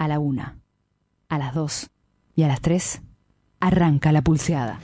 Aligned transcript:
A 0.00 0.08
la 0.08 0.18
una, 0.18 0.56
a 1.28 1.36
las 1.36 1.52
dos 1.54 1.90
y 2.34 2.42
a 2.44 2.48
las 2.48 2.62
tres 2.62 3.02
arranca 3.60 4.12
la 4.12 4.22
pulseada. 4.22 4.80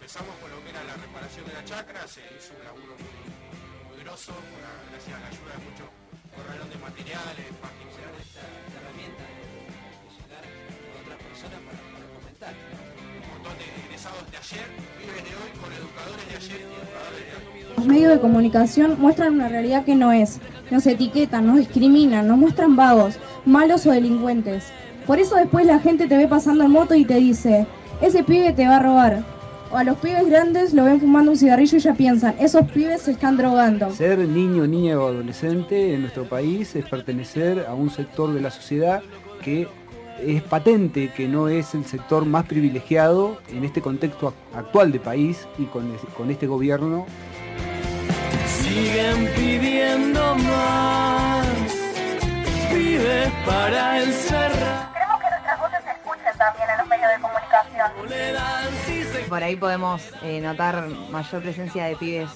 Empezamos 0.00 0.34
con 0.40 0.50
lo 0.50 0.64
que 0.64 0.70
era 0.70 0.82
la 0.82 0.94
reparación 0.96 1.44
de 1.44 1.52
la 1.52 1.62
chacra, 1.66 2.08
se 2.08 2.22
hizo 2.32 2.54
un 2.58 2.64
laburo 2.64 2.96
muy, 2.96 3.92
muy 3.92 4.02
grosso, 4.02 4.32
por- 4.32 4.88
gracias 4.90 5.12
a 5.14 5.20
la 5.20 5.26
ayuda 5.28 5.52
de 5.52 5.60
muchos 5.68 5.88
corralón 6.34 6.70
de 6.72 6.78
materiales, 6.80 7.46
páginas. 7.60 8.16
esta 8.24 8.40
herramienta 8.80 9.24
de, 9.28 9.44
de 9.44 10.08
llegar 10.16 10.44
a 10.48 11.00
otras 11.04 11.18
personas 11.20 11.60
para 11.68 11.78
poder 11.84 12.08
comentar. 12.16 12.54
Los 17.76 17.86
medios 17.86 18.12
de 18.12 18.20
comunicación 18.20 18.96
muestran 19.00 19.34
una 19.34 19.48
realidad 19.48 19.84
que 19.84 19.94
no 19.94 20.12
es. 20.12 20.38
Nos 20.70 20.86
etiquetan, 20.86 21.46
nos 21.46 21.58
discriminan, 21.58 22.26
nos 22.28 22.38
muestran 22.38 22.76
vagos, 22.76 23.16
malos 23.44 23.86
o 23.86 23.90
delincuentes. 23.90 24.66
Por 25.06 25.18
eso 25.18 25.36
después 25.36 25.66
la 25.66 25.80
gente 25.80 26.06
te 26.06 26.16
ve 26.16 26.26
pasando 26.26 26.64
en 26.64 26.70
moto 26.70 26.94
y 26.94 27.04
te 27.04 27.16
dice, 27.16 27.66
ese 28.00 28.24
pibe 28.24 28.52
te 28.52 28.66
va 28.66 28.76
a 28.76 28.82
robar. 28.82 29.24
O 29.70 29.76
a 29.76 29.84
los 29.84 29.98
pibes 29.98 30.26
grandes 30.28 30.72
lo 30.72 30.84
ven 30.84 31.00
fumando 31.00 31.32
un 31.32 31.36
cigarrillo 31.36 31.76
y 31.76 31.80
ya 31.80 31.94
piensan, 31.94 32.36
esos 32.38 32.70
pibes 32.70 33.02
se 33.02 33.10
están 33.10 33.36
drogando. 33.36 33.90
Ser 33.90 34.18
niño, 34.20 34.66
niña 34.66 34.98
o 34.98 35.08
adolescente 35.08 35.94
en 35.94 36.02
nuestro 36.02 36.24
país 36.28 36.74
es 36.76 36.88
pertenecer 36.88 37.66
a 37.68 37.74
un 37.74 37.90
sector 37.90 38.32
de 38.32 38.40
la 38.40 38.50
sociedad 38.50 39.02
que 39.42 39.68
es 40.20 40.42
patente 40.42 41.12
que 41.12 41.28
no 41.28 41.48
es 41.48 41.74
el 41.74 41.84
sector 41.84 42.24
más 42.24 42.46
privilegiado 42.46 43.38
en 43.48 43.64
este 43.64 43.80
contexto 43.80 44.30
ac- 44.30 44.58
actual 44.58 44.92
de 44.92 45.00
país 45.00 45.46
y 45.58 45.64
con, 45.66 45.96
con 46.16 46.30
este 46.30 46.46
gobierno. 46.46 47.06
Siguen 48.46 49.28
pidiendo 49.34 50.34
más. 50.36 51.46
Vive 52.72 53.30
para 53.46 54.02
encerrar. 54.02 54.92
Queremos 54.92 55.20
que 55.20 55.30
nuestras 55.30 55.60
voces 55.60 55.78
se 55.84 55.90
escuchen 55.90 56.38
también 56.38 56.70
en 56.70 56.78
los 56.78 56.88
medios 56.88 57.10
de 57.10 57.20
comunicación. 57.20 59.28
Por 59.28 59.42
ahí 59.42 59.56
podemos 59.56 60.02
eh, 60.22 60.40
notar 60.40 60.86
mayor 61.10 61.42
presencia 61.42 61.84
de 61.84 61.96
pibes 61.96 62.30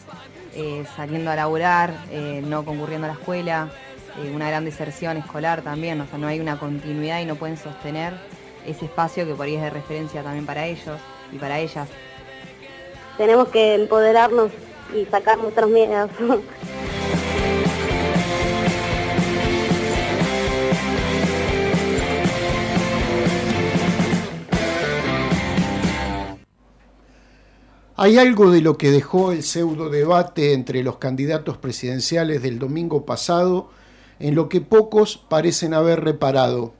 eh, 0.55 0.85
saliendo 0.97 1.31
a 1.31 1.37
laburar, 1.37 1.95
eh, 2.11 2.43
no 2.45 2.65
concurriendo 2.65 3.07
a 3.07 3.11
la 3.11 3.15
escuela, 3.15 3.69
eh, 4.23 4.33
una 4.35 4.49
gran 4.49 4.65
deserción 4.65 5.17
escolar 5.17 5.63
también, 5.63 6.01
o 6.01 6.07
sea, 6.07 6.19
no 6.19 6.27
hay 6.27 6.41
una 6.41 6.59
continuidad 6.59 7.21
y 7.21 7.25
no 7.25 7.37
pueden 7.37 7.57
sostener 7.57 8.15
ese 8.67 8.87
espacio 8.87 9.27
que 9.27 9.35
por 9.35 9.47
ahí 9.47 9.55
es 9.55 9.63
de 9.63 9.71
referencia 9.71 10.23
también 10.23 10.47
para 10.47 10.67
ellos 10.67 10.99
y 11.33 11.39
para 11.39 11.59
ellas. 11.59 11.89
Tenemos 13.17 13.49
que 13.49 13.75
empoderarnos 13.75 14.51
y 14.95 15.05
sacar 15.07 15.39
nuestros 15.39 15.71
miedos. 15.71 16.11
Hay 28.01 28.17
algo 28.17 28.53
de 28.53 28.61
lo 28.61 28.79
que 28.79 28.93
dejó 28.93 29.33
el 29.33 29.43
pseudo 29.43 29.91
debate 29.91 30.53
entre 30.53 30.85
los 30.85 30.99
candidatos 30.99 31.57
presidenciales 31.57 32.41
del 32.43 32.61
domingo 32.61 33.05
pasado 33.05 33.71
en 34.21 34.35
lo 34.35 34.49
que 34.49 34.61
pocos 34.61 35.17
parecen 35.29 35.75
haber 35.75 36.05
reparado. 36.05 36.75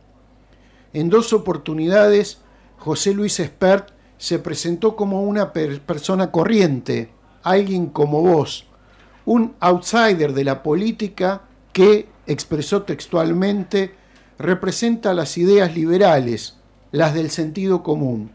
En 0.93 1.11
dos 1.11 1.33
oportunidades, 1.33 2.39
José 2.79 3.15
Luis 3.15 3.41
Espert 3.41 3.91
se 4.17 4.39
presentó 4.39 4.97
como 4.97 5.23
una 5.23 5.53
per- 5.53 5.81
persona 5.81 6.31
corriente, 6.31 7.11
alguien 7.43 7.87
como 7.87 8.23
vos, 8.23 8.67
un 9.25 9.55
outsider 9.61 10.33
de 10.33 10.45
la 10.45 10.63
política 10.63 11.43
que, 11.73 12.09
expresó 12.27 12.83
textualmente, 12.83 13.95
representa 14.39 15.15
las 15.15 15.39
ideas 15.39 15.75
liberales, 15.75 16.57
las 16.91 17.15
del 17.15 17.31
sentido 17.31 17.83
común. 17.83 18.31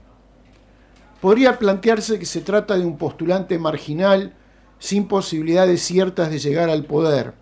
Podría 1.22 1.58
plantearse 1.58 2.20
que 2.20 2.26
se 2.26 2.42
trata 2.42 2.78
de 2.78 2.86
un 2.86 2.98
postulante 2.98 3.58
marginal 3.58 4.34
sin 4.80 5.08
posibilidades 5.08 5.82
ciertas 5.82 6.30
de 6.30 6.40
llegar 6.40 6.70
al 6.70 6.84
poder. 6.84 7.34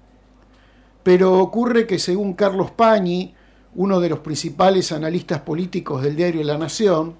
Pero 1.03 1.39
ocurre 1.39 1.87
que 1.87 1.99
según 1.99 2.33
Carlos 2.33 2.71
Pañi, 2.71 3.33
uno 3.75 3.99
de 3.99 4.09
los 4.09 4.19
principales 4.19 4.91
analistas 4.91 5.41
políticos 5.41 6.03
del 6.03 6.15
diario 6.15 6.43
La 6.43 6.57
Nación, 6.57 7.15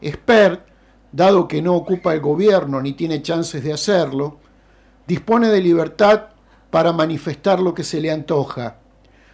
Expert, 0.00 0.66
dado 1.12 1.48
que 1.48 1.60
no 1.60 1.74
ocupa 1.74 2.14
el 2.14 2.20
gobierno 2.20 2.80
ni 2.80 2.92
tiene 2.92 3.22
chances 3.22 3.62
de 3.62 3.72
hacerlo, 3.72 4.38
dispone 5.06 5.48
de 5.48 5.60
libertad 5.60 6.28
para 6.70 6.92
manifestar 6.92 7.60
lo 7.60 7.74
que 7.74 7.82
se 7.82 8.00
le 8.00 8.10
antoja. 8.10 8.76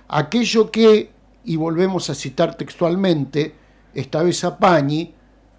Aquello 0.08 0.70
que, 0.70 1.10
y 1.44 1.56
volvemos 1.56 2.08
a 2.10 2.14
citar 2.14 2.54
textualmente, 2.56 3.54
esta 3.94 4.22
vez 4.22 4.42
a 4.44 4.58
Pañi, 4.58 5.14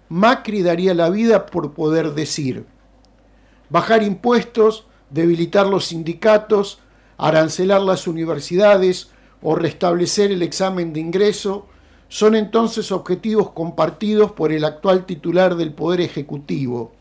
Macri 0.08 0.62
daría 0.62 0.94
la 0.94 1.10
vida 1.10 1.46
por 1.46 1.72
poder 1.72 2.14
decir. 2.14 2.66
Bajar 3.68 4.02
impuestos, 4.02 4.86
debilitar 5.10 5.66
los 5.66 5.86
sindicatos, 5.86 6.80
arancelar 7.18 7.82
las 7.82 8.06
universidades 8.06 9.10
o 9.42 9.54
restablecer 9.54 10.32
el 10.32 10.42
examen 10.42 10.92
de 10.92 11.00
ingreso 11.00 11.66
son 12.08 12.34
entonces 12.34 12.90
objetivos 12.90 13.50
compartidos 13.50 14.32
por 14.32 14.52
el 14.52 14.64
actual 14.64 15.04
titular 15.04 15.56
del 15.56 15.74
Poder 15.74 16.00
Ejecutivo, 16.00 16.92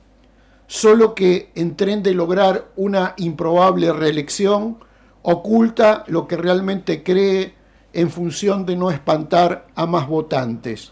solo 0.68 1.16
que 1.16 1.52
en 1.56 1.78
tren 1.78 2.04
de 2.04 2.14
lograr 2.14 2.66
una 2.76 3.14
improbable 3.18 3.94
reelección 3.94 4.80
oculta 5.22 6.04
lo 6.08 6.28
que 6.28 6.36
realmente 6.36 7.04
cree 7.04 7.54
en 7.94 8.10
función 8.10 8.66
de 8.66 8.76
no 8.76 8.92
espantar 8.92 9.68
a 9.76 9.86
más 9.86 10.08
votantes. 10.08 10.92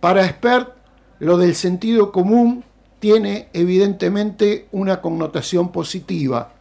Para 0.00 0.28
Spert, 0.28 0.74
lo 1.18 1.38
del 1.38 1.54
sentido 1.54 2.12
común 2.12 2.64
tiene 2.98 3.48
evidentemente 3.52 4.68
una 4.72 5.00
connotación 5.00 5.72
positiva. 5.72 6.55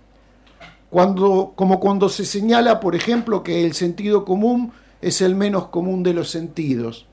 Cuando, 0.95 1.51
como 1.57 1.81
cuando 1.81 2.07
se 2.07 2.23
señala, 2.23 2.79
por 2.79 2.95
ejemplo, 2.95 3.43
que 3.43 3.65
el 3.65 3.73
sentido 3.73 4.23
común 4.23 4.71
es 5.01 5.19
el 5.19 5.35
menos 5.35 5.67
común 5.67 6.03
de 6.03 6.13
los 6.13 6.29
sentidos. 6.29 7.05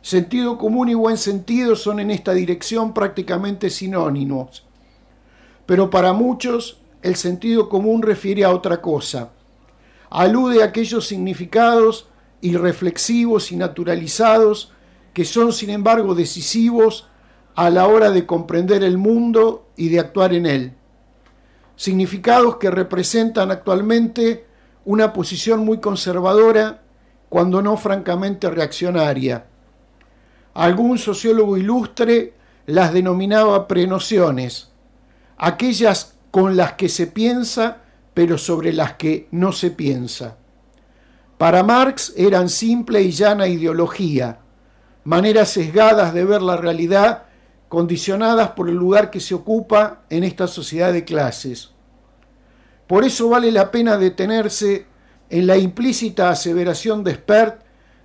Sentido 0.00 0.56
común 0.56 0.88
y 0.88 0.94
buen 0.94 1.18
sentido 1.18 1.76
son 1.76 2.00
en 2.00 2.10
esta 2.10 2.32
dirección 2.32 2.94
prácticamente 2.94 3.68
sinónimos, 3.68 4.64
pero 5.66 5.90
para 5.90 6.14
muchos 6.14 6.78
el 7.02 7.16
sentido 7.16 7.68
común 7.68 8.00
refiere 8.00 8.44
a 8.44 8.54
otra 8.54 8.80
cosa. 8.80 9.28
Alude 10.08 10.62
a 10.62 10.64
aquellos 10.68 11.06
significados 11.06 12.08
irreflexivos 12.40 13.52
y 13.52 13.56
naturalizados 13.56 14.72
que 15.12 15.26
son 15.26 15.52
sin 15.52 15.68
embargo 15.68 16.14
decisivos 16.14 17.10
a 17.56 17.68
la 17.68 17.86
hora 17.86 18.10
de 18.10 18.24
comprender 18.24 18.82
el 18.82 18.96
mundo 18.96 19.66
y 19.76 19.90
de 19.90 20.00
actuar 20.00 20.32
en 20.32 20.46
él. 20.46 20.72
Significados 21.76 22.56
que 22.56 22.70
representan 22.70 23.50
actualmente 23.50 24.46
una 24.84 25.12
posición 25.12 25.64
muy 25.64 25.78
conservadora, 25.78 26.82
cuando 27.28 27.62
no 27.62 27.76
francamente 27.76 28.48
reaccionaria. 28.48 29.46
Algún 30.54 30.98
sociólogo 30.98 31.56
ilustre 31.56 32.34
las 32.66 32.92
denominaba 32.92 33.66
prenociones, 33.66 34.70
aquellas 35.36 36.14
con 36.30 36.56
las 36.56 36.74
que 36.74 36.88
se 36.88 37.06
piensa, 37.06 37.78
pero 38.14 38.38
sobre 38.38 38.72
las 38.72 38.94
que 38.94 39.26
no 39.32 39.52
se 39.52 39.70
piensa. 39.70 40.36
Para 41.38 41.64
Marx 41.64 42.12
eran 42.16 42.48
simple 42.48 43.02
y 43.02 43.10
llana 43.10 43.48
ideología, 43.48 44.38
maneras 45.02 45.50
sesgadas 45.50 46.14
de 46.14 46.24
ver 46.24 46.40
la 46.40 46.56
realidad 46.56 47.24
condicionadas 47.74 48.50
por 48.50 48.68
el 48.68 48.76
lugar 48.76 49.10
que 49.10 49.18
se 49.18 49.34
ocupa 49.34 50.02
en 50.08 50.22
esta 50.22 50.46
sociedad 50.46 50.92
de 50.92 51.02
clases. 51.02 51.72
Por 52.86 53.02
eso 53.02 53.28
vale 53.28 53.50
la 53.50 53.72
pena 53.72 53.98
detenerse 53.98 54.86
en 55.28 55.48
la 55.48 55.56
implícita 55.56 56.30
aseveración 56.30 57.02
de 57.02 57.14
Spert 57.14 57.62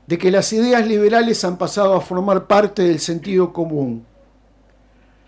de 0.07 0.17
que 0.17 0.31
las 0.31 0.51
ideas 0.53 0.87
liberales 0.87 1.45
han 1.45 1.59
pasado 1.59 1.93
a 1.93 2.01
formar 2.01 2.47
parte 2.47 2.81
del 2.81 2.99
sentido 2.99 3.53
común. 3.53 4.07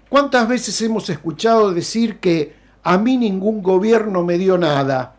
¿Cuántas 0.10 0.48
veces 0.48 0.82
hemos 0.82 1.08
escuchado 1.12 1.72
decir 1.72 2.20
que 2.20 2.56
a 2.82 2.98
mí 2.98 3.18
ningún 3.18 3.62
gobierno 3.62 4.24
me 4.24 4.40
dio 4.40 4.58
nada? 4.58 5.18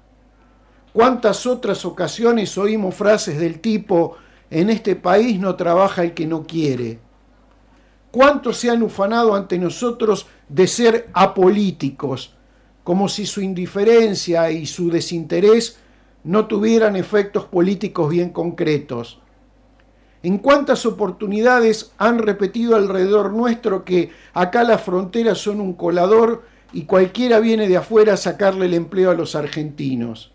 ¿Cuántas 0.92 1.46
otras 1.46 1.84
ocasiones 1.84 2.58
oímos 2.58 2.96
frases 2.96 3.38
del 3.38 3.60
tipo 3.60 4.16
en 4.50 4.68
este 4.68 4.96
país 4.96 5.38
no 5.38 5.54
trabaja 5.54 6.02
el 6.02 6.12
que 6.12 6.26
no 6.26 6.42
quiere? 6.42 6.98
¿Cuántos 8.12 8.58
se 8.58 8.68
han 8.68 8.82
ufanado 8.82 9.34
ante 9.34 9.58
nosotros 9.58 10.26
de 10.46 10.66
ser 10.66 11.08
apolíticos, 11.14 12.34
como 12.84 13.08
si 13.08 13.24
su 13.24 13.40
indiferencia 13.40 14.50
y 14.50 14.66
su 14.66 14.90
desinterés 14.90 15.78
no 16.22 16.46
tuvieran 16.46 16.94
efectos 16.94 17.46
políticos 17.46 18.10
bien 18.10 18.28
concretos? 18.28 19.18
¿En 20.22 20.36
cuántas 20.36 20.84
oportunidades 20.84 21.92
han 21.96 22.18
repetido 22.18 22.76
alrededor 22.76 23.32
nuestro 23.32 23.82
que 23.82 24.10
acá 24.34 24.62
las 24.62 24.82
fronteras 24.82 25.38
son 25.38 25.62
un 25.62 25.72
colador 25.72 26.42
y 26.74 26.84
cualquiera 26.84 27.40
viene 27.40 27.66
de 27.66 27.78
afuera 27.78 28.12
a 28.12 28.18
sacarle 28.18 28.66
el 28.66 28.74
empleo 28.74 29.10
a 29.10 29.14
los 29.14 29.34
argentinos? 29.34 30.32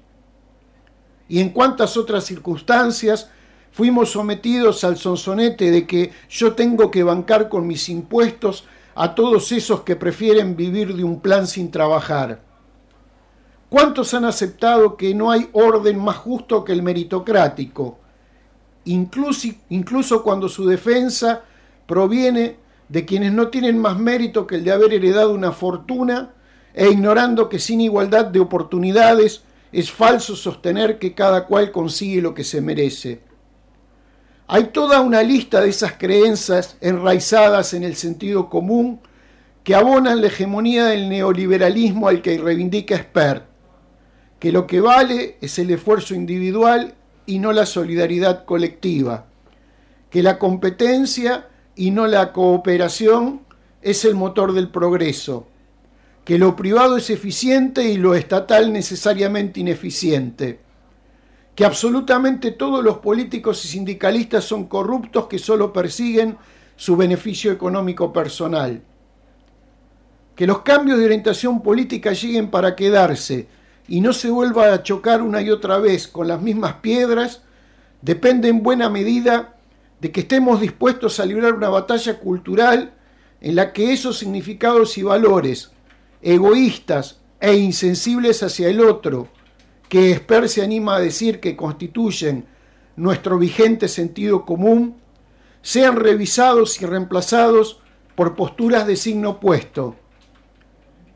¿Y 1.30 1.42
en 1.42 1.50
cuántas 1.50 1.96
otras 1.96 2.24
circunstancias 2.24 3.30
fuimos 3.78 4.10
sometidos 4.10 4.84
al 4.84 4.98
sonsonete 4.98 5.70
de 5.70 5.86
que 5.86 6.12
yo 6.32 6.54
tengo 6.54 6.90
que 6.90 7.04
bancar 7.04 7.48
con 7.48 7.68
mis 7.68 7.90
impuestos 7.90 8.64
a 8.96 9.14
todos 9.14 9.52
esos 9.52 9.82
que 9.82 9.96
prefieren 9.96 10.56
vivir 10.56 10.96
de 10.96 11.04
un 11.04 11.20
plan 11.20 11.46
sin 11.46 11.70
trabajar. 11.70 12.42
¿Cuántos 13.70 14.16
han 14.16 14.26
aceptado 14.26 14.98
que 14.98 15.14
no 15.14 15.30
hay 15.30 15.48
orden 15.54 16.00
más 16.00 16.18
justo 16.18 16.64
que 16.64 16.74
el 16.74 16.82
meritocrático? 16.82 18.00
Incluso, 18.86 19.50
incluso 19.70 20.24
cuando 20.24 20.50
su 20.50 20.66
defensa 20.66 21.44
proviene 21.86 22.56
de 22.90 23.06
quienes 23.06 23.32
no 23.32 23.50
tienen 23.50 23.78
más 23.78 24.00
mérito 24.00 24.48
que 24.48 24.56
el 24.56 24.64
de 24.64 24.72
haber 24.72 24.92
heredado 24.92 25.32
una 25.36 25.52
fortuna 25.52 26.32
e 26.74 26.90
ignorando 26.90 27.48
que 27.48 27.60
sin 27.60 27.82
igualdad 27.82 28.26
de 28.26 28.40
oportunidades 28.40 29.44
es 29.72 29.92
falso 29.92 30.36
sostener 30.36 30.98
que 30.98 31.14
cada 31.14 31.46
cual 31.46 31.72
consigue 31.72 32.24
lo 32.24 32.34
que 32.34 32.44
se 32.44 32.60
merece. 32.60 33.27
Hay 34.50 34.68
toda 34.68 35.02
una 35.02 35.24
lista 35.24 35.60
de 35.60 35.70
esas 35.70 35.94
creencias 35.94 36.78
enraizadas 36.80 37.74
en 37.74 37.84
el 37.84 37.98
sentido 37.98 38.50
común 38.50 39.02
que 39.66 39.76
abonan 39.76 40.22
la 40.22 40.28
hegemonía 40.28 40.86
del 40.86 41.10
neoliberalismo 41.10 42.08
al 42.08 42.22
que 42.22 42.38
reivindica 42.38 42.98
Spert, 42.98 43.44
que 44.40 44.54
lo 44.54 44.66
que 44.66 44.80
vale 44.80 45.36
es 45.42 45.60
el 45.60 45.70
esfuerzo 45.72 46.16
individual 46.16 46.96
y 47.26 47.40
no 47.40 47.52
la 47.52 47.66
solidaridad 47.66 48.46
colectiva, 48.46 49.26
que 50.10 50.24
la 50.24 50.40
competencia 50.40 51.50
y 51.76 51.92
no 51.92 52.08
la 52.08 52.32
cooperación 52.32 53.42
es 53.82 54.06
el 54.06 54.16
motor 54.16 54.54
del 54.54 54.70
progreso, 54.70 55.46
que 56.24 56.38
lo 56.38 56.56
privado 56.56 56.96
es 56.96 57.10
eficiente 57.10 57.84
y 57.84 57.98
lo 57.98 58.16
estatal 58.16 58.72
necesariamente 58.72 59.60
ineficiente 59.60 60.67
que 61.58 61.66
absolutamente 61.66 62.52
todos 62.52 62.84
los 62.84 63.00
políticos 63.00 63.66
y 63.66 63.70
sindicalistas 63.70 64.44
son 64.44 64.68
corruptos 64.68 65.26
que 65.26 65.40
solo 65.40 65.74
persiguen 65.74 66.38
su 66.76 66.96
beneficio 66.96 67.52
económico 67.52 68.14
personal. 68.14 68.84
Que 70.36 70.46
los 70.46 70.60
cambios 70.60 71.00
de 71.00 71.06
orientación 71.06 71.64
política 71.64 72.14
lleguen 72.14 72.52
para 72.52 72.76
quedarse 72.76 73.48
y 73.88 74.02
no 74.02 74.14
se 74.14 74.30
vuelva 74.30 74.72
a 74.72 74.84
chocar 74.84 75.24
una 75.24 75.42
y 75.42 75.50
otra 75.50 75.80
vez 75.80 76.08
con 76.08 76.28
las 76.28 76.40
mismas 76.40 76.76
piedras, 76.76 77.42
depende 78.04 78.50
en 78.50 78.62
buena 78.62 78.88
medida 78.88 79.56
de 80.00 80.12
que 80.12 80.20
estemos 80.20 80.62
dispuestos 80.62 81.20
a 81.20 81.26
librar 81.26 81.56
una 81.56 81.70
batalla 81.70 82.20
cultural 82.20 82.94
en 83.42 83.56
la 83.56 83.74
que 83.74 83.94
esos 83.94 84.20
significados 84.20 84.96
y 85.00 85.02
valores, 85.02 85.72
egoístas 86.22 87.18
e 87.40 87.56
insensibles 87.56 88.44
hacia 88.44 88.70
el 88.70 88.80
otro, 88.80 89.30
que 89.90 90.12
Esper 90.12 90.50
se 90.50 90.62
anima 90.62 90.96
a 90.96 91.00
decir 91.00 91.40
que 91.40 91.56
constituyen 91.56 92.46
nuestro 92.96 93.38
vigente 93.38 93.88
sentido 93.88 94.46
común, 94.46 94.98
sean 95.62 95.96
revisados 95.96 96.82
y 96.82 96.86
reemplazados 96.86 97.80
por 98.16 98.36
posturas 98.36 98.88
de 98.88 98.96
signo 98.96 99.32
opuesto. 99.32 99.96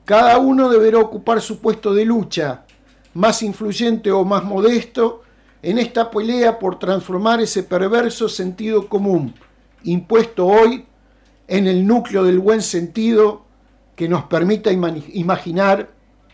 Cada 0.05 0.37
uno 0.37 0.69
deberá 0.69 0.99
ocupar 0.99 1.41
su 1.41 1.59
puesto 1.59 1.93
de 1.93 2.05
lucha, 2.05 2.65
más 3.13 3.43
influyente 3.43 4.11
o 4.11 4.23
más 4.23 4.43
modesto, 4.43 5.23
en 5.63 5.77
esta 5.77 6.09
pelea 6.09 6.57
por 6.57 6.79
transformar 6.79 7.39
ese 7.41 7.63
perverso 7.63 8.27
sentido 8.27 8.87
común, 8.87 9.33
impuesto 9.83 10.47
hoy 10.47 10.85
en 11.47 11.67
el 11.67 11.85
núcleo 11.85 12.23
del 12.23 12.39
buen 12.39 12.61
sentido 12.61 13.43
que 13.95 14.07
nos 14.07 14.23
permita 14.23 14.71
imaginar 14.71 15.89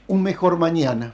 un 0.08 0.24
mejor 0.24 0.58
mañana. 0.58 1.14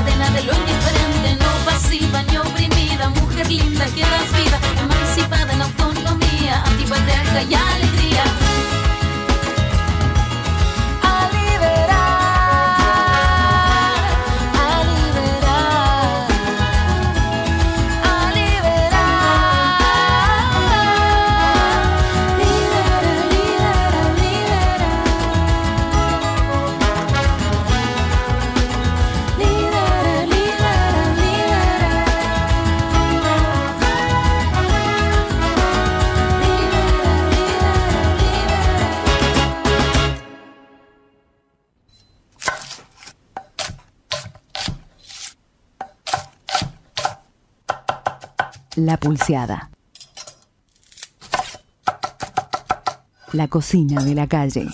Cadena 0.00 0.30
de 0.30 0.42
lo 0.44 0.52
indiferente, 0.54 1.36
no 1.44 1.64
pasiva 1.64 2.22
ni 2.22 2.36
oprimida, 2.36 3.10
mujer 3.10 3.46
linda 3.48 3.84
que 3.86 4.00
das 4.00 4.32
vida, 4.32 4.58
emancipada 4.80 5.52
en 5.52 5.62
autonomía, 5.62 6.62
antipatriarca 6.64 7.42
y 7.42 7.54
alegría. 7.54 8.24
La 48.76 48.96
pulseada. 48.98 49.68
La 53.32 53.48
cocina 53.48 54.00
de 54.04 54.14
la 54.14 54.28
calle. 54.28 54.68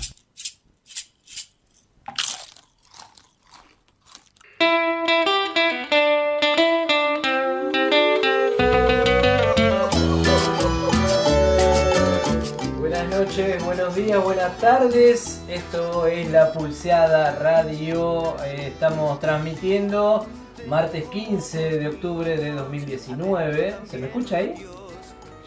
Buenas 12.78 13.08
noches, 13.08 13.64
buenos 13.64 13.94
días, 13.94 14.22
buenas 14.22 14.58
tardes. 14.58 15.40
Esto 15.48 16.06
es 16.06 16.30
La 16.30 16.52
Pulseada 16.52 17.32
Radio. 17.36 18.36
Eh, 18.44 18.68
estamos 18.74 19.18
transmitiendo 19.20 20.26
martes 20.68 21.04
15 21.06 21.78
de 21.78 21.88
octubre 21.88 22.36
de 22.36 22.50
2019. 22.52 23.74
¿Se 23.88 23.98
me 23.98 24.06
escucha 24.06 24.38
ahí? 24.38 24.54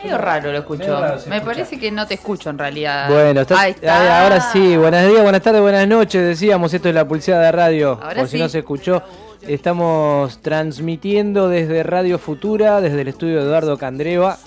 Medio 0.02 0.18
raro 0.18 0.52
lo 0.52 0.60
escucho. 0.60 0.84
Raro 1.00 1.16
Me 1.28 1.38
escucha. 1.38 1.44
parece 1.46 1.80
que 1.80 1.92
no 1.92 2.08
te 2.08 2.14
escucho 2.14 2.50
en 2.50 2.58
realidad. 2.58 3.10
Bueno, 3.10 3.42
está- 3.42 3.60
Ahí 3.60 3.72
está. 3.72 4.02
ahí- 4.20 4.24
ahora 4.24 4.40
sí, 4.40 4.78
buenos 4.78 5.06
días, 5.06 5.22
buenas 5.24 5.42
tardes, 5.42 5.62
buenas 5.62 5.88
noches. 5.88 6.22
Decíamos, 6.26 6.74
esto 6.74 6.88
es 6.90 6.96
la 6.96 7.06
pulseada 7.08 7.52
radio. 7.52 8.00
Ahora 8.02 8.22
por 8.22 8.28
si 8.30 8.40
no 8.40 8.48
se 8.48 8.60
escuchó, 8.60 9.04
estamos 9.42 10.42
transmitiendo 10.42 11.50
desde 11.50 11.84
Radio 11.84 12.18
Futura, 12.18 12.80
desde 12.80 13.02
el 13.02 13.10
estudio 13.10 13.38
de 13.40 13.44
Eduardo 13.44 13.78
Candreva, 13.78 14.38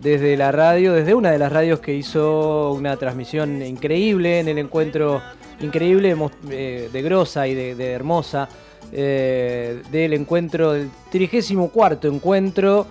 desde 0.00 0.36
la 0.36 0.50
radio, 0.50 0.92
desde 0.92 1.14
una 1.14 1.30
de 1.30 1.38
las 1.38 1.52
radios 1.52 1.78
que 1.80 1.94
hizo 1.94 2.72
una 2.72 2.96
transmisión 2.96 3.62
increíble 3.62 4.40
en 4.40 4.48
el 4.48 4.58
encuentro 4.58 5.20
increíble 5.60 6.16
eh, 6.50 6.88
de 6.92 7.02
Grosa 7.02 7.46
y 7.48 7.54
de, 7.54 7.74
de 7.74 7.92
Hermosa, 7.92 8.48
eh, 8.92 9.82
del 9.90 10.12
encuentro, 10.14 10.72
del 10.72 10.90
34 11.10 12.10
encuentro, 12.10 12.86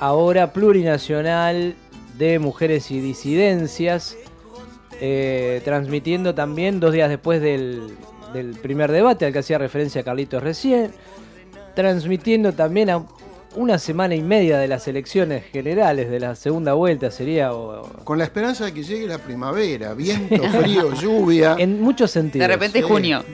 ahora 0.00 0.52
plurinacional 0.52 1.74
de 2.16 2.38
mujeres 2.38 2.90
y 2.90 3.00
disidencias, 3.00 4.16
eh, 5.00 5.60
transmitiendo 5.64 6.34
también 6.34 6.80
dos 6.80 6.92
días 6.92 7.10
después 7.10 7.42
del, 7.42 7.96
del 8.32 8.56
primer 8.56 8.90
debate 8.92 9.26
al 9.26 9.32
que 9.32 9.40
hacía 9.40 9.58
referencia 9.58 10.02
Carlitos 10.02 10.42
recién, 10.42 10.92
transmitiendo 11.74 12.52
también 12.52 12.90
a 12.90 13.04
una 13.56 13.78
semana 13.78 14.14
y 14.14 14.22
media 14.22 14.58
de 14.58 14.68
las 14.68 14.86
elecciones 14.86 15.44
generales 15.44 16.08
de 16.10 16.20
la 16.20 16.34
segunda 16.36 16.74
vuelta 16.74 17.10
sería 17.10 17.52
o- 17.52 17.82
Con 18.04 18.18
la 18.18 18.24
esperanza 18.24 18.66
de 18.66 18.72
que 18.74 18.82
llegue 18.82 19.06
la 19.06 19.18
primavera, 19.18 19.94
viento, 19.94 20.42
frío, 20.60 20.92
lluvia. 21.00 21.56
en 21.58 21.80
muchos 21.82 22.10
sentidos. 22.10 22.46
De 22.46 22.54
repente 22.54 22.78
Sí. 22.80 22.84
junio. 22.84 23.24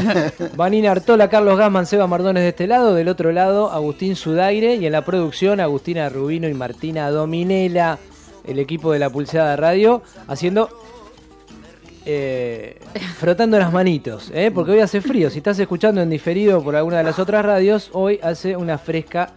Vanina 0.56 0.92
Artola, 0.92 1.28
Carlos 1.28 1.58
Gaman, 1.58 1.86
Seba 1.86 2.06
Mardones 2.06 2.42
de 2.44 2.50
este 2.50 2.66
lado, 2.66 2.94
del 2.94 3.08
otro 3.08 3.32
lado 3.32 3.70
Agustín 3.70 4.16
Sudaire 4.16 4.76
y 4.76 4.86
en 4.86 4.92
la 4.92 5.04
producción 5.04 5.60
Agustina 5.60 6.08
Rubino 6.08 6.48
y 6.48 6.54
Martina 6.54 7.10
Dominela, 7.10 7.98
el 8.46 8.58
equipo 8.58 8.92
de 8.92 8.98
la 9.00 9.10
Pulseada 9.10 9.56
Radio, 9.56 10.02
haciendo 10.28 10.68
eh, 12.06 12.78
frotando 13.18 13.58
las 13.58 13.72
manitos, 13.72 14.30
¿eh? 14.34 14.50
porque 14.54 14.72
hoy 14.72 14.80
hace 14.80 15.00
frío. 15.00 15.30
Si 15.30 15.38
estás 15.38 15.58
escuchando 15.58 16.00
en 16.02 16.10
diferido 16.10 16.62
por 16.62 16.76
alguna 16.76 16.98
de 16.98 17.04
las 17.04 17.18
otras 17.18 17.44
radios, 17.44 17.90
hoy 17.92 18.20
hace 18.22 18.56
una 18.56 18.78
fresca 18.78 19.32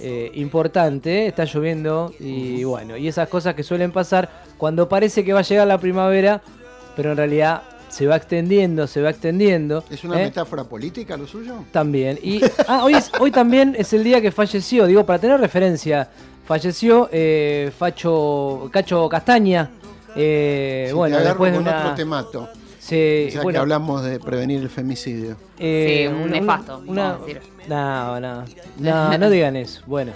eh, 0.00 0.30
importante, 0.34 1.26
está 1.26 1.44
lloviendo 1.44 2.12
y 2.20 2.62
bueno, 2.64 2.96
y 2.96 3.08
esas 3.08 3.28
cosas 3.28 3.54
que 3.54 3.62
suelen 3.62 3.90
pasar 3.92 4.28
cuando 4.56 4.88
parece 4.88 5.24
que 5.24 5.32
va 5.32 5.40
a 5.40 5.42
llegar 5.42 5.66
la 5.66 5.78
primavera, 5.78 6.40
pero 6.96 7.10
en 7.12 7.16
realidad 7.16 7.62
se 7.88 8.06
va 8.06 8.16
extendiendo, 8.16 8.86
se 8.86 9.00
va 9.00 9.10
extendiendo. 9.10 9.82
¿Es 9.90 10.04
una 10.04 10.20
¿eh? 10.20 10.24
metáfora 10.24 10.64
política 10.64 11.16
lo 11.16 11.26
suyo? 11.26 11.64
También. 11.72 12.18
Y 12.22 12.40
ah, 12.66 12.84
hoy, 12.84 12.94
es- 12.94 13.10
hoy 13.18 13.30
también 13.30 13.74
es 13.78 13.92
el 13.92 14.04
día 14.04 14.20
que 14.20 14.30
falleció, 14.30 14.86
digo, 14.86 15.04
para 15.06 15.18
tener 15.18 15.40
referencia, 15.40 16.08
falleció 16.46 17.08
eh, 17.12 17.72
Facho 17.76 18.68
Cacho 18.72 19.08
Castaña. 19.08 19.70
eh, 20.16 20.86
Si 20.88 20.94
bueno, 20.94 21.16
te 21.18 21.24
después 21.24 21.52
de 21.52 21.58
una. 21.58 21.80
otro 21.82 21.94
te 21.94 22.04
mato. 22.04 22.48
Bueno, 23.42 23.50
que 23.52 23.58
hablamos 23.58 24.02
de 24.04 24.18
prevenir 24.20 24.60
el 24.62 24.70
femicidio. 24.70 25.36
eh, 25.58 26.06
Sí, 26.08 26.14
un 26.14 26.22
una- 26.22 26.40
nefasto, 26.40 26.82
Una, 26.86 27.02
vamos 27.12 27.22
a 27.22 27.26
decir. 27.26 27.42
no, 27.68 28.20
no, 28.20 28.44
no, 28.78 29.18
no 29.18 29.30
digan 29.30 29.56
eso. 29.56 29.82
Bueno, 29.86 30.12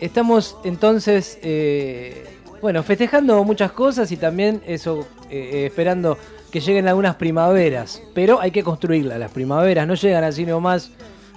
estamos 0.00 0.56
entonces, 0.64 1.38
eh, 1.42 2.26
bueno, 2.60 2.82
festejando 2.82 3.42
muchas 3.44 3.72
cosas 3.72 4.10
y 4.12 4.16
también 4.16 4.62
eso, 4.66 5.06
eh, 5.30 5.50
eh, 5.52 5.66
esperando 5.66 6.16
que 6.50 6.60
lleguen 6.60 6.88
algunas 6.88 7.16
primaveras. 7.16 8.02
Pero 8.14 8.40
hay 8.40 8.50
que 8.50 8.62
construirlas, 8.64 9.18
las 9.18 9.30
primaveras 9.30 9.86
no 9.86 9.94
llegan 9.94 10.24
así 10.24 10.44
nomás, 10.46 10.90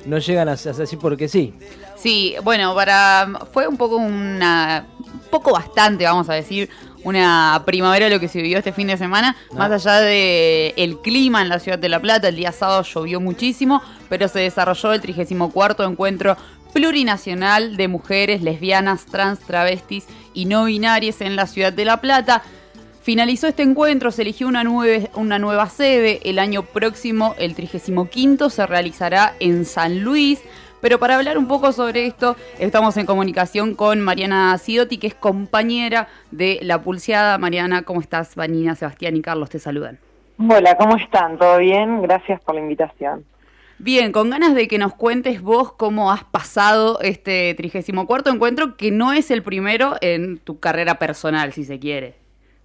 no 0.05 0.17
llegan 0.17 0.47
as- 0.49 0.65
así 0.67 0.95
porque 0.95 1.27
sí. 1.27 1.53
Sí, 1.97 2.35
bueno, 2.43 2.73
para 2.73 3.27
fue 3.51 3.67
un 3.67 3.75
poco 3.75 3.97
una 3.97 4.87
un 5.13 5.19
poco 5.29 5.51
bastante, 5.51 6.05
vamos 6.05 6.29
a 6.29 6.33
decir, 6.33 6.69
una 7.03 7.63
primavera 7.65 8.09
lo 8.09 8.19
que 8.19 8.27
se 8.27 8.41
vivió 8.41 8.57
este 8.57 8.73
fin 8.73 8.87
de 8.87 8.97
semana, 8.97 9.35
más 9.55 9.71
allá 9.71 10.01
de 10.01 10.73
el 10.77 10.97
clima 10.99 11.41
en 11.41 11.49
la 11.49 11.59
ciudad 11.59 11.79
de 11.79 11.89
La 11.89 11.99
Plata, 12.01 12.27
el 12.27 12.35
día 12.35 12.51
sábado 12.51 12.83
llovió 12.83 13.19
muchísimo, 13.21 13.81
pero 14.09 14.27
se 14.27 14.39
desarrolló 14.39 14.93
el 14.93 15.01
34 15.01 15.85
encuentro 15.85 16.35
plurinacional 16.73 17.77
de 17.77 17.87
mujeres 17.87 18.41
lesbianas, 18.41 19.05
trans, 19.05 19.39
travestis 19.39 20.05
y 20.33 20.45
no 20.45 20.65
binarias 20.65 21.21
en 21.21 21.35
la 21.35 21.45
ciudad 21.47 21.73
de 21.73 21.85
La 21.85 21.97
Plata. 22.01 22.41
Finalizó 23.01 23.47
este 23.47 23.63
encuentro, 23.63 24.11
se 24.11 24.21
eligió 24.21 24.47
una, 24.47 24.63
nueve- 24.63 25.09
una 25.15 25.39
nueva 25.39 25.69
sede. 25.69 26.19
El 26.23 26.37
año 26.39 26.63
próximo, 26.63 27.35
el 27.39 27.55
35 27.55 28.49
se 28.49 28.65
realizará 28.67 29.35
en 29.39 29.65
San 29.65 30.01
Luis. 30.01 30.39
Pero 30.81 30.97
para 30.97 31.17
hablar 31.17 31.37
un 31.37 31.47
poco 31.47 31.71
sobre 31.71 32.05
esto, 32.05 32.35
estamos 32.57 32.95
en 32.97 33.05
comunicación 33.05 33.75
con 33.75 33.99
Mariana 34.01 34.57
Sidotti, 34.57 34.97
que 34.97 35.07
es 35.07 35.15
compañera 35.15 36.07
de 36.31 36.59
La 36.61 36.81
Pulseada. 36.81 37.37
Mariana, 37.37 37.83
¿cómo 37.83 37.99
estás? 37.99 38.35
Vanina, 38.35 38.75
Sebastián 38.75 39.17
y 39.17 39.21
Carlos 39.21 39.49
te 39.49 39.59
saludan. 39.59 39.99
Hola, 40.37 40.77
¿cómo 40.77 40.95
están? 40.95 41.37
¿Todo 41.37 41.57
bien? 41.57 42.01
Gracias 42.01 42.39
por 42.41 42.55
la 42.55 42.61
invitación. 42.61 43.25
Bien, 43.77 44.11
con 44.11 44.29
ganas 44.29 44.55
de 44.55 44.67
que 44.67 44.77
nos 44.77 44.93
cuentes 44.93 45.41
vos 45.41 45.73
cómo 45.73 46.11
has 46.11 46.23
pasado 46.23 46.99
este 47.01 47.53
34 47.55 48.33
encuentro, 48.33 48.77
que 48.77 48.91
no 48.91 49.11
es 49.11 49.31
el 49.31 49.43
primero 49.43 49.95
en 50.01 50.37
tu 50.37 50.59
carrera 50.59 50.95
personal, 50.95 51.51
si 51.53 51.65
se 51.65 51.79
quiere, 51.79 52.15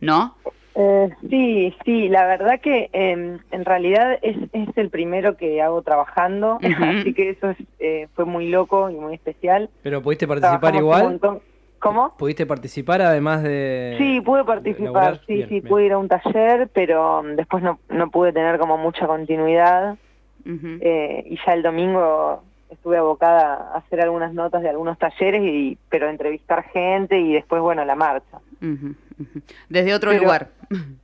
¿no? 0.00 0.36
Eh, 0.76 1.08
sí, 1.30 1.74
sí, 1.84 2.08
la 2.08 2.26
verdad 2.26 2.60
que 2.60 2.90
eh, 2.92 3.38
en 3.50 3.64
realidad 3.64 4.18
es, 4.22 4.36
es 4.52 4.68
el 4.76 4.90
primero 4.90 5.36
que 5.36 5.62
hago 5.62 5.82
trabajando, 5.82 6.58
así 6.62 7.14
que 7.14 7.30
eso 7.30 7.50
es, 7.50 7.56
eh, 7.78 8.08
fue 8.14 8.24
muy 8.24 8.48
loco 8.48 8.90
y 8.90 8.94
muy 8.94 9.14
especial. 9.14 9.70
Pero 9.82 10.02
pudiste 10.02 10.26
participar 10.26 10.58
Trabajamos 10.60 10.80
un 10.80 10.84
igual. 10.84 11.02
montón. 11.04 11.40
¿Cómo? 11.78 12.14
¿Pudiste 12.16 12.46
participar 12.46 13.02
además 13.02 13.42
de...? 13.42 13.94
Sí, 13.98 14.20
pude 14.22 14.42
participar, 14.44 14.86
laburar? 14.86 15.20
sí, 15.26 15.34
Bien, 15.34 15.48
sí, 15.50 15.54
bien. 15.60 15.68
pude 15.68 15.84
ir 15.84 15.92
a 15.92 15.98
un 15.98 16.08
taller, 16.08 16.68
pero 16.72 17.22
mm, 17.22 17.36
después 17.36 17.62
no, 17.62 17.78
no 17.90 18.10
pude 18.10 18.32
tener 18.32 18.58
como 18.58 18.78
mucha 18.78 19.06
continuidad. 19.06 19.96
Eh, 20.46 21.24
y 21.26 21.36
ya 21.46 21.52
el 21.54 21.62
domingo 21.62 22.42
estuve 22.74 22.98
abocada 22.98 23.72
a 23.74 23.78
hacer 23.78 24.00
algunas 24.00 24.32
notas 24.34 24.62
de 24.62 24.68
algunos 24.68 24.98
talleres, 24.98 25.42
y 25.42 25.78
pero 25.88 26.08
entrevistar 26.08 26.62
gente 26.64 27.18
y 27.18 27.32
después, 27.32 27.60
bueno, 27.62 27.84
la 27.84 27.94
marcha. 27.96 28.38
Ujú. 28.62 28.94
Desde 29.68 29.94
otro 29.94 30.10
Pero- 30.10 30.22
lugar. 30.22 30.48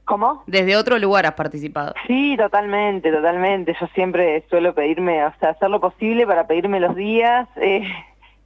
¿Cómo? 0.04 0.42
Desde 0.46 0.76
otro 0.76 0.98
lugar 0.98 1.26
has 1.26 1.34
participado. 1.34 1.94
Sí, 2.06 2.36
totalmente, 2.36 3.12
totalmente. 3.12 3.76
Yo 3.80 3.86
siempre 3.94 4.44
suelo 4.50 4.74
pedirme, 4.74 5.24
o 5.24 5.32
sea, 5.38 5.50
hacer 5.50 5.70
lo 5.70 5.80
posible 5.80 6.26
para 6.26 6.46
pedirme 6.46 6.80
los 6.80 6.96
días, 6.96 7.48
eh, 7.56 7.82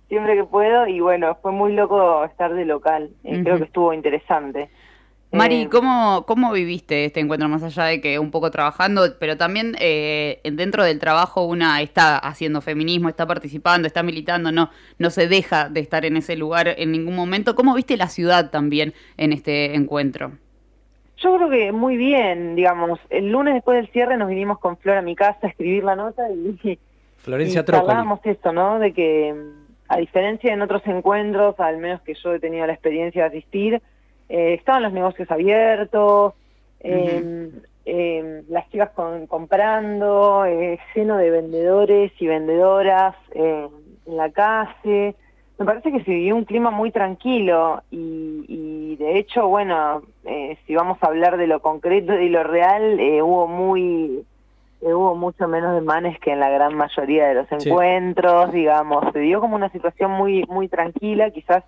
siempre 0.08 0.34
que 0.36 0.44
puedo, 0.44 0.86
y 0.86 1.00
bueno, 1.00 1.36
fue 1.40 1.52
muy 1.52 1.72
loco 1.72 2.24
estar 2.24 2.52
de 2.52 2.64
local. 2.66 3.10
Eh, 3.24 3.42
Creo 3.42 3.56
que 3.58 3.64
estuvo 3.64 3.92
interesante. 3.94 4.68
Mari, 5.34 5.62
Eh, 5.62 5.68
¿cómo, 5.70 6.24
¿cómo 6.26 6.52
viviste 6.52 7.04
este 7.04 7.20
encuentro? 7.20 7.48
Más 7.48 7.62
allá 7.62 7.84
de 7.84 8.00
que 8.00 8.18
un 8.18 8.30
poco 8.30 8.50
trabajando, 8.50 9.02
pero 9.18 9.36
también 9.36 9.76
eh, 9.80 10.40
dentro 10.44 10.84
del 10.84 10.98
trabajo 10.98 11.44
una 11.44 11.82
está 11.82 12.18
haciendo 12.18 12.60
feminismo, 12.60 13.08
está 13.08 13.26
participando, 13.26 13.86
está 13.86 14.02
militando, 14.02 14.52
no, 14.52 14.70
no 14.98 15.10
se 15.10 15.28
deja 15.28 15.68
de 15.68 15.80
estar 15.80 16.04
en 16.04 16.16
ese 16.16 16.36
lugar 16.36 16.68
en 16.76 16.92
ningún 16.92 17.16
momento. 17.16 17.54
¿Cómo 17.54 17.74
viste 17.74 17.96
la 17.96 18.08
ciudad 18.08 18.50
también 18.50 18.94
en 19.16 19.32
este 19.32 19.74
encuentro? 19.74 20.32
Yo 21.18 21.36
creo 21.36 21.50
que 21.50 21.72
muy 21.72 21.96
bien, 21.96 22.54
digamos. 22.54 23.00
El 23.10 23.30
lunes 23.30 23.54
después 23.54 23.76
del 23.76 23.90
cierre 23.92 24.16
nos 24.16 24.28
vinimos 24.28 24.58
con 24.58 24.76
Flor 24.76 24.98
a 24.98 25.02
mi 25.02 25.16
casa 25.16 25.38
a 25.42 25.48
escribir 25.48 25.84
la 25.84 25.96
nota 25.96 26.22
y, 26.30 26.78
Florencia 27.18 27.62
y 27.62 27.64
Trócoli. 27.64 27.86
charlábamos 27.88 28.20
esto, 28.24 28.52
¿no? 28.52 28.78
De 28.78 28.92
que 28.92 29.34
a 29.88 29.96
diferencia 29.98 30.52
en 30.52 30.62
otros 30.62 30.82
encuentros, 30.86 31.58
al 31.60 31.78
menos 31.78 32.00
que 32.02 32.14
yo 32.14 32.34
he 32.34 32.40
tenido 32.40 32.66
la 32.66 32.72
experiencia 32.72 33.22
de 33.22 33.28
asistir, 33.28 33.82
eh, 34.36 34.54
estaban 34.54 34.82
los 34.82 34.92
negocios 34.92 35.30
abiertos, 35.30 36.34
eh, 36.80 37.50
eh, 37.86 38.42
las 38.48 38.68
chicas 38.70 38.90
con- 38.90 39.26
comprando, 39.26 40.44
eh, 40.44 40.78
lleno 40.94 41.16
de 41.18 41.30
vendedores 41.30 42.10
y 42.18 42.26
vendedoras 42.26 43.14
eh, 43.32 43.68
en 44.06 44.16
la 44.16 44.30
calle. 44.30 45.14
Me 45.58 45.64
parece 45.66 45.92
que 45.92 46.02
se 46.02 46.10
vivió 46.10 46.34
un 46.34 46.44
clima 46.46 46.70
muy 46.72 46.90
tranquilo 46.90 47.82
y, 47.92 48.44
y 48.48 48.96
de 48.96 49.18
hecho, 49.18 49.46
bueno, 49.46 50.02
eh, 50.24 50.58
si 50.66 50.74
vamos 50.74 50.98
a 51.00 51.06
hablar 51.06 51.36
de 51.36 51.46
lo 51.46 51.60
concreto 51.60 52.18
y 52.18 52.28
lo 52.28 52.42
real, 52.42 52.98
hubo 53.22 53.46
muy 53.46 54.24
hubo 54.80 55.14
mucho 55.14 55.48
menos 55.48 55.74
desmanes 55.76 56.18
que 56.20 56.32
en 56.32 56.40
la 56.40 56.50
gran 56.50 56.74
mayoría 56.74 57.28
de 57.28 57.34
los 57.34 57.46
Sí. 57.58 57.68
encuentros, 57.70 58.52
digamos, 58.52 59.04
se 59.14 59.20
dio 59.20 59.40
como 59.40 59.54
una 59.56 59.70
situación 59.70 60.10
muy 60.10 60.44
muy 60.48 60.68
tranquila, 60.68 61.30
quizás 61.30 61.62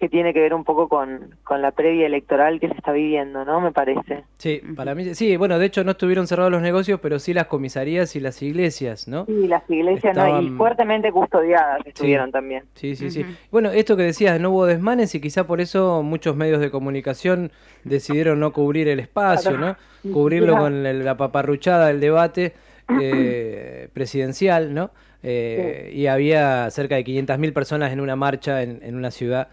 que 0.00 0.08
tiene 0.08 0.32
que 0.32 0.40
ver 0.40 0.54
un 0.54 0.64
poco 0.64 0.88
con, 0.88 1.36
con 1.44 1.60
la 1.60 1.72
previa 1.72 2.06
electoral 2.06 2.58
que 2.58 2.68
se 2.68 2.74
está 2.74 2.90
viviendo, 2.90 3.44
¿no? 3.44 3.60
Me 3.60 3.70
parece. 3.70 4.24
Sí, 4.38 4.62
para 4.74 4.94
mí, 4.94 5.14
sí, 5.14 5.36
bueno, 5.36 5.58
de 5.58 5.66
hecho 5.66 5.84
no 5.84 5.90
estuvieron 5.92 6.26
cerrados 6.26 6.50
los 6.50 6.62
negocios, 6.62 6.98
pero 7.00 7.18
sí 7.18 7.34
las 7.34 7.46
comisarías 7.46 8.16
y 8.16 8.20
las 8.20 8.40
iglesias, 8.42 9.06
¿no? 9.06 9.26
Y 9.28 9.46
las 9.46 9.62
iglesias, 9.68 10.16
¿no? 10.16 10.26
Y 10.26 10.30
Estaban- 10.46 10.56
fuertemente 10.56 11.12
custodiadas 11.12 11.86
estuvieron 11.86 12.32
también. 12.32 12.64
Sí, 12.74 12.96
sí, 12.96 13.10
sí. 13.10 13.24
Bueno, 13.52 13.70
esto 13.70 13.94
que 13.96 14.02
decías, 14.04 14.40
no 14.40 14.50
hubo 14.50 14.64
desmanes 14.64 15.14
y 15.14 15.20
quizá 15.20 15.46
por 15.46 15.60
eso 15.60 16.02
muchos 16.02 16.34
medios 16.34 16.60
de 16.60 16.70
comunicación 16.70 17.52
decidieron 17.84 18.40
no 18.40 18.52
cubrir 18.54 18.88
el 18.88 19.00
espacio, 19.00 19.58
¿no? 19.58 19.76
Cubrirlo 20.14 20.56
con 20.56 20.86
el- 20.86 21.04
la 21.04 21.18
paparruchada 21.18 21.88
del 21.88 22.00
debate 22.00 22.54
eh, 22.98 23.88
presidencial, 23.92 24.72
¿no? 24.72 24.90
Eh, 25.22 25.90
Y 25.94 26.06
había 26.06 26.70
cerca 26.70 26.94
de 26.94 27.04
500.000 27.04 27.52
personas 27.52 27.92
en 27.92 28.00
una 28.00 28.16
marcha 28.16 28.62
en, 28.62 28.80
en 28.82 28.96
una 28.96 29.10
ciudad 29.10 29.48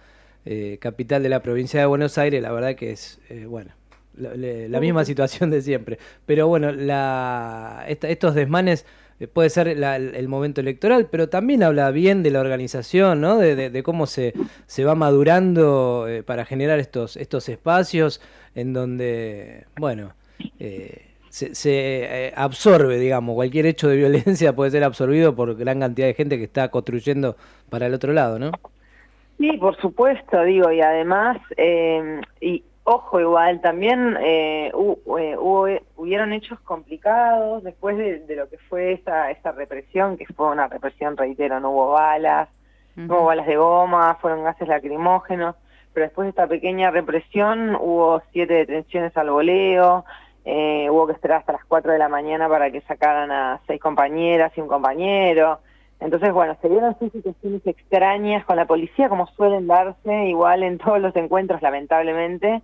eh, 0.49 0.77
capital 0.79 1.21
de 1.23 1.29
la 1.29 1.41
provincia 1.41 1.79
de 1.79 1.85
Buenos 1.85 2.17
Aires, 2.17 2.41
la 2.41 2.51
verdad 2.51 2.75
que 2.75 2.91
es, 2.91 3.19
eh, 3.29 3.45
bueno, 3.45 3.71
la, 4.17 4.79
misma 4.79 5.05
situación 5.05 5.49
de 5.51 5.61
siempre. 5.61 5.99
Pero 6.25 6.47
bueno, 6.47 6.71
la, 6.71 7.85
esta- 7.87 8.09
estos 8.09 8.33
desmanes 8.33 8.85
eh, 9.19 9.27
puede 9.27 9.49
ser 9.49 9.77
la- 9.77 9.95
el, 9.97 10.15
el 10.15 10.27
momento 10.27 10.61
electoral, 10.61 11.07
pero 11.11 11.27
también 11.29 11.63
habla 11.63 11.91
bien 11.91 12.23
de 12.23 12.31
la 12.31 12.39
organización, 12.39 13.19
¿no? 13.21 13.37
De, 13.37 13.55
de- 13.55 13.69
de 13.69 13.83
cómo 13.83 14.07
se, 14.07 14.33
se 14.67 14.83
va 14.85 14.95
madurando 14.95 16.07
eh, 16.07 16.23
para 16.23 16.45
generar 16.45 16.79
estos, 16.79 17.17
estos 17.17 17.49
espacios 17.49 18.21
en 18.55 18.73
donde, 18.73 19.65
bueno, 19.77 20.13
eh, 20.59 21.01
se, 21.29 21.53
se, 21.55 22.27
eh, 22.27 22.33
absorbe, 22.35 22.97
digamos, 22.99 23.35
cualquier 23.35 23.65
hecho 23.65 23.87
de 23.89 23.97
violencia 23.97 24.53
puede 24.55 24.71
ser 24.71 24.83
absorbido 24.83 25.35
por 25.35 25.55
gran 25.55 25.79
cantidad 25.79 26.07
de 26.07 26.13
gente 26.13 26.37
que 26.37 26.43
está 26.45 26.69
construyendo 26.69 27.35
para 27.69 27.87
el 27.87 27.93
otro 27.93 28.13
lado, 28.13 28.39
¿no? 28.39 28.51
Sí, 29.37 29.51
por 29.57 29.75
supuesto, 29.77 30.43
digo, 30.43 30.71
y 30.71 30.81
además, 30.81 31.37
eh, 31.57 32.21
y 32.41 32.63
ojo, 32.83 33.19
igual, 33.19 33.61
también 33.61 34.17
eh, 34.19 34.67
eh, 34.67 34.71
hubo, 34.73 35.67
hubieron 35.95 36.33
hechos 36.33 36.59
complicados 36.61 37.63
después 37.63 37.97
de, 37.97 38.19
de 38.19 38.35
lo 38.35 38.49
que 38.49 38.57
fue 38.69 38.93
esa, 38.93 39.29
esa 39.29 39.51
represión, 39.51 40.17
que 40.17 40.25
fue 40.25 40.49
una 40.49 40.67
represión, 40.67 41.17
reitero, 41.17 41.59
no 41.59 41.71
hubo 41.71 41.91
balas, 41.91 42.49
no 42.95 43.17
hubo 43.17 43.25
balas 43.25 43.45
de 43.45 43.57
goma, 43.57 44.17
fueron 44.21 44.43
gases 44.43 44.67
lacrimógenos, 44.67 45.55
pero 45.93 46.05
después 46.05 46.25
de 46.25 46.29
esta 46.29 46.47
pequeña 46.47 46.89
represión 46.89 47.75
hubo 47.75 48.23
siete 48.31 48.53
detenciones 48.53 49.15
al 49.17 49.29
voleo, 49.29 50.03
eh, 50.45 50.89
hubo 50.89 51.05
que 51.07 51.13
esperar 51.13 51.39
hasta 51.39 51.51
las 51.51 51.65
4 51.65 51.91
de 51.91 51.99
la 51.99 52.07
mañana 52.07 52.47
para 52.47 52.71
que 52.71 52.79
sacaran 52.81 53.29
a 53.31 53.59
seis 53.67 53.81
compañeras 53.81 54.53
y 54.55 54.61
un 54.61 54.69
compañero. 54.69 55.59
Entonces, 55.99 56.31
bueno, 56.31 56.55
se 56.61 56.69
dieron 56.69 56.95
sí 56.99 57.09
situaciones 57.09 57.65
extrañas 57.65 58.45
con 58.45 58.55
la 58.55 58.65
policía, 58.65 59.09
como 59.09 59.27
suelen 59.27 59.67
darse 59.67 60.27
igual 60.27 60.63
en 60.63 60.77
todos 60.77 61.01
los 61.01 61.15
encuentros, 61.15 61.61
lamentablemente. 61.61 62.61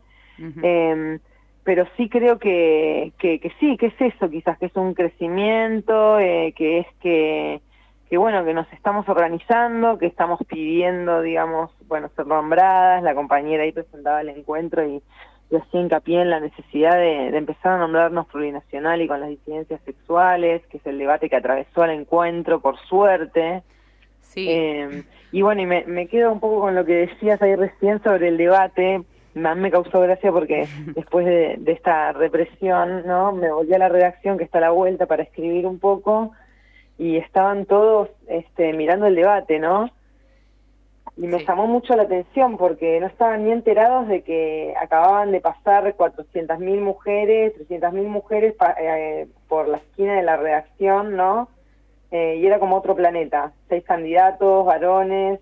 Eh, 0.61 1.19
pero 1.63 1.85
sí 1.95 2.09
creo 2.09 2.39
que, 2.39 3.13
que, 3.17 3.39
que 3.39 3.51
sí, 3.59 3.77
que 3.77 3.87
es 3.87 3.93
eso, 3.99 4.29
quizás 4.29 4.57
que 4.57 4.65
es 4.65 4.75
un 4.75 4.93
crecimiento, 4.93 6.19
eh, 6.19 6.53
que 6.55 6.79
es 6.79 6.87
que, 6.99 7.61
que, 8.09 8.17
bueno, 8.17 8.43
que 8.43 8.53
nos 8.53 8.71
estamos 8.73 9.07
organizando, 9.07 9.97
que 9.97 10.07
estamos 10.07 10.39
pidiendo, 10.47 11.21
digamos, 11.21 11.71
bueno, 11.87 12.09
ser 12.15 12.27
nombradas. 12.27 13.01
La 13.03 13.15
compañera 13.15 13.63
ahí 13.63 13.71
presentaba 13.71 14.21
el 14.21 14.29
encuentro 14.29 14.85
y, 14.85 15.01
y 15.53 15.57
hacía 15.57 15.81
hincapié 15.81 16.22
en 16.22 16.31
la 16.31 16.39
necesidad 16.39 16.95
de, 16.95 17.29
de 17.29 17.38
empezar 17.38 17.74
a 17.74 17.77
nombrarnos 17.77 18.25
plurinacional 18.25 19.01
y 19.01 19.07
con 19.07 19.19
las 19.19 19.29
disidencias 19.29 19.79
sexuales, 19.86 20.63
que 20.67 20.77
es 20.77 20.86
el 20.88 20.98
debate 20.98 21.29
que 21.29 21.36
atravesó 21.36 21.83
el 21.83 21.91
encuentro, 21.91 22.60
por 22.60 22.79
suerte. 22.88 23.62
Eh, 24.36 25.03
y 25.31 25.41
bueno, 25.43 25.62
y 25.62 25.67
me, 25.67 25.86
me 25.86 26.08
quedo 26.08 26.32
un 26.32 26.39
poco 26.39 26.62
con 26.62 26.73
lo 26.73 26.84
que 26.86 27.06
decías 27.08 27.39
ahí 27.43 27.56
recién 27.56 28.01
sobre 28.01 28.30
el 28.30 28.38
debate. 28.38 29.04
A 29.36 29.56
mí 29.56 29.62
me 29.62 29.69
causó 29.69 30.01
gracia 30.01 30.32
porque 30.32 30.67
después 30.95 31.23
de, 31.25 31.58
de 31.60 31.71
esta 31.71 32.13
represión, 32.13 33.06
¿no? 33.06 33.32
Me 33.32 33.51
volví 33.51 33.75
a 33.75 33.80
la 33.80 33.89
redacción 33.89 34.39
que 34.39 34.45
está 34.45 34.58
a 34.58 34.62
la 34.62 34.71
vuelta 34.71 35.06
para 35.06 35.21
escribir 35.21 35.67
un 35.67 35.77
poco 35.77 36.32
y 36.97 37.17
estaban 37.17 37.67
todos 37.67 38.10
este, 38.27 38.73
mirando 38.73 39.06
el 39.06 39.15
debate, 39.15 39.60
¿no? 39.60 39.91
Y 41.15 41.28
me 41.28 41.45
llamó 41.45 41.67
mucho 41.67 41.95
la 41.95 42.04
atención 42.04 42.58
porque 42.58 42.99
no 42.99 43.06
estaban 43.06 43.45
ni 43.45 43.52
enterados 43.52 44.08
de 44.08 44.23
que 44.23 44.73
acababan 44.82 45.32
de 45.32 45.41
pasar 45.41 45.93
400.000 45.95 46.82
mujeres, 46.82 47.54
300.000 47.56 48.08
mujeres 48.08 48.54
pa- 48.56 48.76
eh, 48.80 49.28
por 49.47 49.67
la 49.67 49.78
esquina 49.78 50.15
de 50.15 50.23
la 50.23 50.38
redacción, 50.38 51.15
¿no? 51.15 51.49
Eh, 52.12 52.38
y 52.41 52.45
era 52.47 52.60
como 52.60 52.78
otro 52.78 52.95
planeta, 52.95 53.52
seis 53.69 53.84
candidatos, 53.84 54.65
varones, 54.65 55.39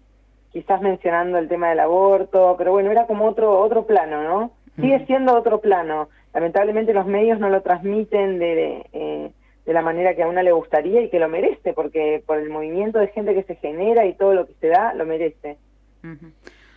quizás 0.52 0.82
mencionando 0.82 1.38
el 1.38 1.48
tema 1.48 1.70
del 1.70 1.80
aborto, 1.80 2.56
pero 2.58 2.72
bueno, 2.74 2.92
era 2.92 3.08
como 3.08 3.26
otro 3.26 3.58
otro 3.60 3.86
plano, 3.86 4.24
¿no? 4.24 4.52
Sigue 4.78 5.06
siendo 5.06 5.36
otro 5.36 5.60
plano. 5.62 6.10
Lamentablemente 6.34 6.94
los 6.94 7.06
medios 7.06 7.40
no 7.40 7.50
lo 7.50 7.62
transmiten 7.62 8.40
de, 8.40 8.86
eh, 8.94 9.32
de 9.66 9.74
la 9.74 9.82
manera 9.82 10.16
que 10.16 10.24
a 10.24 10.28
una 10.28 10.44
le 10.44 10.52
gustaría 10.52 11.02
y 11.02 11.10
que 11.10 11.20
lo 11.20 11.30
merece, 11.30 11.74
porque 11.74 12.24
por 12.26 12.38
el 12.40 12.50
movimiento 12.50 13.00
de 13.00 13.08
gente 13.10 13.34
que 13.34 13.44
se 13.44 13.56
genera 13.56 14.06
y 14.06 14.14
todo 14.14 14.34
lo 14.34 14.48
que 14.48 14.54
se 14.60 14.68
da, 14.68 14.94
lo 14.94 15.06
merece. 15.06 15.58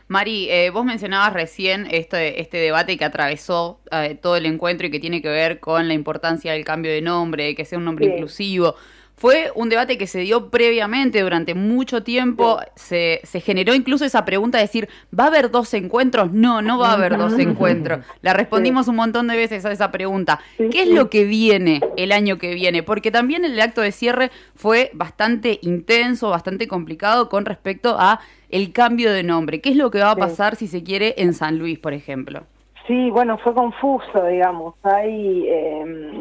Mari, 0.06 0.50
eh, 0.50 0.68
vos 0.70 0.84
mencionabas 0.84 1.32
recién 1.32 1.86
este, 1.90 2.40
este 2.42 2.58
debate 2.58 2.98
que 2.98 3.06
atravesó 3.06 3.80
eh, 3.90 4.16
todo 4.20 4.36
el 4.36 4.44
encuentro 4.44 4.86
y 4.86 4.90
que 4.90 5.00
tiene 5.00 5.22
que 5.22 5.30
ver 5.30 5.60
con 5.60 5.88
la 5.88 5.94
importancia 5.94 6.52
del 6.52 6.64
cambio 6.64 6.92
de 6.92 7.00
nombre, 7.00 7.44
de 7.44 7.54
que 7.54 7.64
sea 7.64 7.78
un 7.78 7.86
nombre 7.86 8.06
Sí. 8.06 8.12
inclusivo. 8.12 8.74
Fue 9.16 9.52
un 9.54 9.68
debate 9.68 9.96
que 9.96 10.06
se 10.06 10.20
dio 10.20 10.50
previamente 10.50 11.20
durante 11.20 11.54
mucho 11.54 12.02
tiempo. 12.02 12.60
Se, 12.74 13.20
se 13.22 13.40
generó 13.40 13.74
incluso 13.74 14.04
esa 14.04 14.24
pregunta 14.24 14.58
de 14.58 14.64
decir, 14.64 14.88
¿va 15.18 15.24
a 15.24 15.26
haber 15.28 15.50
dos 15.50 15.72
encuentros? 15.74 16.32
No, 16.32 16.62
no 16.62 16.78
va 16.78 16.90
a 16.90 16.94
haber 16.94 17.16
dos 17.16 17.38
encuentros. 17.38 18.04
La 18.22 18.32
respondimos 18.32 18.88
un 18.88 18.96
montón 18.96 19.28
de 19.28 19.36
veces 19.36 19.64
a 19.64 19.72
esa 19.72 19.90
pregunta. 19.90 20.40
¿Qué 20.56 20.82
es 20.82 20.88
lo 20.88 21.10
que 21.10 21.24
viene 21.24 21.80
el 21.96 22.12
año 22.12 22.38
que 22.38 22.54
viene? 22.54 22.82
Porque 22.82 23.10
también 23.10 23.44
el 23.44 23.60
acto 23.60 23.80
de 23.80 23.92
cierre 23.92 24.30
fue 24.54 24.90
bastante 24.94 25.58
intenso, 25.62 26.30
bastante 26.30 26.66
complicado 26.66 27.28
con 27.28 27.44
respecto 27.44 27.96
a 27.98 28.20
el 28.50 28.72
cambio 28.72 29.12
de 29.12 29.22
nombre. 29.22 29.60
¿Qué 29.60 29.70
es 29.70 29.76
lo 29.76 29.90
que 29.90 30.00
va 30.00 30.10
a 30.10 30.16
pasar 30.16 30.56
si 30.56 30.66
se 30.66 30.82
quiere 30.82 31.14
en 31.18 31.34
San 31.34 31.58
Luis, 31.58 31.78
por 31.78 31.92
ejemplo? 31.92 32.44
Sí, 32.86 33.10
bueno, 33.10 33.38
fue 33.38 33.54
confuso, 33.54 34.26
digamos. 34.26 34.74
Hay, 34.82 35.48
eh, 35.48 36.13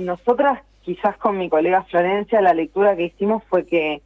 nosotras, 0.00 0.60
quizás 0.82 1.16
con 1.18 1.38
mi 1.38 1.48
colega 1.48 1.82
Florencia, 1.84 2.40
la 2.40 2.54
lectura 2.54 2.96
que 2.96 3.04
hicimos 3.04 3.42
fue 3.44 3.66
que, 3.66 4.02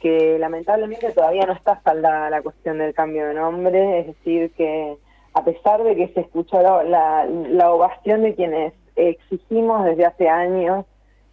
que 0.00 0.38
lamentablemente 0.38 1.12
todavía 1.12 1.46
no 1.46 1.52
está 1.52 1.80
saldada 1.82 2.30
la 2.30 2.42
cuestión 2.42 2.78
del 2.78 2.94
cambio 2.94 3.26
de 3.26 3.34
nombre, 3.34 4.00
es 4.00 4.06
decir, 4.08 4.52
que 4.52 4.96
a 5.34 5.44
pesar 5.44 5.82
de 5.82 5.96
que 5.96 6.08
se 6.08 6.20
escuchó 6.20 6.62
la, 6.62 7.26
la, 7.26 7.72
ovación 7.72 8.22
de 8.22 8.34
quienes 8.34 8.72
exigimos 8.94 9.84
desde 9.84 10.06
hace 10.06 10.28
años, 10.28 10.86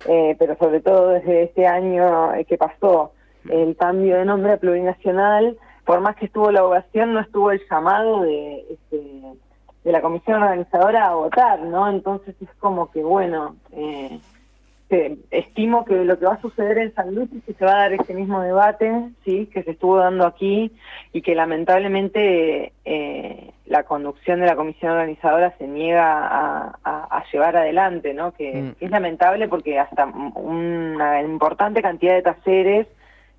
eh, 0.08 0.36
pero 0.40 0.58
sobre 0.58 0.82
todo 0.82 1.10
desde 1.10 1.44
este 1.44 1.68
año 1.68 2.34
eh, 2.34 2.46
que 2.46 2.58
pasó 2.58 3.12
el 3.50 3.76
cambio 3.78 4.18
de 4.18 4.26
nombre 4.26 4.54
a 4.54 4.58
plurinacional, 4.58 5.58
por 5.86 6.00
más 6.02 6.16
que 6.16 6.26
estuvo 6.26 6.52
la 6.52 6.66
ovación, 6.66 7.14
no 7.14 7.20
estuvo 7.20 7.52
el 7.52 7.62
llamado 7.70 8.22
de, 8.22 8.66
este, 8.72 9.22
de 9.84 9.92
la 9.92 10.02
comisión 10.02 10.42
organizadora 10.44 11.08
a 11.08 11.16
votar, 11.16 11.60
¿no? 11.62 11.90
Entonces 11.90 12.36
es 12.42 12.50
como 12.60 12.92
que, 12.92 13.04
bueno, 13.04 13.56
eh, 13.74 14.20
estimo 15.32 15.86
que 15.86 15.96
lo 16.04 16.20
que 16.20 16.26
va 16.26 16.34
a 16.34 16.42
suceder 16.42 16.78
en 16.78 16.94
San 16.94 17.16
Luis 17.16 17.32
es 17.32 17.44
que 17.46 17.54
se 17.54 17.64
va 17.66 17.72
a 17.76 17.78
dar 17.84 17.94
ese 17.94 18.14
mismo 18.14 18.42
debate, 18.42 18.92
sí, 19.24 19.48
que 19.48 19.64
se 19.64 19.72
estuvo 19.72 19.96
dando 19.98 20.26
aquí 20.28 20.70
y 21.14 21.22
que 21.22 21.34
lamentablemente 21.34 22.74
eh, 22.84 23.52
la 23.68 23.84
conducción 23.84 24.42
de 24.42 24.48
la 24.48 24.58
comisión 24.58 24.92
organizadora 24.92 25.54
se 25.58 25.66
niega 25.68 26.28
a, 26.28 26.78
a- 26.84 27.08
a 27.18 27.24
llevar 27.32 27.56
adelante, 27.56 28.14
¿no? 28.14 28.34
Que, 28.34 28.54
Mm. 28.54 28.72
que 28.76 28.86
es 28.86 28.92
lamentable 28.92 29.48
porque 29.48 29.80
hasta 29.80 30.06
una 30.06 31.22
importante 31.22 31.82
cantidad 31.82 32.14
de 32.16 32.22
taseres 32.24 32.88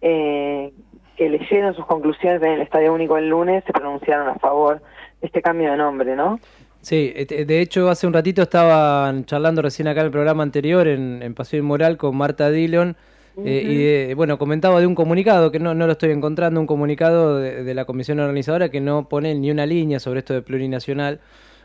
eh, 0.01 0.73
que 1.17 1.29
leyeron 1.29 1.75
sus 1.75 1.85
conclusiones 1.87 2.43
en 2.43 2.53
el 2.53 2.63
Estadio 2.63 2.95
Único 2.95 3.19
el 3.19 3.29
lunes 3.29 3.63
se 3.65 3.73
pronunciaron 3.75 4.29
a 4.29 4.35
favor 4.37 4.81
este 5.23 5.41
cambio 5.43 5.71
de 5.71 5.77
nombre, 5.77 6.15
¿no? 6.17 6.39
Sí, 6.81 7.13
et- 7.15 7.47
de 7.47 7.61
hecho 7.61 7.89
hace 7.91 8.07
un 8.07 8.13
ratito 8.13 8.43
estaban 8.43 9.25
charlando 9.25 9.63
recién 9.63 9.87
acá 9.89 10.01
en 10.01 10.07
el 10.07 10.13
programa 10.13 10.43
anterior 10.43 10.89
en, 10.89 11.23
en 11.23 11.35
Paseo 11.35 11.61
Inmoral 11.61 11.97
con 11.97 12.17
Marta 12.17 12.51
Dillon 12.51 12.97
eh, 13.45 13.63
y 13.65 13.77
de- 14.09 14.15
bueno, 14.15 14.37
comentaba 14.37 14.81
de 14.81 14.87
un 14.87 14.95
comunicado, 14.95 15.51
que 15.53 15.59
no, 15.61 15.75
no 15.75 15.87
lo 15.87 15.93
estoy 15.93 16.11
encontrando, 16.11 16.61
un 16.61 16.67
comunicado 16.67 17.39
de, 17.39 17.63
de 17.65 17.75
la 17.75 17.85
comisión 17.85 18.19
organizadora 18.21 18.69
que 18.69 18.81
no 18.81 19.09
pone 19.09 19.35
ni 19.35 19.51
una 19.51 19.65
línea 19.65 20.01
sobre 20.01 20.19
esto 20.21 20.35
de 20.35 20.43
plurinacional. 20.43 21.21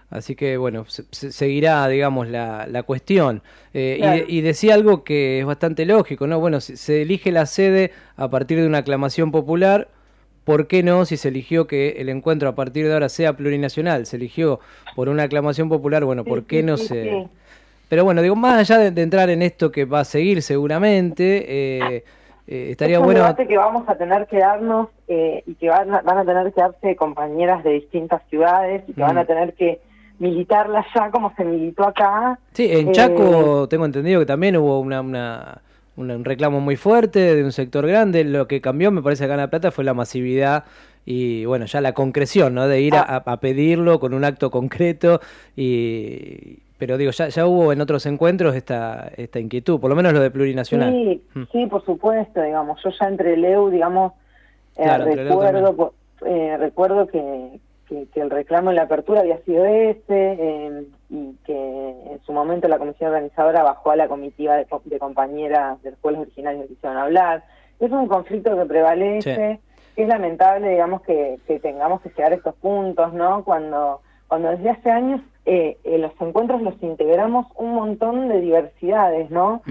Así 0.10 0.36
que 0.36 0.56
bueno, 0.56 0.86
se- 0.88 1.04
se- 1.12 1.32
seguirá, 1.34 1.86
digamos, 1.90 2.30
la, 2.30 2.66
la 2.68 2.84
cuestión. 2.84 3.42
Eh, 3.74 4.24
y, 4.30 4.42
decía 4.42 4.74
algo 4.76 5.04
que 5.04 5.40
es 5.40 5.46
bastante 5.46 5.86
lógico, 5.86 6.28
¿no? 6.28 6.40
Bueno, 6.40 6.62
se, 6.62 6.78
se 6.78 7.02
elige 7.02 7.32
la 7.34 7.46
sede 7.46 7.92
a 8.16 8.30
partir 8.30 8.60
de 8.62 8.68
una 8.68 8.78
aclamación 8.80 9.32
popular. 9.32 9.90
¿Por 10.48 10.68
qué 10.68 10.82
no 10.82 11.04
si 11.04 11.18
se 11.18 11.28
eligió 11.28 11.68
que 11.68 11.98
el 12.00 12.08
encuentro 12.08 12.48
a 12.48 12.56
partir 12.56 12.88
de 12.88 12.94
ahora 12.94 13.10
sea 13.10 13.34
plurinacional? 13.34 14.06
Se 14.06 14.16
eligió 14.16 14.62
por 14.96 15.10
una 15.10 15.24
aclamación 15.24 15.68
popular, 15.68 16.06
bueno, 16.06 16.24
¿por 16.24 16.46
qué 16.46 16.64
no 16.64 16.78
se. 16.78 17.28
Pero 17.90 18.06
bueno, 18.06 18.22
digo, 18.22 18.34
más 18.38 18.58
allá 18.58 18.78
de, 18.82 18.92
de 18.92 19.02
entrar 19.02 19.30
en 19.30 19.42
esto 19.42 19.74
que 19.74 19.84
va 19.84 20.00
a 20.00 20.06
seguir 20.06 20.42
seguramente, 20.42 21.44
eh, 21.50 22.04
eh, 22.48 22.68
estaría 22.72 22.96
es 22.96 23.00
un 23.02 23.08
bueno... 23.08 23.20
debate 23.20 23.46
que 23.46 23.58
vamos 23.58 23.90
a 23.90 23.96
tener 23.98 24.26
que 24.28 24.38
darnos 24.40 24.88
eh, 25.10 25.44
y 25.46 25.54
que 25.56 25.68
van 25.68 25.94
a, 25.94 26.02
van 26.02 26.18
a 26.20 26.24
tener 26.24 26.54
que 26.54 26.62
darse 26.62 26.96
compañeras 26.96 27.62
de 27.66 27.72
distintas 27.72 28.22
ciudades 28.30 28.84
y 28.88 28.94
que 28.94 29.02
van 29.02 29.18
a 29.18 29.24
Mm. 29.24 29.28
tener 29.28 29.54
que 29.54 29.82
militarla 30.20 30.86
ya 30.96 31.12
como 31.12 31.34
se 31.36 31.44
militó 31.44 31.84
acá. 31.86 32.40
Sí, 32.54 32.70
en 32.72 32.88
Eh, 32.88 32.92
Chaco 32.94 33.68
tengo 33.68 33.84
entendido 33.86 34.22
que 34.22 34.26
también 34.26 34.56
hubo 34.56 34.80
una- 34.80 35.62
un 35.98 36.24
reclamo 36.24 36.60
muy 36.62 36.76
fuerte 36.76 37.36
de 37.36 37.44
un 37.44 37.52
sector 37.52 37.86
grande. 37.88 38.24
Lo 38.24 38.48
que 38.48 38.62
cambió, 38.62 38.92
me 38.92 39.02
parece, 39.02 39.26
acá 39.26 39.34
en 39.34 39.40
La 39.42 39.50
Plata 39.50 39.72
fue 39.72 39.84
la 39.84 39.94
masividad 39.94 40.64
y, 41.06 41.46
bueno, 41.46 41.66
ya 41.66 41.82
la 41.82 41.94
concreción, 41.94 42.54
¿no? 42.54 42.68
De 42.68 42.82
ir 42.82 42.96
a, 42.96 43.02
Ah. 43.02 43.24
a 43.26 43.38
pedirlo 43.40 44.00
con 44.00 44.14
un 44.14 44.24
acto 44.24 44.52
concreto. 44.52 45.20
y 45.56 46.60
Pero 46.78 46.98
digo, 46.98 47.10
ya, 47.12 47.30
ya 47.30 47.48
hubo 47.48 47.74
en 47.74 47.82
otros 47.82 48.06
encuentros 48.06 48.56
esta, 48.56 49.12
esta 49.18 49.40
inquietud, 49.40 49.80
por 49.80 49.90
lo 49.90 49.96
menos 49.96 50.14
lo 50.14 50.20
de 50.20 50.30
plurinacional. 50.30 50.92
Sí, 50.94 51.22
Mm. 51.34 51.44
sí, 51.52 51.66
por 51.66 51.84
supuesto, 51.84 52.40
digamos, 52.44 52.80
yo 52.84 52.92
ya 52.92 53.08
entre 53.08 53.36
Leu, 53.36 53.72
digamos, 53.72 54.14
eh, 54.78 54.84
Claro, 54.84 55.06
recuerdo, 55.06 55.94
eh, 56.28 56.56
recuerdo 56.60 57.08
que, 57.08 57.60
que, 57.88 58.08
que 58.14 58.20
el 58.22 58.30
reclamo 58.30 58.70
en 58.70 58.76
la 58.76 58.84
apertura 58.84 59.22
había 59.22 59.38
sido 59.40 59.66
ese 59.66 60.02
eh, 60.10 60.84
y 61.10 61.34
que 61.46 61.90
en 62.12 62.20
su 62.26 62.34
momento 62.34 62.68
la 62.68 62.78
comisión 62.80 63.10
organizadora 63.10 63.64
bajó 63.64 63.92
a 63.92 63.96
la 63.96 64.08
comitiva 64.08 64.56
de, 64.56 64.66
co- 64.66 64.82
de 64.86 65.00
compañeras 65.00 65.82
de 65.84 65.92
los 65.92 66.00
pueblos 66.00 66.24
originarios 66.24 66.64
que 66.64 66.74
quisieron 66.76 66.98
hablar. 66.98 67.44
Es 67.80 67.92
un 67.92 68.08
conflicto 68.08 68.58
que 68.58 68.66
prevalece, 68.66 69.60
es 69.96 70.08
lamentable, 70.08 70.70
digamos, 70.70 71.02
que, 71.02 71.40
que 71.48 71.60
tengamos 71.60 72.02
que 72.02 72.10
llegar 72.10 72.32
a 72.32 72.36
estos 72.36 72.56
puntos, 72.56 73.14
¿no? 73.14 73.44
Cuando, 73.44 74.02
cuando 74.28 74.50
desde 74.50 74.70
hace 74.72 74.92
años 74.92 75.22
eh, 75.46 75.78
en 75.86 76.02
los 76.02 76.12
encuentros 76.20 76.62
los 76.62 76.76
integramos 76.84 77.46
un 77.56 77.74
montón 77.74 78.28
de 78.28 78.42
diversidades, 78.42 79.30
¿no? 79.32 79.62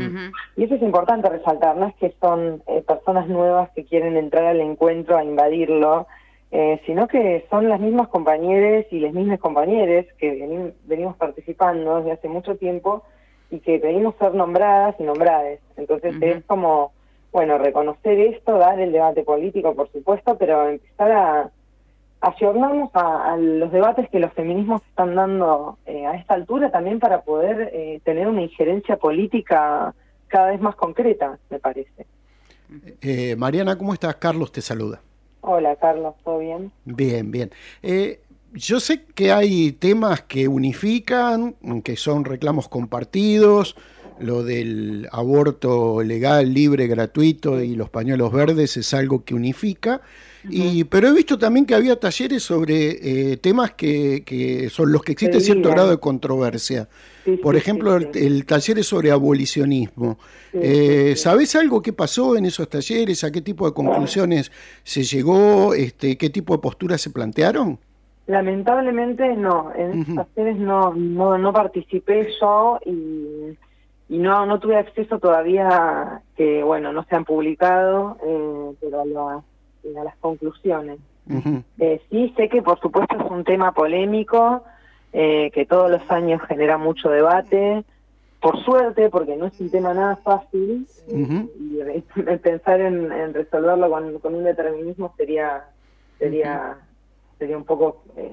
Y 0.57 0.65
eso 0.65 0.75
es 0.77 0.83
importante 0.83 1.29
resaltar, 1.29 1.77
no 1.77 1.87
es 1.89 1.95
que 1.97 2.15
son 2.21 2.63
eh, 2.67 2.83
personas 2.87 3.29
nuevas 3.29 3.69
que 3.75 3.85
quieren 3.85 4.17
entrar 4.17 4.47
al 4.47 4.61
encuentro 4.61 5.17
a 5.19 5.23
invadirlo, 5.25 6.07
eh, 6.53 6.81
sino 6.87 7.09
que 7.09 7.45
son 7.51 7.69
las 7.69 7.81
mismas 7.81 8.09
compañeras 8.09 8.87
y 8.91 9.01
las 9.01 9.13
mismas 9.13 9.39
compañeras 9.41 10.07
que 10.19 10.33
veni- 10.33 10.73
venimos 10.85 11.17
participando 11.17 11.97
desde 11.99 12.13
hace 12.13 12.29
mucho 12.29 12.57
tiempo 12.57 13.03
y 13.51 13.61
que 13.61 13.79
pedimos 13.79 14.15
ser 14.19 14.35
nombradas 14.35 14.95
y 14.99 15.03
nombrades. 15.03 15.61
Entonces 15.77 16.15
es 16.21 16.45
como, 16.47 16.93
bueno, 17.33 17.59
reconocer 17.59 18.19
esto, 18.19 18.59
dar 18.59 18.81
el 18.81 18.93
debate 18.93 19.23
político, 19.23 19.75
por 19.75 19.91
supuesto, 19.93 20.37
pero 20.39 20.69
empezar 20.69 21.13
a 21.13 21.51
ayornarnos 22.21 22.91
a, 22.95 23.33
a 23.33 23.37
los 23.37 23.71
debates 23.71 24.09
que 24.11 24.19
los 24.19 24.33
feminismos 24.33 24.83
están 24.89 25.15
dando 25.15 25.79
eh, 25.87 26.07
a 26.07 26.15
esta 26.15 26.35
altura 26.35 26.71
también 26.71 26.99
para 26.99 27.21
poder 27.23 27.71
eh, 27.73 28.01
tener 28.05 28.27
una 28.27 28.43
injerencia 28.43 28.97
política 28.97 29.95
cada 30.29 30.51
vez 30.51 30.61
más 30.61 30.75
concreta, 30.75 31.39
me 31.51 31.59
parece. 31.59 32.07
Eh, 33.01 33.37
Mariana, 33.37 33.77
¿cómo 33.79 33.93
estás? 33.93 34.17
Carlos 34.17 34.51
te 34.51 34.61
saluda. 34.61 35.01
Hola, 35.49 35.77
Carlos, 35.77 36.17
¿todo 36.25 36.41
bien? 36.41 36.73
Bien, 36.85 37.31
bien. 37.31 37.53
Eh, 37.81 38.21
yo 38.53 38.81
sé 38.81 39.05
que 39.05 39.31
hay 39.31 39.71
temas 39.71 40.23
que 40.23 40.49
unifican, 40.49 41.55
que 41.85 41.95
son 41.95 42.25
reclamos 42.25 42.69
compartidos, 42.69 43.77
lo 44.21 44.43
del 44.43 45.09
aborto 45.13 46.03
legal, 46.03 46.53
libre, 46.53 46.87
gratuito 46.87 47.63
y 47.63 47.75
los 47.75 47.91
pañuelos 47.91 48.33
verdes 48.33 48.77
es 48.77 48.95
algo 48.95 49.25
que 49.25 49.35
unifica. 49.35 50.01
Y, 50.49 50.85
pero 50.85 51.09
he 51.09 51.13
visto 51.13 51.39
también 51.39 51.67
que 51.67 51.75
había 51.75 51.99
talleres 51.99 52.43
sobre 52.43 53.33
eh, 53.33 53.37
temas 53.37 53.73
que, 53.73 54.23
que 54.25 54.71
son 54.71 54.93
los 54.93 55.03
que 55.03 55.13
existe 55.13 55.41
cierto 55.41 55.71
grado 55.71 55.91
de 55.91 55.99
controversia. 55.99 56.89
Sí, 57.25 57.37
Por 57.39 57.55
sí, 57.55 57.59
ejemplo, 57.59 57.99
sí, 57.99 58.07
el, 58.15 58.25
el 58.25 58.47
taller 58.47 58.79
es 58.79 58.87
sobre 58.87 59.11
abolicionismo. 59.11 60.19
Eh, 60.53 61.09
sí, 61.09 61.17
sí. 61.17 61.23
¿Sabés 61.25 61.57
algo 61.57 61.83
qué 61.83 61.93
pasó 61.93 62.37
en 62.37 62.45
esos 62.47 62.69
talleres? 62.69 63.25
¿A 63.25 63.33
qué 63.33 63.41
tipo 63.41 63.67
de 63.67 63.75
conclusiones 63.75 64.53
se 64.85 65.03
llegó? 65.03 65.75
Este, 65.75 66.17
¿Qué 66.17 66.31
tipo 66.31 66.55
de 66.55 66.61
posturas 66.61 67.01
se 67.01 67.11
plantearon? 67.11 67.81
Lamentablemente 68.29 69.37
no, 69.37 69.73
en 69.75 70.01
estos 70.01 70.27
talleres 70.35 70.59
no, 70.59 70.95
no, 70.95 71.39
no 71.39 71.53
participé 71.53 72.29
yo 72.41 72.79
y, 72.85 73.57
y 74.09 74.19
no, 74.19 74.47
no 74.47 74.59
tuve 74.61 74.77
acceso 74.77 75.19
todavía, 75.19 76.23
que 76.37 76.63
bueno, 76.63 76.93
no 76.93 77.05
se 77.05 77.17
han 77.17 77.25
publicado, 77.25 78.17
eh, 78.25 78.77
pero 78.81 79.01
a, 79.03 79.07
la- 79.07 79.45
a 80.01 80.05
las 80.05 80.17
conclusiones. 80.19 80.99
Eh, 81.79 82.01
sí, 82.11 82.33
sé 82.37 82.49
que 82.49 82.63
por 82.63 82.81
supuesto 82.81 83.17
es 83.17 83.31
un 83.31 83.45
tema 83.45 83.73
polémico, 83.73 84.65
eh, 85.13 85.51
que 85.53 85.67
todos 85.67 85.91
los 85.91 86.09
años 86.11 86.41
genera 86.49 86.79
mucho 86.79 87.09
debate, 87.09 87.85
por 88.41 88.63
suerte, 88.65 89.09
porque 89.11 89.37
no 89.37 89.47
es 89.47 89.53
un 89.59 89.71
tema 89.71 89.93
nada 89.95 90.17
fácil, 90.25 90.87
y 91.09 92.03
pensar 92.43 92.81
en, 92.81 93.11
en 93.13 93.35
resolverlo 93.35 93.91
con, 93.91 94.19
con 94.21 94.35
un 94.35 94.45
determinismo 94.45 95.15
sería 95.17 95.65
sería 96.19 96.77
sería 97.39 97.57
un 97.57 97.65
poco 97.65 98.05
eh, 98.17 98.33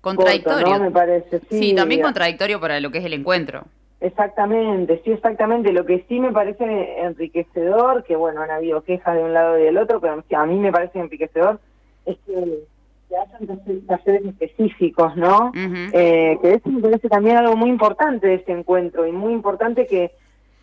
Contradictorio. 0.00 0.64
corto, 0.66 0.78
¿no? 0.78 0.84
Me 0.84 0.90
parece. 0.90 1.40
Sí, 1.40 1.58
Sí, 1.58 1.74
también 1.74 2.02
contradictorio 2.02 2.60
para 2.60 2.80
lo 2.80 2.90
que 2.90 2.98
es 2.98 3.04
el 3.04 3.12
encuentro. 3.14 3.64
Exactamente, 4.00 5.02
sí, 5.04 5.12
exactamente. 5.12 5.72
Lo 5.72 5.84
que 5.84 6.04
sí 6.08 6.20
me 6.20 6.32
parece 6.32 7.00
enriquecedor, 7.00 8.02
que 8.04 8.16
bueno, 8.16 8.40
han 8.42 8.50
habido 8.50 8.82
quejas 8.82 9.14
de 9.14 9.22
un 9.22 9.34
lado 9.34 9.58
y 9.58 9.62
del 9.62 9.76
otro, 9.76 10.00
pero 10.00 10.22
a 10.36 10.46
mí 10.46 10.58
me 10.58 10.72
parece 10.72 10.98
enriquecedor, 10.98 11.60
es 12.06 12.16
que, 12.26 12.64
hayan 13.10 13.46
talle- 13.46 13.86
talleres 13.86 14.24
específicos, 14.24 15.16
¿no? 15.16 15.52
Eh, 15.92 16.38
que 16.40 16.54
eso 16.54 16.68
me 16.70 16.80
parece 16.80 17.08
también 17.08 17.36
algo 17.36 17.56
muy 17.56 17.68
importante 17.68 18.26
de 18.28 18.34
este 18.34 18.52
encuentro 18.52 19.06
y 19.06 19.12
muy 19.12 19.32
importante 19.32 19.86
que, 19.86 20.12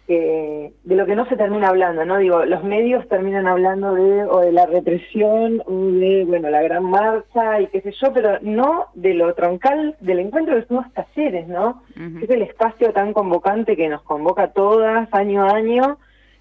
que 0.08 0.72
de 0.86 0.96
lo 0.96 1.06
que 1.06 1.16
no 1.16 1.28
se 1.28 1.36
termina 1.36 1.68
hablando, 1.68 2.06
¿no? 2.06 2.18
Digo, 2.18 2.46
los 2.46 2.64
medios 2.64 3.06
terminan 3.10 3.46
hablando 3.46 3.94
de 3.94 4.24
o 4.24 4.40
de 4.40 4.54
la 4.54 4.66
represión 4.66 5.62
o 5.66 5.74
de, 5.92 6.24
bueno, 6.26 6.50
la 6.50 6.62
gran 6.62 6.86
marcha 6.86 7.60
y 7.60 7.68
qué 7.68 7.82
sé 7.82 7.92
yo, 8.02 8.14
pero 8.14 8.40
no 8.42 8.86
de 8.96 9.14
lo 9.14 9.34
troncal 9.36 9.98
del 10.00 10.20
encuentro 10.20 10.56
que 10.56 10.66
son 10.68 10.78
los 10.78 10.94
talleres, 10.94 11.48
¿no? 11.50 11.84
es 12.22 12.30
el 12.30 12.42
espacio 12.42 12.94
tan 12.94 13.12
convocante 13.12 13.76
que 13.76 13.90
nos 13.90 14.02
convoca 14.04 14.44
a 14.44 14.52
todas 14.54 15.14
año 15.14 15.44
a 15.44 15.56
año 15.56 15.98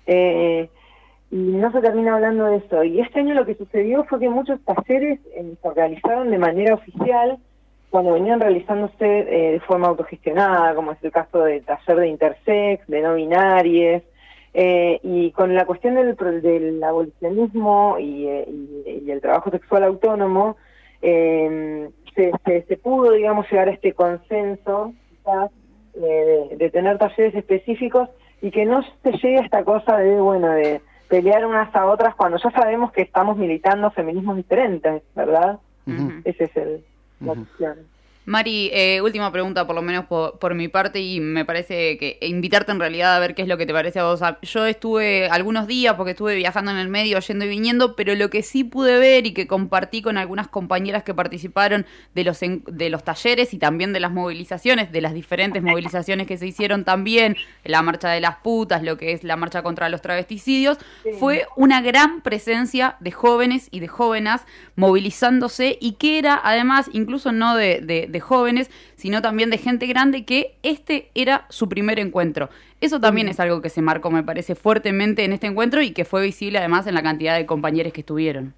eh, 0.06 0.70
y 1.32 1.36
no 1.36 1.72
se 1.72 1.80
termina 1.80 2.14
hablando 2.14 2.44
de 2.46 2.58
eso. 2.58 2.84
Y 2.84 3.00
este 3.00 3.18
año 3.18 3.34
lo 3.34 3.44
que 3.44 3.56
sucedió 3.56 4.04
fue 4.04 4.20
que 4.20 4.28
muchos 4.28 4.60
talleres 4.60 5.18
eh, 5.34 5.54
se 5.60 5.70
realizaron 5.70 6.30
de 6.30 6.38
manera 6.38 6.74
oficial 6.74 7.38
cuando 7.96 8.12
venían 8.12 8.40
realizándose 8.40 9.06
eh, 9.06 9.52
de 9.52 9.60
forma 9.60 9.88
autogestionada, 9.88 10.74
como 10.74 10.92
es 10.92 10.98
el 11.02 11.10
caso 11.10 11.38
del 11.44 11.64
taller 11.64 11.96
de 11.96 12.08
intersex, 12.08 12.86
de 12.88 13.00
no 13.00 13.14
binarias, 13.14 14.02
eh, 14.52 15.00
y 15.02 15.30
con 15.30 15.54
la 15.54 15.64
cuestión 15.64 15.94
del, 15.94 16.14
del 16.42 16.84
abolicionismo 16.84 17.96
y, 17.98 18.26
eh, 18.28 18.44
y- 18.48 19.02
y 19.06 19.10
el 19.10 19.22
trabajo 19.22 19.50
sexual 19.50 19.82
autónomo, 19.84 20.58
eh, 21.00 21.88
se, 22.14 22.32
se- 22.44 22.62
se 22.68 22.76
pudo, 22.76 23.12
digamos, 23.12 23.50
llegar 23.50 23.68
a 23.68 23.72
este 23.72 23.94
consenso, 23.94 24.92
quizás, 25.08 25.50
eh, 25.94 26.48
de, 26.50 26.56
de 26.58 26.70
tener 26.70 26.98
talleres 26.98 27.34
específicos 27.34 28.10
y 28.42 28.50
que 28.50 28.66
no 28.66 28.82
se 29.02 29.12
llegue 29.12 29.38
a 29.38 29.44
esta 29.44 29.64
cosa 29.64 29.96
de, 29.96 30.20
bueno, 30.20 30.50
de 30.50 30.82
pelear 31.08 31.46
unas 31.46 31.74
a 31.74 31.86
otras 31.86 32.14
cuando 32.14 32.36
ya 32.36 32.50
sabemos 32.50 32.92
que 32.92 33.00
estamos 33.00 33.38
militando 33.38 33.90
feminismos 33.90 34.36
diferentes, 34.36 35.02
¿verdad? 35.14 35.60
Ese 36.24 36.44
es 36.44 36.56
el, 36.58 36.84
la 37.20 37.34
cuestión. 37.36 37.90
Mari, 38.28 38.70
eh, 38.72 39.00
última 39.02 39.30
pregunta, 39.30 39.68
por 39.68 39.76
lo 39.76 39.82
menos 39.82 40.06
por, 40.06 40.40
por 40.40 40.52
mi 40.56 40.66
parte, 40.66 41.00
y 41.00 41.20
me 41.20 41.44
parece 41.44 41.96
que 41.96 42.18
invitarte 42.22 42.72
en 42.72 42.80
realidad 42.80 43.14
a 43.14 43.20
ver 43.20 43.36
qué 43.36 43.42
es 43.42 43.46
lo 43.48 43.56
que 43.56 43.66
te 43.66 43.72
parece 43.72 44.00
a 44.00 44.04
vos. 44.04 44.20
Ah, 44.20 44.38
Yo 44.42 44.66
estuve 44.66 45.28
algunos 45.28 45.68
días, 45.68 45.94
porque 45.94 46.10
estuve 46.10 46.34
viajando 46.34 46.72
en 46.72 46.78
el 46.78 46.88
medio, 46.88 47.20
yendo 47.20 47.44
y 47.44 47.48
viniendo, 47.48 47.94
pero 47.94 48.16
lo 48.16 48.28
que 48.28 48.42
sí 48.42 48.64
pude 48.64 48.98
ver 48.98 49.26
y 49.28 49.32
que 49.32 49.46
compartí 49.46 50.02
con 50.02 50.18
algunas 50.18 50.48
compañeras 50.48 51.04
que 51.04 51.14
participaron 51.14 51.86
de 52.16 52.24
los, 52.24 52.42
en- 52.42 52.64
de 52.66 52.90
los 52.90 53.04
talleres 53.04 53.54
y 53.54 53.58
también 53.58 53.92
de 53.92 54.00
las 54.00 54.10
movilizaciones, 54.10 54.90
de 54.90 55.00
las 55.02 55.14
diferentes 55.14 55.62
movilizaciones 55.62 56.26
que 56.26 56.36
se 56.36 56.48
hicieron 56.48 56.84
también, 56.84 57.36
la 57.62 57.82
marcha 57.82 58.08
de 58.10 58.20
las 58.20 58.38
putas, 58.38 58.82
lo 58.82 58.98
que 58.98 59.12
es 59.12 59.22
la 59.22 59.36
marcha 59.36 59.62
contra 59.62 59.88
los 59.88 60.02
travesticidios, 60.02 60.78
fue 61.12 61.46
una 61.54 61.80
gran 61.80 62.22
presencia 62.22 62.96
de 62.98 63.12
jóvenes 63.12 63.68
y 63.70 63.78
de 63.78 63.86
jóvenes 63.86 64.40
movilizándose 64.74 65.78
y 65.80 65.92
que 65.92 66.18
era 66.18 66.40
además 66.42 66.88
incluso 66.92 67.32
no 67.32 67.54
de, 67.56 67.80
de- 67.80 68.15
de 68.16 68.20
jóvenes, 68.20 68.70
sino 68.96 69.22
también 69.22 69.50
de 69.50 69.58
gente 69.58 69.86
grande 69.86 70.24
que 70.24 70.56
este 70.62 71.10
era 71.14 71.46
su 71.48 71.68
primer 71.68 71.98
encuentro. 71.98 72.48
Eso 72.80 73.00
también 73.00 73.28
es 73.28 73.40
algo 73.40 73.62
que 73.62 73.70
se 73.70 73.82
marcó, 73.82 74.10
me 74.10 74.22
parece, 74.22 74.54
fuertemente 74.54 75.24
en 75.24 75.32
este 75.32 75.46
encuentro 75.46 75.80
y 75.82 75.92
que 75.92 76.04
fue 76.04 76.22
visible 76.22 76.58
además 76.58 76.86
en 76.86 76.94
la 76.94 77.02
cantidad 77.02 77.36
de 77.36 77.46
compañeros 77.46 77.92
que 77.92 78.00
estuvieron. 78.00 78.54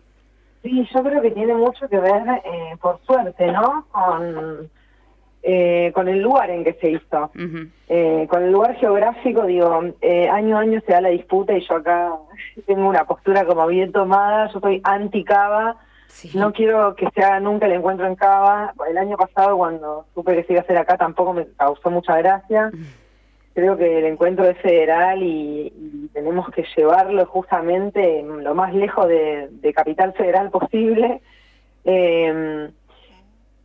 Sí, 0.62 0.88
yo 0.92 1.02
creo 1.02 1.22
que 1.22 1.30
tiene 1.30 1.54
mucho 1.54 1.88
que 1.88 1.98
ver, 1.98 2.22
eh, 2.44 2.76
por 2.80 3.00
suerte, 3.06 3.46
¿no? 3.52 3.86
Con, 3.92 4.68
eh, 5.42 5.92
con 5.94 6.08
el 6.08 6.20
lugar 6.20 6.50
en 6.50 6.64
que 6.64 6.74
se 6.74 6.90
hizo. 6.90 7.30
Eh, 7.88 8.26
con 8.28 8.42
el 8.42 8.52
lugar 8.52 8.74
geográfico, 8.76 9.46
digo, 9.46 9.82
eh, 10.02 10.28
año 10.28 10.58
a 10.58 10.60
año 10.60 10.80
se 10.84 10.92
da 10.92 11.00
la 11.00 11.10
disputa 11.10 11.56
y 11.56 11.66
yo 11.66 11.76
acá 11.76 12.12
tengo 12.66 12.88
una 12.88 13.04
postura 13.04 13.44
como 13.46 13.66
bien 13.66 13.92
tomada, 13.92 14.50
yo 14.52 14.60
soy 14.60 14.80
anti-cava, 14.82 15.76
No 16.34 16.52
quiero 16.52 16.94
que 16.94 17.08
se 17.14 17.22
haga 17.22 17.40
nunca 17.40 17.66
el 17.66 17.72
encuentro 17.72 18.06
en 18.06 18.16
Cava. 18.16 18.72
El 18.88 18.98
año 18.98 19.16
pasado, 19.16 19.56
cuando 19.56 20.06
supe 20.14 20.34
que 20.34 20.44
se 20.44 20.52
iba 20.54 20.60
a 20.60 20.64
hacer 20.64 20.78
acá, 20.78 20.96
tampoco 20.96 21.32
me 21.32 21.46
causó 21.56 21.90
mucha 21.90 22.16
gracia. 22.16 22.70
Creo 23.54 23.76
que 23.76 23.98
el 23.98 24.04
encuentro 24.04 24.44
es 24.44 24.58
federal 24.58 25.22
y, 25.22 25.72
y 25.74 26.08
tenemos 26.12 26.48
que 26.50 26.64
llevarlo 26.76 27.24
justamente 27.26 28.22
lo 28.22 28.54
más 28.54 28.74
lejos 28.74 29.08
de, 29.08 29.48
de 29.50 29.72
Capital 29.72 30.12
Federal 30.14 30.50
posible. 30.50 31.20
Eh, 31.84 32.70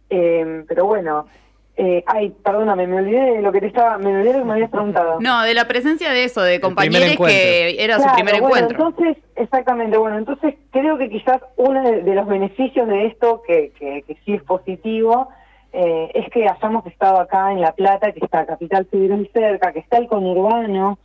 eh, 0.10 0.66
pero 0.68 0.86
bueno, 0.86 1.28
eh, 1.76 2.04
ay, 2.06 2.30
perdóname, 2.44 2.86
me 2.88 2.98
olvidé 2.98 3.36
de 3.36 3.42
lo 3.42 3.52
que 3.52 3.62
te 3.62 3.68
estaba, 3.68 3.98
me 3.98 4.16
olvidé 4.16 4.34
de 4.34 4.34
lo 4.34 4.40
que 4.40 4.46
me 4.46 4.54
habías 4.54 4.70
preguntado. 4.70 5.20
No, 5.20 5.44
de 5.44 5.54
la 5.54 5.68
presencia 5.68 6.12
de 6.12 6.24
eso, 6.24 6.42
de 6.42 6.60
compañeros 6.60 7.16
que 7.18 7.84
era 7.84 8.00
su 8.00 8.14
primer 8.14 8.42
bueno, 8.42 8.48
encuentro. 8.48 8.88
Entonces, 8.90 9.24
exactamente, 9.36 9.98
bueno, 9.98 10.18
entonces 10.18 10.56
creo 10.72 10.98
que 10.98 11.10
quizás 11.10 11.42
uno 11.58 11.82
de, 11.82 12.04
de 12.04 12.16
los 12.16 12.28
beneficios 12.28 12.88
de 12.88 13.08
esto, 13.08 13.42
que, 13.48 13.72
que, 13.80 14.04
que 14.04 14.16
sí 14.24 14.34
es 14.34 14.44
positivo, 14.44 15.30
eh, 15.76 16.12
es 16.14 16.30
que 16.30 16.48
hayamos 16.48 16.86
estado 16.86 17.20
acá 17.20 17.52
en 17.52 17.60
La 17.60 17.72
Plata, 17.72 18.12
que 18.12 18.24
está 18.24 18.46
Capital 18.46 18.86
Federal 18.86 19.28
cerca, 19.34 19.74
que 19.74 19.80
está 19.80 19.98
el 19.98 20.06
conurbano. 20.08 21.00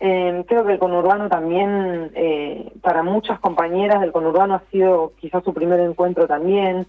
Eh, 0.00 0.42
creo 0.48 0.64
que 0.64 0.72
el 0.72 0.78
conurbano 0.78 1.28
también, 1.28 2.10
eh, 2.14 2.72
para 2.80 3.02
muchas 3.02 3.38
compañeras 3.40 4.00
del 4.00 4.12
conurbano 4.12 4.54
ha 4.54 4.62
sido 4.70 5.12
quizás 5.20 5.44
su 5.44 5.52
primer 5.52 5.80
encuentro 5.80 6.26
también. 6.26 6.86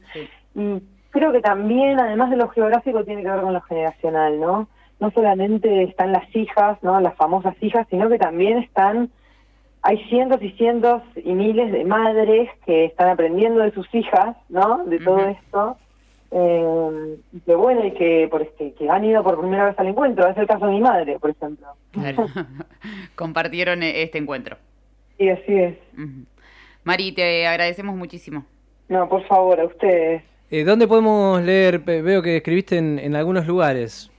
Y 0.56 0.82
creo 1.12 1.32
que 1.32 1.42
también, 1.42 2.00
además 2.00 2.30
de 2.30 2.38
lo 2.38 2.50
geográfico, 2.50 3.04
tiene 3.04 3.24
que 3.24 3.30
ver 3.30 3.42
con 3.42 3.54
lo 3.54 3.62
generacional, 3.62 4.40
¿no? 4.40 4.68
No 5.00 5.12
solamente 5.12 5.84
están 5.84 6.12
las 6.12 6.34
hijas, 6.36 6.82
¿no? 6.82 7.00
Las 7.00 7.16
famosas 7.16 7.56
hijas, 7.62 7.88
sino 7.90 8.10
que 8.10 8.18
también 8.18 8.58
están, 8.60 9.10
hay 9.82 9.98
cientos 10.10 10.42
y 10.42 10.52
cientos 10.52 11.04
y 11.16 11.34
miles 11.34 11.72
de 11.72 11.86
madres 11.86 12.50
que 12.66 12.86
están 12.86 13.10
aprendiendo 13.10 13.62
de 13.62 13.72
sus 13.72 13.94
hijas, 13.94 14.36
¿no? 14.50 14.86
De 14.86 15.00
todo 15.00 15.20
esto. 15.20 15.78
Eh, 16.32 17.18
que 17.46 17.56
bueno, 17.56 17.86
y 17.86 17.92
que, 17.92 18.28
por 18.30 18.42
este, 18.42 18.74
que 18.74 18.90
han 18.90 19.06
ido 19.06 19.24
por 19.24 19.40
primera 19.40 19.66
vez 19.66 19.80
al 19.80 19.88
encuentro. 19.88 20.28
Es 20.28 20.38
el 20.38 20.48
caso 20.48 20.66
de 20.66 20.74
mi 20.74 20.82
madre, 20.82 21.20
por 21.20 21.30
ejemplo. 21.30 21.68
Claro. 21.92 22.26
Compartieron 23.16 23.84
eh, 23.84 24.02
este 24.02 24.18
encuentro. 24.18 24.58
Y 25.18 25.30
así 25.30 25.54
es. 25.54 25.78
Ujú. 25.94 26.26
Mari, 26.84 27.12
te 27.12 27.48
agradecemos 27.48 27.96
muchísimo. 27.96 28.46
No, 28.90 29.08
por 29.10 29.26
favor, 29.28 29.60
a 29.60 29.66
ustedes. 29.66 30.24
Eh, 30.50 30.64
¿Dónde 30.64 30.88
podemos 30.88 31.42
leer? 31.42 31.80
Veo 31.80 32.22
que 32.22 32.38
escribiste 32.38 32.78
en, 32.78 33.00
en 33.00 33.16
algunos 33.16 33.46
lugares. 33.48 34.10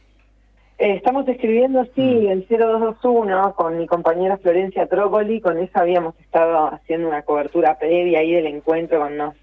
Eh, 0.78 0.94
estamos 0.94 1.26
escribiendo, 1.26 1.84
sí, 1.94 2.28
el 2.28 2.46
0221 2.48 3.54
con 3.54 3.78
mi 3.78 3.86
compañera 3.86 4.36
Florencia 4.38 4.86
Trócoli. 4.86 5.40
Con 5.40 5.58
esa 5.58 5.80
habíamos 5.80 6.14
estado 6.20 6.72
haciendo 6.72 7.08
una 7.08 7.22
cobertura 7.22 7.78
previa 7.78 8.20
ahí 8.20 8.32
del 8.32 8.46
encuentro 8.46 9.00
con 9.00 9.14
unos, 9.14 9.34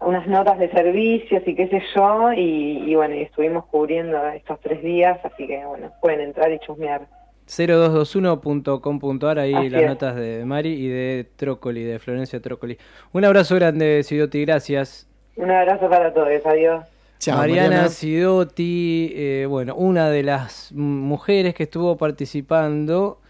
unas 0.00 0.26
notas 0.26 0.58
de 0.58 0.68
servicios 0.70 1.42
y 1.46 1.54
qué 1.54 1.68
sé 1.68 1.82
yo. 1.94 2.32
Y, 2.32 2.90
y 2.90 2.94
bueno, 2.94 3.14
y 3.14 3.22
estuvimos 3.22 3.66
cubriendo 3.66 4.26
estos 4.28 4.58
tres 4.60 4.82
días, 4.82 5.20
así 5.24 5.46
que 5.46 5.64
bueno, 5.64 5.92
pueden 6.00 6.20
entrar 6.22 6.50
y 6.50 6.58
chusmear. 6.60 7.06
0221.com.ar, 7.46 9.38
ahí 9.38 9.54
Así 9.54 9.68
las 9.68 9.82
es. 9.82 9.88
notas 9.88 10.16
de 10.16 10.44
Mari 10.44 10.70
y 10.70 10.88
de 10.88 11.26
Trócoli, 11.36 11.82
de 11.84 11.98
Florencia 11.98 12.40
Trócoli. 12.40 12.78
Un 13.12 13.24
abrazo 13.24 13.54
grande, 13.56 14.02
Sidotti, 14.02 14.44
gracias. 14.44 15.08
Un 15.36 15.50
abrazo 15.50 15.88
para 15.88 16.12
todos, 16.12 16.28
adiós. 16.44 16.84
Mariana, 17.30 17.68
Mariana. 17.68 17.88
Sidotti, 17.88 19.12
eh, 19.14 19.46
bueno, 19.48 19.76
una 19.76 20.10
de 20.10 20.22
las 20.22 20.72
mujeres 20.72 21.54
que 21.54 21.64
estuvo 21.64 21.96
participando 21.96 23.20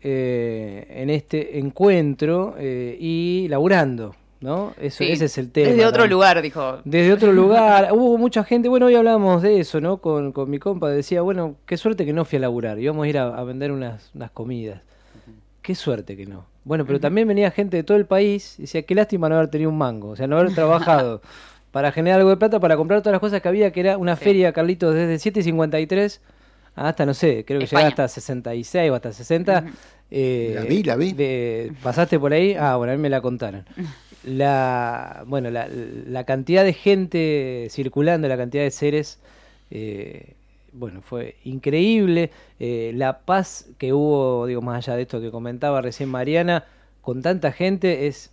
eh, 0.00 0.86
en 0.90 1.10
este 1.10 1.58
encuentro 1.58 2.54
eh, 2.58 2.96
y 2.98 3.46
laburando, 3.48 4.14
¿no? 4.40 4.72
Eso, 4.80 5.04
Sí, 5.04 5.12
ese 5.12 5.26
es 5.26 5.36
el 5.38 5.50
tema. 5.52 5.68
Desde 5.68 5.84
otro 5.84 6.06
lugar, 6.06 6.40
dijo. 6.40 6.78
Desde 6.84 7.12
otro 7.12 7.32
lugar, 7.34 7.90
hubo 7.92 8.16
mucha 8.16 8.42
gente, 8.42 8.68
bueno, 8.68 8.86
hoy 8.86 8.94
hablamos 8.94 9.42
de 9.42 9.60
eso, 9.60 9.80
¿no? 9.80 9.98
Con, 9.98 10.32
con 10.32 10.48
mi 10.50 10.58
compa, 10.58 10.88
decía, 10.88 11.20
bueno, 11.20 11.56
qué 11.66 11.76
suerte 11.76 12.06
que 12.06 12.14
no 12.14 12.24
fui 12.24 12.38
a 12.38 12.40
laburar, 12.40 12.78
íbamos 12.78 13.04
a 13.04 13.08
ir 13.08 13.18
a, 13.18 13.36
a 13.36 13.44
vender 13.44 13.70
unas, 13.70 14.10
unas 14.14 14.30
comidas. 14.30 14.80
Qué 15.60 15.74
suerte 15.74 16.16
que 16.16 16.26
no. 16.26 16.46
Bueno, 16.64 16.86
pero 16.86 17.00
también 17.00 17.28
venía 17.28 17.50
gente 17.50 17.76
de 17.76 17.82
todo 17.82 17.96
el 17.96 18.06
país 18.06 18.58
y 18.58 18.62
decía, 18.62 18.82
qué 18.82 18.94
lástima 18.94 19.28
no 19.28 19.34
haber 19.34 19.48
tenido 19.48 19.70
un 19.70 19.78
mango, 19.78 20.10
o 20.10 20.16
sea, 20.16 20.26
no 20.26 20.38
haber 20.38 20.54
trabajado 20.54 21.20
para 21.72 21.90
generar 21.90 22.18
algo 22.20 22.30
de 22.30 22.36
plata, 22.36 22.60
para 22.60 22.76
comprar 22.76 23.00
todas 23.02 23.12
las 23.14 23.20
cosas 23.20 23.42
que 23.42 23.48
había, 23.48 23.72
que 23.72 23.80
era 23.80 23.98
una 23.98 24.14
feria, 24.14 24.52
Carlitos, 24.52 24.94
desde 24.94 25.18
7.53 25.32 26.20
hasta, 26.74 27.04
no 27.04 27.12
sé, 27.14 27.44
creo 27.44 27.58
que 27.60 27.66
llegaba 27.66 27.88
España. 27.88 28.04
hasta 28.04 28.08
66 28.08 28.90
o 28.90 28.94
hasta 28.94 29.12
60. 29.12 29.64
eh, 30.10 30.52
La 30.54 30.62
vi, 30.62 30.82
la 30.84 30.96
vi. 30.96 31.12
de- 31.12 31.72
¿Pasaste 31.82 32.18
por 32.20 32.32
ahí? 32.32 32.54
Ah, 32.58 32.76
bueno, 32.76 32.92
a 32.92 32.96
mí 32.96 33.02
me 33.02 33.10
la 33.10 33.20
contaron. 33.20 33.64
La, 34.24 35.24
bueno, 35.26 35.50
la, 35.50 35.68
la 35.68 36.24
cantidad 36.24 36.64
de 36.64 36.72
gente 36.72 37.66
circulando, 37.70 38.28
la 38.28 38.36
cantidad 38.36 38.62
de 38.62 38.70
seres, 38.70 39.18
eh, 39.70 40.34
bueno, 40.72 41.02
fue 41.02 41.36
increíble. 41.44 42.30
Eh, 42.60 42.92
la 42.94 43.18
paz 43.20 43.66
que 43.78 43.92
hubo, 43.92 44.46
digo, 44.46 44.62
más 44.62 44.86
allá 44.88 44.96
de 44.96 45.02
esto 45.02 45.20
que 45.20 45.30
comentaba 45.30 45.82
recién 45.82 46.08
Mariana, 46.08 46.64
con 47.00 47.20
tanta 47.22 47.52
gente 47.52 48.06
es... 48.06 48.30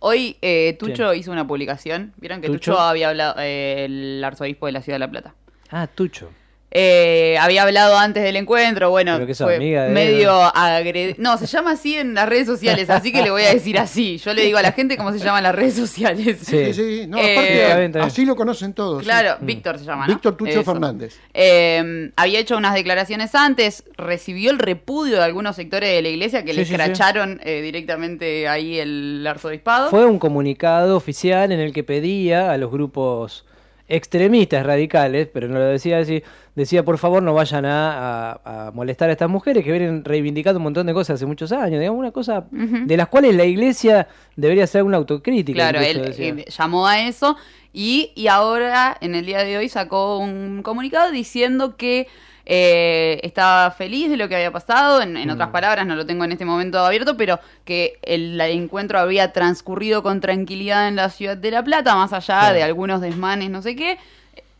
Hoy 0.00 0.36
eh, 0.42 0.76
Tucho 0.78 1.12
hizo 1.14 1.32
una 1.32 1.46
publicación. 1.46 2.12
Vieron 2.16 2.40
que 2.40 2.46
¿Tucho? 2.46 2.72
Tucho, 2.72 2.80
había 2.80 3.08
hablado, 3.08 3.34
eh, 3.38 3.84
el 3.84 4.22
arzobispo 4.24 4.66
de 4.66 4.72
la 4.72 4.82
ciudad 4.82 4.96
de 4.96 5.00
La 5.00 5.10
Plata. 5.10 5.34
Ah, 5.70 5.86
Tucho. 5.86 6.30
Eh, 6.70 7.38
había 7.40 7.62
hablado 7.62 7.96
antes 7.96 8.22
del 8.22 8.36
encuentro, 8.36 8.90
bueno, 8.90 9.14
Pero 9.14 9.26
que 9.26 9.34
sos 9.34 9.46
fue 9.46 9.56
amiga 9.56 9.82
de 9.84 9.88
él, 9.88 9.94
medio 9.94 10.32
agredi- 10.52 11.14
No, 11.16 11.38
se 11.38 11.46
llama 11.46 11.70
así 11.72 11.96
en 11.96 12.12
las 12.12 12.28
redes 12.28 12.46
sociales, 12.46 12.90
así 12.90 13.10
que 13.10 13.22
le 13.22 13.30
voy 13.30 13.42
a 13.44 13.54
decir 13.54 13.78
así. 13.78 14.18
Yo 14.18 14.34
le 14.34 14.42
digo 14.42 14.58
a 14.58 14.62
la 14.62 14.72
gente 14.72 14.98
cómo 14.98 15.10
se 15.12 15.18
llaman 15.18 15.42
las 15.44 15.54
redes 15.54 15.74
sociales. 15.74 16.38
Sí, 16.42 16.74
sí, 16.74 17.06
no, 17.08 17.16
Eh, 17.18 17.64
aparte, 17.72 17.98
así 18.00 18.26
lo 18.26 18.36
conocen 18.36 18.74
todos. 18.74 19.00
sí. 19.00 19.04
Claro, 19.06 19.38
Víctor 19.40 19.78
se 19.78 19.86
llama, 19.86 20.06
¿no? 20.06 20.12
Víctor 20.12 20.36
Tucho 20.36 20.50
Eso. 20.60 20.64
Fernández. 20.64 21.18
Eh, 21.32 22.10
había 22.16 22.38
hecho 22.38 22.56
unas 22.58 22.74
declaraciones 22.74 23.34
antes, 23.34 23.84
recibió 23.96 24.50
el 24.50 24.58
repudio 24.58 25.16
de 25.16 25.24
algunos 25.24 25.56
sectores 25.56 25.90
de 25.90 26.02
la 26.02 26.08
iglesia 26.08 26.44
que 26.44 26.50
Sí, 26.52 26.58
le 26.58 26.64
sí, 26.64 26.68
sí. 26.68 26.74
escracharon 26.74 27.40
eh, 27.44 27.62
directamente 27.62 28.46
ahí 28.46 28.78
el 28.78 29.24
arzobispado. 29.26 29.88
Fue 29.88 30.04
un 30.04 30.18
comunicado 30.18 30.96
oficial 30.96 31.50
en 31.50 31.60
el 31.60 31.72
que 31.72 31.82
pedía 31.82 32.50
a 32.52 32.58
los 32.58 32.70
grupos 32.70 33.46
extremistas 33.88 34.64
radicales, 34.66 35.28
pero 35.32 35.48
no 35.48 35.54
lo 35.58 35.64
decía 35.64 35.98
así, 35.98 36.22
decía 36.54 36.84
por 36.84 36.98
favor 36.98 37.22
no 37.22 37.32
vayan 37.34 37.64
a, 37.64 37.92
a- 38.34 38.66
a 38.68 38.70
molestar 38.72 39.08
a 39.08 39.12
estas 39.12 39.30
mujeres 39.30 39.64
que 39.64 39.70
vienen 39.72 40.04
reivindicando 40.04 40.58
un 40.58 40.64
montón 40.64 40.86
de 40.86 40.92
cosas 40.94 41.14
hace 41.14 41.26
muchos 41.26 41.50
años, 41.52 41.80
digamos, 41.80 41.98
una 41.98 42.12
cosa 42.12 42.46
de 42.50 42.96
las 42.96 43.08
cuales 43.08 43.34
la 43.34 43.44
iglesia 43.44 44.08
debería 44.36 44.64
hacer 44.64 44.82
una 44.82 44.98
autocrítica. 44.98 45.70
Claro, 45.70 45.78
incluso, 45.84 46.22
él 46.22 46.38
eh, 46.40 46.44
llamó 46.50 46.86
a 46.86 47.00
eso 47.00 47.36
y, 47.72 48.12
y 48.14 48.26
ahora, 48.28 48.96
en 49.00 49.14
el 49.14 49.24
día 49.24 49.44
de 49.44 49.56
hoy, 49.56 49.68
sacó 49.68 50.18
un 50.18 50.62
comunicado 50.62 51.10
diciendo 51.10 51.76
que 51.76 52.08
eh, 52.50 53.20
estaba 53.22 53.70
feliz 53.70 54.08
de 54.08 54.16
lo 54.16 54.26
que 54.26 54.34
había 54.34 54.50
pasado. 54.50 55.02
En, 55.02 55.18
en 55.18 55.28
Mm. 55.28 55.32
otras 55.32 55.50
palabras, 55.50 55.86
no 55.86 55.94
lo 55.94 56.06
tengo 56.06 56.24
en 56.24 56.32
este 56.32 56.46
momento 56.46 56.78
abierto, 56.78 57.14
pero 57.16 57.38
que 57.66 57.98
el, 58.02 58.40
encuentro 58.40 58.98
había 58.98 59.32
transcurrido 59.34 60.02
con 60.02 60.20
tranquilidad 60.22 60.88
en 60.88 60.96
la 60.96 61.10
ciudad 61.10 61.36
de 61.36 61.50
La 61.50 61.62
Plata, 61.62 61.94
más 61.94 62.14
allá 62.14 62.52
de 62.54 62.62
algunos 62.62 63.02
desmanes, 63.02 63.50
no 63.50 63.60
sé 63.60 63.76
qué. 63.76 63.98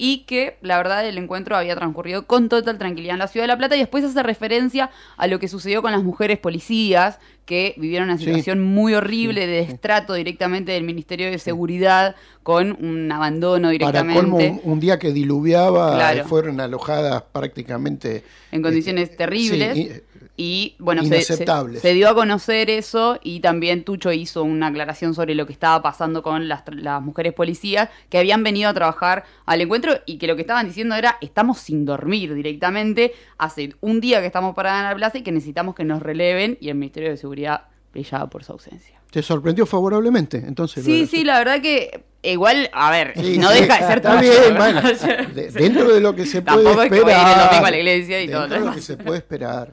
Y 0.00 0.18
que 0.26 0.56
la 0.62 0.76
verdad 0.76 1.04
el 1.06 1.18
encuentro 1.18 1.56
había 1.56 1.74
transcurrido 1.74 2.26
con 2.26 2.48
total 2.48 2.78
tranquilidad 2.78 3.14
en 3.14 3.18
la 3.18 3.26
ciudad 3.28 3.44
de 3.44 3.48
La 3.48 3.58
Plata. 3.58 3.74
Y 3.76 3.80
después 3.80 4.04
hace 4.04 4.22
referencia 4.22 4.90
a 5.16 5.26
lo 5.26 5.40
que 5.40 5.48
sucedió 5.48 5.82
con 5.82 5.90
las 5.92 6.04
mujeres 6.04 6.38
policías 6.38 7.18
que 7.44 7.74
vivieron 7.78 8.08
una 8.10 8.18
Sí. 8.18 8.24
situación 8.26 8.62
muy 8.62 8.94
horrible 8.94 9.46
de 9.46 9.66
destrato 9.66 10.12
directamente 10.14 10.70
del 10.72 10.84
Ministerio 10.84 11.30
de 11.30 11.38
Seguridad 11.38 12.14
con 12.42 12.76
un 12.84 13.10
abandono 13.10 13.68
Para 13.68 13.72
directamente 13.72 14.20
colmo, 14.20 14.36
un, 14.36 14.60
un 14.72 14.80
día 14.80 14.98
que 14.98 15.12
diluviaba, 15.12 15.94
Claro. 15.94 16.20
eh, 16.20 16.24
fueron 16.24 16.60
alojadas 16.60 17.22
prácticamente 17.32 18.22
en 18.52 18.62
condiciones 18.62 19.16
terribles. 19.16 20.02
Y- 20.38 20.76
bueno, 20.78 21.02
se, 21.02 21.08
se- 21.08 21.14
inaceptables. 21.34 21.82
se 21.82 21.92
dio 21.92 22.08
a 22.08 22.14
conocer 22.14 22.70
eso 22.70 23.18
y 23.22 23.40
también 23.40 23.84
Tucho 23.84 24.12
hizo 24.12 24.42
una 24.44 24.68
aclaración 24.68 25.12
sobre 25.12 25.34
lo 25.34 25.46
que 25.46 25.52
estaba 25.52 25.82
pasando 25.82 26.22
con 26.22 26.48
las, 26.48 26.62
las 26.72 27.02
mujeres 27.02 27.34
policías 27.34 27.90
que 28.08 28.16
habían 28.18 28.42
venido 28.42 28.70
a 28.70 28.72
trabajar 28.74 29.24
al 29.44 29.60
encuentro 29.60 29.94
y 30.06 30.16
que 30.16 30.26
lo 30.26 30.36
que 30.36 30.42
estaban 30.42 30.66
diciendo 30.66 30.94
era 30.94 31.18
estamos 31.20 31.58
sin 31.58 31.84
dormir 31.84 32.32
directamente, 32.34 33.12
hace 33.36 33.74
un 33.82 34.00
día 34.00 34.20
que 34.20 34.26
estamos 34.26 34.54
paradas 34.54 34.84
en 34.84 34.88
la 34.90 34.96
plaza 34.96 35.18
y 35.18 35.22
que 35.22 35.32
necesitamos 35.32 35.74
que 35.74 35.84
nos 35.84 36.00
releven 36.00 36.56
y 36.60 36.68
el 36.70 36.76
Ministerio 36.76 37.10
de 37.10 37.16
Seguridad 37.18 37.64
brillaba 37.92 38.30
por 38.30 38.44
su 38.44 38.52
ausencia. 38.52 38.94
¿Te 39.10 39.22
sorprendió 39.22 39.66
favorablemente? 39.66 40.36
Entonces, 40.36 40.84
Sí, 40.84 41.06
sí, 41.06 41.24
la 41.24 41.38
verdad 41.38 41.60
que 41.62 42.04
igual, 42.22 42.68
a 42.74 42.90
ver, 42.90 43.14
Sí, 43.16 43.38
no 43.38 43.50
sí, 43.50 43.62
deja 43.62 43.78
de 43.80 43.86
ser 43.86 43.96
está 43.98 44.20
bien, 44.20 44.54
bueno, 44.56 44.82
de- 45.34 45.50
dentro 45.50 45.88
de 45.94 46.00
lo 46.00 46.14
que 46.14 46.26
se 46.26 46.42
puede 46.42 46.62
Tampoco 46.64 46.82
es 46.82 46.90
que 46.92 47.00
voy 47.00 47.12
a 47.12 47.14
ir 47.14 47.20
el 47.22 47.26
esperar. 47.30 47.48
domingo 47.48 47.66
a 47.66 47.70
la 47.70 47.76
iglesia 47.78 48.20
y 48.22 48.26
dentro 48.26 48.40
todo 48.46 48.48
lo 48.48 48.60
de 48.64 48.66
lo 48.70 48.74
que 48.76 48.82
se 48.82 48.96
puede 48.98 49.18
esperar. 49.18 49.72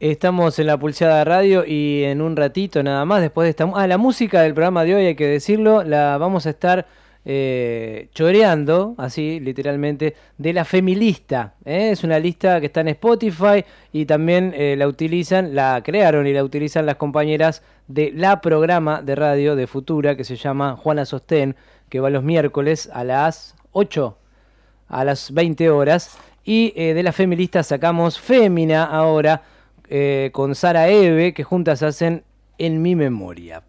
Estamos 0.00 0.58
en 0.58 0.66
la 0.66 0.78
pulseada 0.78 1.22
radio 1.24 1.62
y 1.66 2.04
en 2.04 2.22
un 2.22 2.34
ratito 2.34 2.82
nada 2.82 3.04
más, 3.04 3.20
después 3.20 3.44
de 3.44 3.50
esta... 3.50 3.70
Ah, 3.74 3.86
la 3.86 3.98
música 3.98 4.40
del 4.40 4.54
programa 4.54 4.82
de 4.82 4.94
hoy, 4.94 5.04
hay 5.04 5.14
que 5.14 5.26
decirlo, 5.26 5.84
la 5.84 6.16
vamos 6.16 6.46
a 6.46 6.50
estar 6.50 6.86
eh, 7.26 8.08
choreando, 8.14 8.94
así 8.96 9.40
literalmente, 9.40 10.16
de 10.38 10.54
la 10.54 10.64
Femilista. 10.64 11.52
¿eh? 11.66 11.90
Es 11.90 12.02
una 12.02 12.18
lista 12.18 12.60
que 12.60 12.66
está 12.66 12.80
en 12.80 12.88
Spotify 12.88 13.62
y 13.92 14.06
también 14.06 14.54
eh, 14.56 14.74
la 14.74 14.88
utilizan, 14.88 15.54
la 15.54 15.82
crearon 15.84 16.26
y 16.26 16.32
la 16.32 16.44
utilizan 16.44 16.86
las 16.86 16.96
compañeras 16.96 17.62
de 17.86 18.10
la 18.16 18.40
programa 18.40 19.02
de 19.02 19.14
radio 19.16 19.54
de 19.54 19.66
Futura 19.66 20.16
que 20.16 20.24
se 20.24 20.36
llama 20.36 20.76
Juana 20.76 21.04
Sostén, 21.04 21.56
que 21.90 22.00
va 22.00 22.08
los 22.08 22.24
miércoles 22.24 22.88
a 22.94 23.04
las 23.04 23.54
8, 23.72 24.16
a 24.88 25.04
las 25.04 25.30
20 25.34 25.68
horas. 25.68 26.16
Y 26.42 26.72
eh, 26.74 26.94
de 26.94 27.02
la 27.02 27.12
Femilista 27.12 27.62
sacamos 27.62 28.18
Fémina 28.18 28.84
ahora 28.84 29.42
eh, 29.90 30.30
con 30.32 30.54
Sara 30.54 30.88
Eve, 30.88 31.34
que 31.34 31.44
juntas 31.44 31.82
hacen 31.82 32.24
En 32.58 32.80
mi 32.80 32.94
memoria. 32.94 33.64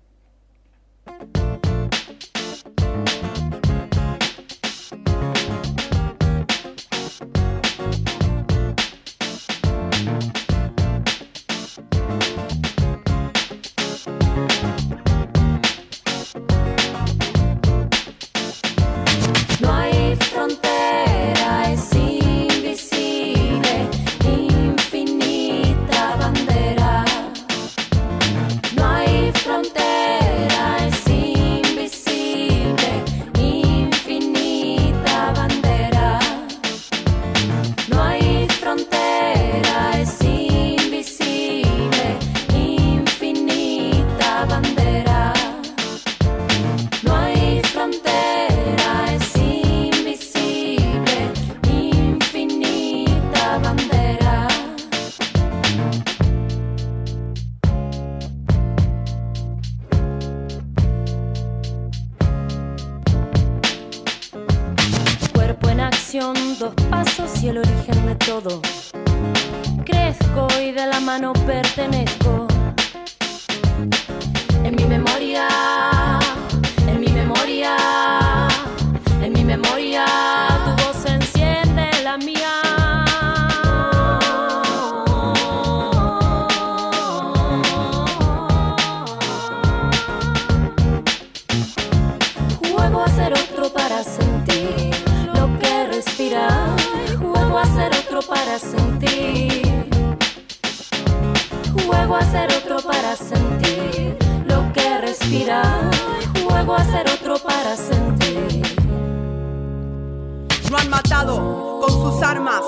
No 110.71 110.77
han 110.77 110.89
matado 110.89 111.81
con 111.81 111.91
sus 111.91 112.23
armas 112.23 112.61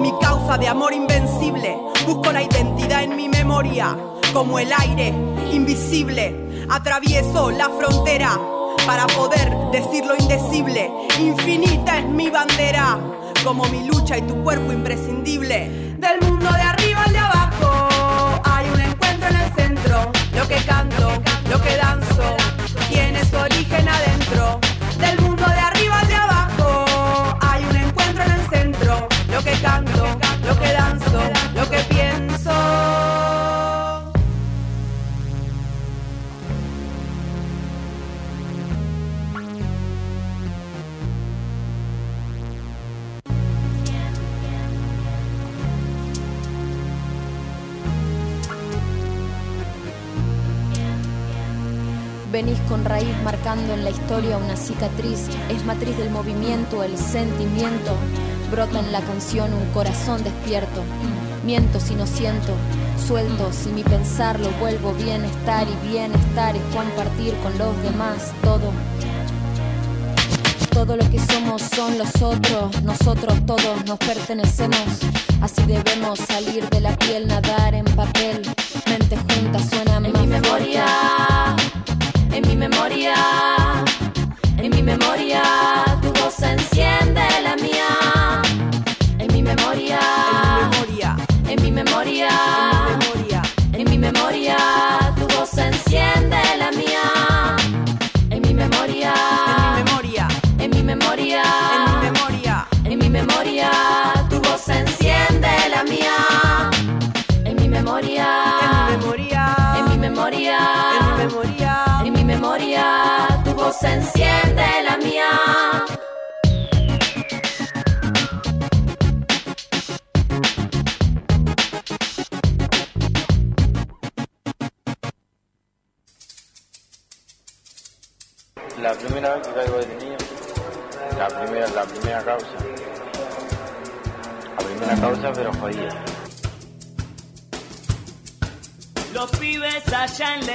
mi 0.00 0.12
causa 0.20 0.56
de 0.58 0.68
amor 0.68 0.94
invencible. 0.94 1.76
Busco 2.06 2.30
la 2.30 2.40
identidad 2.40 3.02
en 3.02 3.16
mi 3.16 3.28
memoria, 3.28 3.98
como 4.32 4.60
el 4.60 4.72
aire 4.72 5.08
invisible. 5.52 6.66
Atravieso 6.70 7.50
la 7.50 7.68
frontera 7.68 8.38
para 8.86 9.08
poder 9.08 9.52
decir 9.72 10.06
lo 10.06 10.14
indecible. 10.16 10.88
Infinita 11.18 11.98
es 11.98 12.04
mi 12.04 12.30
bandera, 12.30 12.96
como 13.42 13.64
mi 13.70 13.88
lucha 13.88 14.16
y 14.16 14.22
tu 14.22 14.40
cuerpo 14.44 14.72
imprescindible. 14.72 15.96
Del 15.98 16.20
mundo 16.20 16.52
de 16.52 16.62
arriba 16.62 17.02
al 17.02 17.12
de 17.12 17.18
abajo, 17.18 18.40
hay 18.44 18.70
un 18.70 18.80
encuentro 18.80 19.30
en 19.30 19.36
el 19.36 19.52
centro. 19.54 20.12
Lo 20.32 20.46
que 20.46 20.64
canto, 20.64 21.10
lo 21.50 21.60
que 21.60 21.76
danzo, 21.76 22.36
tiene 22.88 23.24
su 23.24 23.36
origen 23.36 23.87
Venís 52.38 52.60
con 52.68 52.84
raíz 52.84 53.16
marcando 53.24 53.74
en 53.74 53.82
la 53.82 53.90
historia 53.90 54.36
una 54.36 54.54
cicatriz. 54.54 55.26
Es 55.48 55.64
matriz 55.64 55.98
del 55.98 56.08
movimiento, 56.10 56.84
el 56.84 56.96
sentimiento. 56.96 57.96
Brota 58.52 58.78
en 58.78 58.92
la 58.92 59.00
canción 59.00 59.52
un 59.52 59.68
corazón 59.72 60.22
despierto. 60.22 60.84
Miento 61.44 61.80
si 61.80 61.96
no 61.96 62.06
siento, 62.06 62.52
suelto 63.08 63.50
si 63.52 63.70
mi 63.70 63.82
pensar 63.82 64.38
lo 64.38 64.50
vuelvo 64.60 64.94
bienestar 64.94 65.66
y 65.66 65.88
bienestar 65.88 66.54
es 66.54 66.62
compartir 66.72 67.34
con 67.42 67.58
los 67.58 67.76
demás 67.82 68.30
todo. 68.44 68.70
Todo 70.70 70.96
lo 70.96 71.10
que 71.10 71.18
somos 71.18 71.60
son 71.74 71.98
los 71.98 72.22
otros, 72.22 72.80
nosotros 72.84 73.34
todos 73.46 73.84
nos 73.84 73.98
pertenecemos. 73.98 75.00
Así 75.40 75.62
debemos 75.66 76.20
salir 76.20 76.68
de 76.68 76.80
la 76.82 76.96
piel, 76.98 77.26
nadar 77.26 77.74
en 77.74 77.84
papel. 77.84 78.42
Mente 78.86 79.16
junta 79.16 79.58
suena 79.58 79.96
en 79.96 80.12
mi 80.12 80.26
memoria, 80.26 80.86
en 82.38 82.46
mi 82.46 82.56
memoria, 82.56 83.14
en 84.58 84.70
mi 84.70 84.82
memoria. 84.82 85.57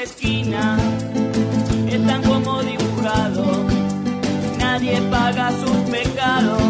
Esquina 0.03 0.77
están 1.89 2.21
como 2.23 2.61
dibujados. 2.61 3.57
Nadie 4.59 5.01
paga 5.09 5.51
sus 5.51 5.77
pecados, 5.89 6.61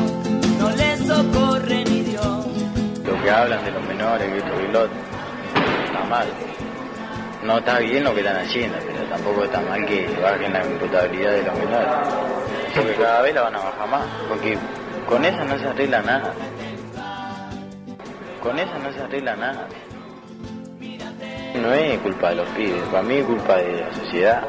no 0.59 0.69
les 0.71 0.99
socorre 0.99 1.83
ni 1.85 2.01
Dios. 2.01 2.45
Lo 3.05 3.21
que 3.21 3.29
hablan 3.31 3.65
de 3.65 3.71
los 3.71 3.83
menores, 3.87 4.31
esto 4.31 4.53
y 4.61 4.75
otro, 4.75 4.89
está 5.85 6.03
mal. 6.09 6.27
No 7.43 7.57
está 7.57 7.79
bien 7.79 8.03
lo 8.03 8.13
que 8.13 8.21
están 8.21 8.37
haciendo, 8.37 8.77
pero 8.85 9.03
tampoco 9.09 9.43
está 9.43 9.59
mal 9.61 9.85
que 9.85 10.07
bajen 10.21 10.53
la 10.53 10.65
imputabilidad 10.65 11.31
de 11.31 11.43
los 11.43 11.55
menores. 11.57 11.89
Porque 12.75 12.93
cada 12.95 13.21
vez 13.21 13.35
la 13.35 13.41
van 13.41 13.55
a 13.55 13.59
bajar 13.59 13.89
más. 13.89 14.05
Porque 14.29 14.57
con 15.07 15.25
esa 15.25 15.43
no 15.43 15.57
se 15.57 15.67
arregla 15.67 16.01
nada. 16.01 16.33
Con 18.41 18.57
esa 18.59 18.77
no 18.79 18.93
se 18.93 19.01
arregla 19.01 19.35
nada. 19.35 19.67
No 21.61 21.71
es 21.71 21.99
culpa 21.99 22.29
de 22.29 22.35
los 22.35 22.49
pibes, 22.49 22.81
para 22.91 23.03
mí 23.03 23.15
es 23.15 23.25
culpa 23.25 23.55
de 23.57 23.81
la 23.81 23.93
sociedad. 23.93 24.43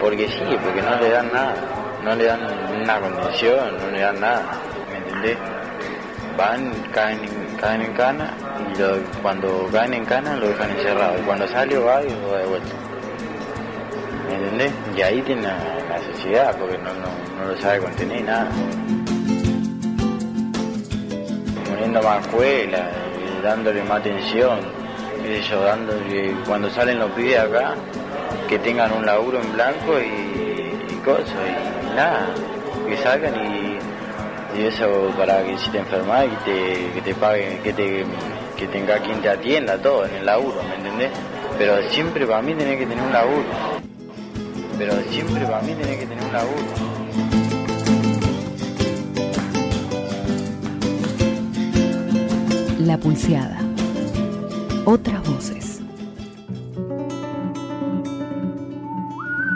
Porque 0.00 0.28
sí, 0.28 0.58
porque 0.64 0.82
no 0.82 0.96
le 0.96 1.10
dan 1.10 1.30
nada. 1.32 1.54
No 2.02 2.14
le 2.14 2.24
dan 2.24 2.40
una 2.82 3.00
condición, 3.00 3.76
no 3.78 3.90
le 3.90 4.00
dan 4.00 4.18
nada. 4.18 4.42
¿Me 4.90 4.96
entendés? 4.96 5.36
Van, 6.38 6.72
caen, 6.92 7.20
caen 7.60 7.82
en 7.82 7.92
cana 7.92 8.32
y 8.72 9.20
cuando 9.20 9.68
caen 9.70 9.92
en 9.92 10.04
cana 10.06 10.36
lo 10.36 10.48
dejan 10.48 10.70
encerrado. 10.70 11.18
Y 11.18 11.22
cuando 11.22 11.46
sale 11.48 11.78
va 11.78 12.02
y 12.02 12.08
lo 12.08 12.30
va 12.32 12.38
de 12.38 12.46
vuelta. 12.46 12.74
¿Me 14.26 14.34
entendés? 14.36 14.72
Y 14.96 15.02
ahí 15.02 15.20
tiene 15.22 15.42
la, 15.42 15.58
la 15.90 16.02
sociedad, 16.12 16.56
porque 16.58 16.78
no, 16.78 16.94
no, 16.94 17.42
no 17.44 17.52
lo 17.52 17.60
sabe 17.60 17.80
contener 17.80 18.24
nada. 18.24 18.48
Poniendo 21.68 22.02
más 22.02 22.20
escuela, 22.26 22.88
dándole 23.42 23.82
más 23.82 24.00
atención, 24.00 24.79
cuando 26.46 26.68
salen 26.70 26.98
los 26.98 27.10
pibes 27.12 27.38
acá, 27.38 27.74
que 28.48 28.58
tengan 28.58 28.92
un 28.92 29.06
laburo 29.06 29.40
en 29.40 29.52
blanco 29.52 30.00
y, 30.00 30.94
cosas, 31.04 31.28
y 31.28 31.96
nada, 31.96 32.26
que 32.86 32.96
salgan 32.98 33.34
y, 33.36 33.78
y 34.58 34.66
eso 34.66 35.12
para 35.16 35.42
que 35.42 35.56
si 35.58 35.70
te 35.70 35.78
enfermas 35.78 36.26
y 36.26 36.44
te, 36.44 36.90
que 36.92 37.00
te 37.02 37.14
paguen, 37.14 37.62
que 37.62 37.72
te 37.72 38.04
que 38.60 38.66
tenga 38.66 38.98
quien 38.98 39.22
te 39.22 39.30
atienda 39.30 39.78
todo 39.78 40.04
en 40.04 40.16
el 40.16 40.26
laburo, 40.26 40.62
¿me 40.68 40.74
entendés? 40.74 41.10
Pero 41.56 41.80
siempre 41.88 42.26
para 42.26 42.42
mí 42.42 42.52
tenés 42.52 42.78
que 42.78 42.84
tener 42.84 43.02
un 43.02 43.12
laburo. 43.12 43.46
Pero 44.76 44.92
siempre 45.10 45.46
para 45.46 45.62
mí 45.62 45.72
tenés 45.72 45.96
que 45.96 46.06
tener 46.06 46.24
un 46.24 46.32
laburo. 46.32 46.90
La 52.80 52.98
Pulseada. 52.98 53.59
Otras 54.90 55.22
voces. 55.28 55.80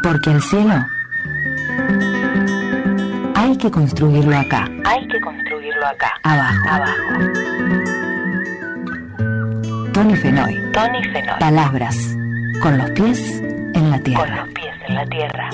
Porque 0.01 0.31
el 0.31 0.41
cielo 0.43 0.75
hay 3.35 3.57
que 3.57 3.69
construirlo 3.69 4.37
acá, 4.37 4.69
Hay 4.85 5.09
que 5.09 5.21
construirlo 5.21 5.87
acá. 5.89 6.13
abajo. 6.23 6.69
Abajo. 6.69 6.93
Tony 9.93 10.15
Fenoy. 10.17 10.55
Tony 10.73 11.03
Fenoy. 11.13 11.39
Palabras 11.41 11.97
con 12.63 12.79
los 12.79 12.91
pies 12.93 13.41
en 13.75 13.91
la 13.91 13.97
Con 13.97 14.05
tierra. 14.05 14.37
los 14.45 14.49
pies 14.55 14.75
en 14.87 14.95
la 14.95 15.07
tierra. 15.07 15.51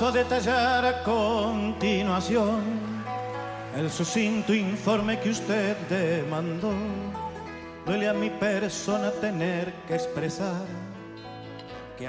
Paso 0.00 0.14
continuación 1.04 2.62
el 3.76 3.90
informe 4.56 5.20
que 5.20 5.28
usted 5.28 5.76
demandó. 5.90 6.72
Duele 7.84 8.08
a 8.08 8.14
mi 8.14 8.30
persona 8.30 9.10
tener 9.10 9.74
que 9.86 9.96
expresar 9.96 10.64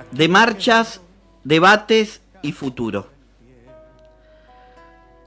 de 0.09 0.27
marchas, 0.29 1.01
debates 1.43 2.21
y 2.41 2.53
futuro. 2.53 3.09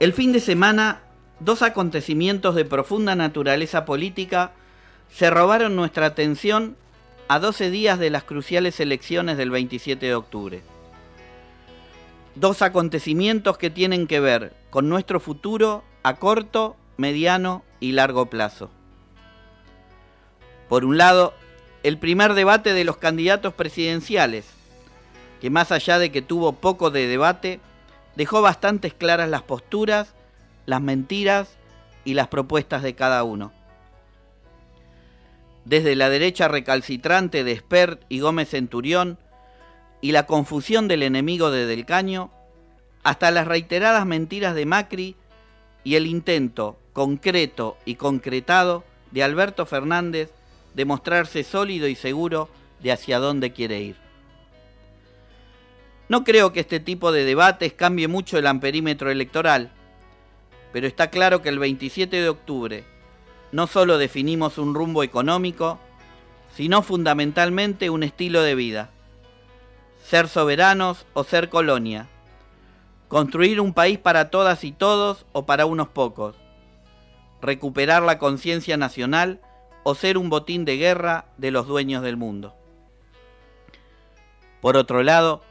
El 0.00 0.14
fin 0.14 0.32
de 0.32 0.40
semana, 0.40 1.02
dos 1.40 1.60
acontecimientos 1.60 2.54
de 2.54 2.64
profunda 2.64 3.14
naturaleza 3.14 3.84
política 3.84 4.52
se 5.12 5.28
robaron 5.28 5.76
nuestra 5.76 6.06
atención 6.06 6.78
a 7.28 7.40
12 7.40 7.68
días 7.68 7.98
de 7.98 8.08
las 8.08 8.24
cruciales 8.24 8.80
elecciones 8.80 9.36
del 9.36 9.50
27 9.50 10.06
de 10.06 10.14
octubre. 10.14 10.73
Dos 12.34 12.62
acontecimientos 12.62 13.58
que 13.58 13.70
tienen 13.70 14.08
que 14.08 14.18
ver 14.18 14.54
con 14.70 14.88
nuestro 14.88 15.20
futuro 15.20 15.84
a 16.02 16.16
corto, 16.16 16.76
mediano 16.96 17.64
y 17.78 17.92
largo 17.92 18.26
plazo. 18.26 18.70
Por 20.68 20.84
un 20.84 20.98
lado, 20.98 21.34
el 21.84 21.98
primer 21.98 22.34
debate 22.34 22.72
de 22.72 22.84
los 22.84 22.96
candidatos 22.96 23.54
presidenciales, 23.54 24.46
que 25.40 25.50
más 25.50 25.70
allá 25.70 26.00
de 26.00 26.10
que 26.10 26.22
tuvo 26.22 26.54
poco 26.54 26.90
de 26.90 27.06
debate, 27.06 27.60
dejó 28.16 28.42
bastantes 28.42 28.94
claras 28.94 29.28
las 29.28 29.42
posturas, 29.42 30.14
las 30.66 30.80
mentiras 30.80 31.50
y 32.04 32.14
las 32.14 32.28
propuestas 32.28 32.82
de 32.82 32.96
cada 32.96 33.22
uno. 33.22 33.52
Desde 35.64 35.94
la 35.94 36.08
derecha 36.08 36.48
recalcitrante 36.48 37.44
de 37.44 37.52
Espert 37.52 38.02
y 38.08 38.18
Gómez 38.18 38.50
Centurión 38.50 39.18
y 40.04 40.12
la 40.12 40.26
confusión 40.26 40.86
del 40.86 41.02
enemigo 41.02 41.50
de 41.50 41.64
Del 41.64 41.86
Caño, 41.86 42.30
hasta 43.04 43.30
las 43.30 43.48
reiteradas 43.48 44.04
mentiras 44.04 44.54
de 44.54 44.66
Macri 44.66 45.16
y 45.82 45.94
el 45.94 46.06
intento 46.06 46.78
concreto 46.92 47.78
y 47.86 47.94
concretado 47.94 48.84
de 49.12 49.22
Alberto 49.22 49.64
Fernández 49.64 50.30
de 50.74 50.84
mostrarse 50.84 51.42
sólido 51.42 51.88
y 51.88 51.94
seguro 51.94 52.50
de 52.82 52.92
hacia 52.92 53.18
dónde 53.18 53.54
quiere 53.54 53.80
ir. 53.80 53.96
No 56.10 56.22
creo 56.22 56.52
que 56.52 56.60
este 56.60 56.80
tipo 56.80 57.10
de 57.10 57.24
debates 57.24 57.72
cambie 57.72 58.06
mucho 58.06 58.36
el 58.36 58.46
amperímetro 58.46 59.10
electoral, 59.10 59.72
pero 60.70 60.86
está 60.86 61.08
claro 61.08 61.40
que 61.40 61.48
el 61.48 61.58
27 61.58 62.20
de 62.20 62.28
octubre 62.28 62.84
no 63.52 63.66
solo 63.66 63.96
definimos 63.96 64.58
un 64.58 64.74
rumbo 64.74 65.02
económico, 65.02 65.78
sino 66.54 66.82
fundamentalmente 66.82 67.88
un 67.88 68.02
estilo 68.02 68.42
de 68.42 68.54
vida. 68.54 68.90
Ser 70.04 70.28
soberanos 70.28 71.06
o 71.14 71.24
ser 71.24 71.48
colonia. 71.48 72.10
Construir 73.08 73.58
un 73.58 73.72
país 73.72 73.98
para 73.98 74.28
todas 74.28 74.62
y 74.62 74.70
todos 74.70 75.24
o 75.32 75.46
para 75.46 75.64
unos 75.64 75.88
pocos. 75.88 76.36
Recuperar 77.40 78.02
la 78.02 78.18
conciencia 78.18 78.76
nacional 78.76 79.40
o 79.82 79.94
ser 79.94 80.18
un 80.18 80.28
botín 80.28 80.66
de 80.66 80.76
guerra 80.76 81.24
de 81.38 81.50
los 81.50 81.66
dueños 81.66 82.02
del 82.02 82.18
mundo. 82.18 82.54
Por 84.60 84.76
otro 84.76 85.02
lado, 85.02 85.42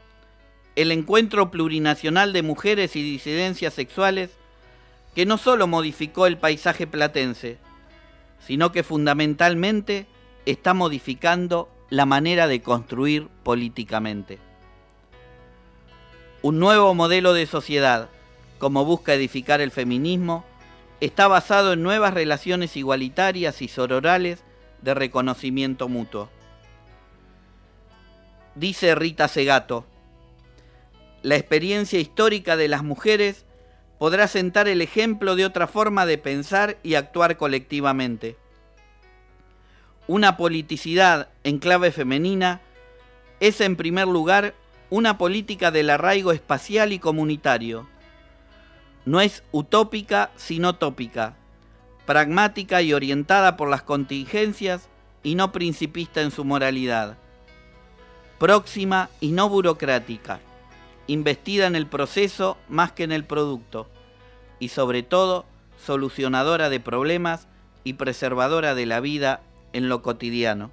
el 0.76 0.92
encuentro 0.92 1.50
plurinacional 1.50 2.32
de 2.32 2.42
mujeres 2.42 2.94
y 2.94 3.02
disidencias 3.02 3.74
sexuales 3.74 4.30
que 5.16 5.26
no 5.26 5.36
solo 5.36 5.66
modificó 5.66 6.26
el 6.28 6.38
paisaje 6.38 6.86
platense, 6.86 7.58
sino 8.38 8.70
que 8.70 8.84
fundamentalmente 8.84 10.06
está 10.46 10.74
modificando 10.74 11.73
la 11.90 12.06
manera 12.06 12.46
de 12.46 12.62
construir 12.62 13.28
políticamente. 13.42 14.38
Un 16.42 16.58
nuevo 16.58 16.94
modelo 16.94 17.32
de 17.32 17.46
sociedad, 17.46 18.08
como 18.58 18.84
busca 18.84 19.14
edificar 19.14 19.60
el 19.60 19.70
feminismo, 19.70 20.44
está 21.00 21.28
basado 21.28 21.72
en 21.72 21.82
nuevas 21.82 22.14
relaciones 22.14 22.76
igualitarias 22.76 23.62
y 23.62 23.68
sororales 23.68 24.42
de 24.82 24.94
reconocimiento 24.94 25.88
mutuo. 25.88 26.28
Dice 28.54 28.94
Rita 28.94 29.28
Segato, 29.28 29.84
la 31.22 31.36
experiencia 31.36 31.98
histórica 31.98 32.56
de 32.56 32.68
las 32.68 32.84
mujeres 32.84 33.46
podrá 33.98 34.28
sentar 34.28 34.68
el 34.68 34.82
ejemplo 34.82 35.36
de 35.36 35.46
otra 35.46 35.66
forma 35.66 36.04
de 36.04 36.18
pensar 36.18 36.76
y 36.82 36.94
actuar 36.94 37.36
colectivamente. 37.36 38.36
Una 40.06 40.36
politicidad 40.36 41.28
en 41.44 41.58
clave 41.58 41.90
femenina 41.90 42.60
es 43.40 43.62
en 43.62 43.74
primer 43.74 44.06
lugar 44.06 44.54
una 44.90 45.16
política 45.16 45.70
del 45.70 45.88
arraigo 45.88 46.30
espacial 46.32 46.92
y 46.92 46.98
comunitario. 46.98 47.88
No 49.06 49.22
es 49.22 49.42
utópica 49.50 50.30
sino 50.36 50.74
tópica, 50.74 51.36
pragmática 52.04 52.82
y 52.82 52.92
orientada 52.92 53.56
por 53.56 53.70
las 53.70 53.82
contingencias 53.82 54.90
y 55.22 55.36
no 55.36 55.52
principista 55.52 56.20
en 56.20 56.30
su 56.30 56.44
moralidad. 56.44 57.16
Próxima 58.38 59.08
y 59.20 59.32
no 59.32 59.48
burocrática, 59.48 60.38
investida 61.06 61.66
en 61.66 61.76
el 61.76 61.86
proceso 61.86 62.58
más 62.68 62.92
que 62.92 63.04
en 63.04 63.12
el 63.12 63.24
producto 63.24 63.88
y 64.58 64.68
sobre 64.68 65.02
todo 65.02 65.46
solucionadora 65.82 66.68
de 66.68 66.78
problemas 66.78 67.48
y 67.84 67.94
preservadora 67.94 68.74
de 68.74 68.84
la 68.84 69.00
vida 69.00 69.40
en 69.74 69.90
lo 69.90 70.00
cotidiano. 70.00 70.70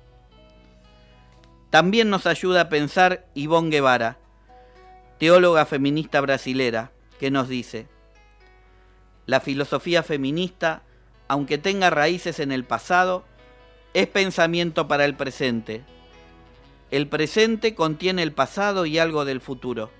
También 1.69 2.09
nos 2.09 2.25
ayuda 2.25 2.61
a 2.61 2.69
pensar 2.69 3.25
Ivonne 3.33 3.69
Guevara, 3.69 4.17
teóloga 5.17 5.65
feminista 5.65 6.21
brasilera, 6.21 6.91
que 7.19 7.29
nos 7.29 7.49
dice, 7.49 7.87
la 9.25 9.39
filosofía 9.39 10.03
feminista, 10.03 10.83
aunque 11.27 11.57
tenga 11.57 11.89
raíces 11.89 12.39
en 12.39 12.51
el 12.51 12.63
pasado, 12.63 13.23
es 13.93 14.07
pensamiento 14.07 14.87
para 14.87 15.05
el 15.05 15.15
presente. 15.15 15.83
El 16.89 17.07
presente 17.07 17.75
contiene 17.75 18.23
el 18.23 18.33
pasado 18.33 18.85
y 18.85 18.99
algo 18.99 19.25
del 19.25 19.41
futuro. 19.41 19.91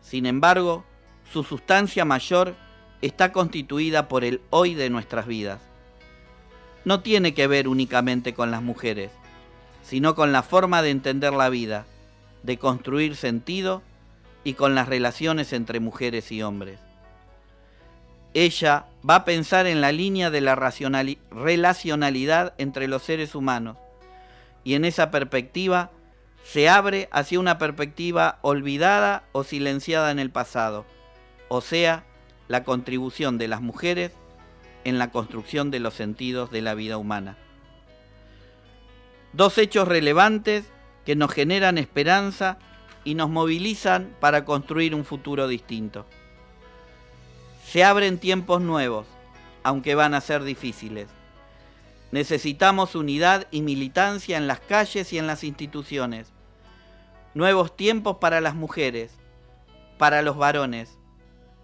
Sin 0.00 0.26
embargo, 0.26 0.84
su 1.32 1.42
sustancia 1.42 2.04
mayor 2.04 2.54
está 3.02 3.32
constituida 3.32 4.06
por 4.06 4.22
el 4.22 4.40
hoy 4.50 4.74
de 4.74 4.90
nuestras 4.90 5.26
vidas. 5.26 5.60
No 6.86 7.00
tiene 7.00 7.34
que 7.34 7.48
ver 7.48 7.66
únicamente 7.66 8.32
con 8.32 8.52
las 8.52 8.62
mujeres, 8.62 9.10
sino 9.82 10.14
con 10.14 10.30
la 10.30 10.44
forma 10.44 10.82
de 10.82 10.90
entender 10.90 11.32
la 11.32 11.48
vida, 11.48 11.84
de 12.44 12.58
construir 12.58 13.16
sentido 13.16 13.82
y 14.44 14.54
con 14.54 14.76
las 14.76 14.88
relaciones 14.88 15.52
entre 15.52 15.80
mujeres 15.80 16.30
y 16.30 16.44
hombres. 16.44 16.78
Ella 18.34 18.86
va 19.08 19.16
a 19.16 19.24
pensar 19.24 19.66
en 19.66 19.80
la 19.80 19.90
línea 19.90 20.30
de 20.30 20.40
la 20.40 20.54
relacionalidad 20.54 22.54
entre 22.56 22.86
los 22.86 23.02
seres 23.02 23.34
humanos 23.34 23.76
y 24.62 24.74
en 24.74 24.84
esa 24.84 25.10
perspectiva 25.10 25.90
se 26.44 26.68
abre 26.68 27.08
hacia 27.10 27.40
una 27.40 27.58
perspectiva 27.58 28.38
olvidada 28.42 29.24
o 29.32 29.42
silenciada 29.42 30.12
en 30.12 30.20
el 30.20 30.30
pasado, 30.30 30.86
o 31.48 31.60
sea, 31.60 32.04
la 32.46 32.62
contribución 32.62 33.38
de 33.38 33.48
las 33.48 33.60
mujeres 33.60 34.12
en 34.86 35.00
la 35.00 35.10
construcción 35.10 35.72
de 35.72 35.80
los 35.80 35.94
sentidos 35.94 36.52
de 36.52 36.62
la 36.62 36.74
vida 36.74 36.96
humana. 36.96 37.36
Dos 39.32 39.58
hechos 39.58 39.88
relevantes 39.88 40.64
que 41.04 41.16
nos 41.16 41.32
generan 41.32 41.76
esperanza 41.76 42.56
y 43.02 43.16
nos 43.16 43.28
movilizan 43.28 44.14
para 44.20 44.44
construir 44.44 44.94
un 44.94 45.04
futuro 45.04 45.48
distinto. 45.48 46.06
Se 47.66 47.82
abren 47.82 48.18
tiempos 48.18 48.62
nuevos, 48.62 49.08
aunque 49.64 49.96
van 49.96 50.14
a 50.14 50.20
ser 50.20 50.44
difíciles. 50.44 51.08
Necesitamos 52.12 52.94
unidad 52.94 53.48
y 53.50 53.62
militancia 53.62 54.36
en 54.36 54.46
las 54.46 54.60
calles 54.60 55.12
y 55.12 55.18
en 55.18 55.26
las 55.26 55.42
instituciones. 55.42 56.32
Nuevos 57.34 57.76
tiempos 57.76 58.18
para 58.18 58.40
las 58.40 58.54
mujeres, 58.54 59.10
para 59.98 60.22
los 60.22 60.36
varones, 60.36 60.96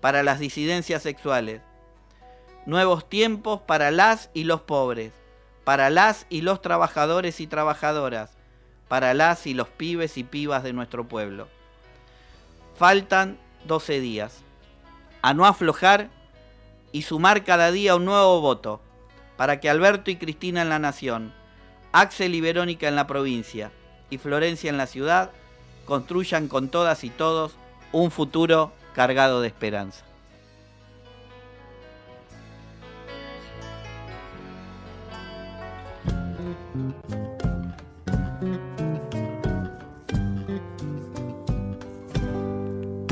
para 0.00 0.24
las 0.24 0.40
disidencias 0.40 1.04
sexuales. 1.04 1.62
Nuevos 2.64 3.08
tiempos 3.08 3.60
para 3.62 3.90
las 3.90 4.30
y 4.34 4.44
los 4.44 4.60
pobres, 4.60 5.12
para 5.64 5.90
las 5.90 6.26
y 6.30 6.42
los 6.42 6.62
trabajadores 6.62 7.40
y 7.40 7.46
trabajadoras, 7.48 8.30
para 8.88 9.14
las 9.14 9.46
y 9.46 9.54
los 9.54 9.68
pibes 9.68 10.16
y 10.16 10.22
pibas 10.22 10.62
de 10.62 10.72
nuestro 10.72 11.08
pueblo. 11.08 11.48
Faltan 12.76 13.38
12 13.66 14.00
días. 14.00 14.44
A 15.22 15.34
no 15.34 15.46
aflojar 15.46 16.08
y 16.92 17.02
sumar 17.02 17.42
cada 17.44 17.72
día 17.72 17.96
un 17.96 18.04
nuevo 18.04 18.40
voto 18.40 18.80
para 19.36 19.58
que 19.58 19.68
Alberto 19.68 20.10
y 20.10 20.16
Cristina 20.16 20.62
en 20.62 20.68
la 20.68 20.78
nación, 20.78 21.32
Axel 21.90 22.34
y 22.34 22.40
Verónica 22.40 22.86
en 22.86 22.96
la 22.96 23.06
provincia 23.06 23.72
y 24.08 24.18
Florencia 24.18 24.70
en 24.70 24.76
la 24.76 24.86
ciudad 24.86 25.30
construyan 25.84 26.46
con 26.46 26.68
todas 26.68 27.02
y 27.02 27.10
todos 27.10 27.56
un 27.90 28.10
futuro 28.10 28.72
cargado 28.94 29.40
de 29.40 29.48
esperanza. 29.48 30.04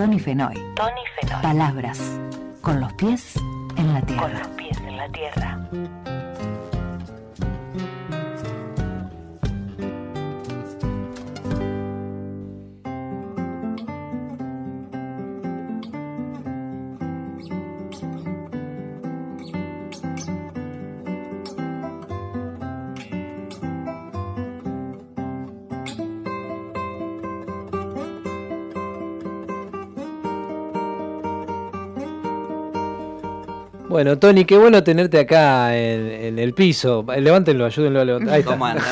Tony 0.00 0.18
Fenoy. 0.18 0.54
Tony 0.76 1.02
Fenoy. 1.20 1.42
Palabras. 1.42 2.18
Con 2.62 2.80
los 2.80 2.90
pies 2.94 3.36
en 3.76 3.92
la 3.92 4.00
tierra. 4.00 4.22
Con 4.22 4.32
los 4.32 4.48
pies 4.48 4.78
en 4.78 4.96
la 4.96 5.06
tierra. 5.10 5.59
Bueno, 34.02 34.18
Tony, 34.18 34.46
qué 34.46 34.56
bueno 34.56 34.82
tenerte 34.82 35.18
acá 35.18 35.76
en, 35.76 36.10
en 36.10 36.38
el 36.38 36.54
piso. 36.54 37.04
Levántenlo, 37.18 37.66
ayúdenlo 37.66 38.00
a 38.00 38.04
levantar. 38.06 38.32
Ahí 38.32 38.40
está. 38.40 38.52
¿Cómo 38.52 38.64
andan? 38.64 38.82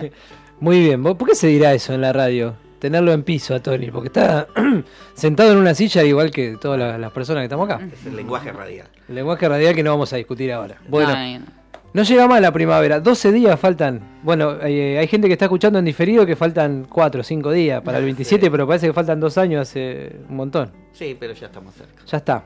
Muy 0.60 0.80
bien. 0.80 1.02
¿Vos- 1.02 1.16
¿Por 1.16 1.28
qué 1.28 1.34
se 1.34 1.48
dirá 1.48 1.74
eso 1.74 1.92
en 1.92 2.00
la 2.00 2.14
radio? 2.14 2.54
Tenerlo 2.78 3.12
en 3.12 3.24
piso 3.24 3.54
a 3.54 3.60
Tony, 3.60 3.90
porque 3.90 4.06
está 4.06 4.46
sentado 5.14 5.52
en 5.52 5.58
una 5.58 5.74
silla 5.74 6.02
igual 6.02 6.30
que 6.30 6.56
todas 6.58 6.78
las, 6.78 6.98
las 6.98 7.12
personas 7.12 7.42
que 7.42 7.44
estamos 7.44 7.68
acá. 7.68 7.86
Es 7.92 8.06
el 8.06 8.16
lenguaje 8.16 8.52
radial. 8.52 8.86
El 9.06 9.14
lenguaje 9.16 9.46
radial 9.46 9.74
que 9.74 9.82
no 9.82 9.90
vamos 9.90 10.10
a 10.14 10.16
discutir 10.16 10.50
ahora. 10.50 10.78
Bueno, 10.88 11.12
Ay, 11.14 11.40
no. 11.40 11.44
no 11.92 12.02
llega 12.02 12.26
más 12.26 12.40
la 12.40 12.50
primavera. 12.50 13.00
12 13.00 13.32
días 13.32 13.60
faltan. 13.60 14.00
Bueno, 14.22 14.56
eh, 14.62 14.96
hay 14.98 15.06
gente 15.08 15.26
que 15.26 15.34
está 15.34 15.44
escuchando 15.44 15.78
en 15.78 15.84
diferido 15.84 16.24
que 16.24 16.36
faltan 16.36 16.86
4 16.88 17.20
o 17.20 17.22
5 17.22 17.50
días 17.52 17.82
para 17.82 17.98
el 17.98 18.04
27, 18.04 18.50
pero 18.50 18.66
parece 18.66 18.86
que 18.86 18.94
faltan 18.94 19.20
dos 19.20 19.36
años 19.36 19.60
hace 19.68 20.16
un 20.26 20.36
montón. 20.36 20.72
Sí, 20.94 21.14
pero 21.20 21.34
ya 21.34 21.48
estamos 21.48 21.74
cerca. 21.74 22.02
Ya 22.06 22.16
está. 22.16 22.44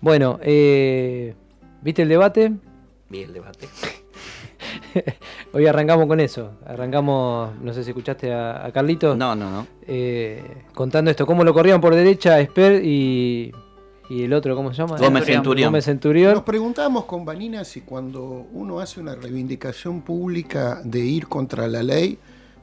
Bueno, 0.00 0.38
eh, 0.42 1.34
¿viste 1.82 2.02
el 2.02 2.08
debate? 2.08 2.52
Vi 3.08 3.22
el 3.22 3.32
debate. 3.32 3.68
Hoy 5.52 5.66
arrancamos 5.66 6.06
con 6.06 6.20
eso. 6.20 6.52
Arrancamos, 6.66 7.50
no 7.60 7.72
sé 7.72 7.82
si 7.84 7.90
escuchaste 7.90 8.32
a, 8.32 8.64
a 8.66 8.72
Carlitos. 8.72 9.16
No, 9.16 9.34
no, 9.34 9.50
no. 9.50 9.66
eh, 9.86 10.42
contando 10.74 11.10
esto, 11.10 11.26
cómo 11.26 11.42
lo 11.44 11.52
corrían 11.54 11.80
por 11.80 11.94
derecha 11.94 12.38
Esper 12.40 12.84
y, 12.84 13.52
y 14.08 14.22
el 14.22 14.32
otro, 14.32 14.54
¿cómo 14.54 14.72
se 14.72 14.78
llama? 14.82 14.96
Gómez 14.98 15.24
Centurión. 15.24 15.68
Gómez 15.70 15.84
Centurión. 15.86 16.34
Nos 16.34 16.42
preguntábamos 16.42 17.04
con 17.06 17.24
Vanina 17.24 17.64
si 17.64 17.80
cuando 17.80 18.46
uno 18.52 18.80
hace 18.80 19.00
una 19.00 19.14
reivindicación 19.14 20.02
pública 20.02 20.80
de 20.84 21.00
ir 21.00 21.26
contra 21.28 21.66
la 21.66 21.82
ley, 21.82 22.18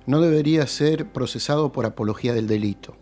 no 0.06 0.22
debería 0.22 0.66
ser 0.68 1.08
procesado 1.08 1.72
por 1.72 1.86
apología 1.86 2.34
del 2.34 2.48
delito. 2.48 2.96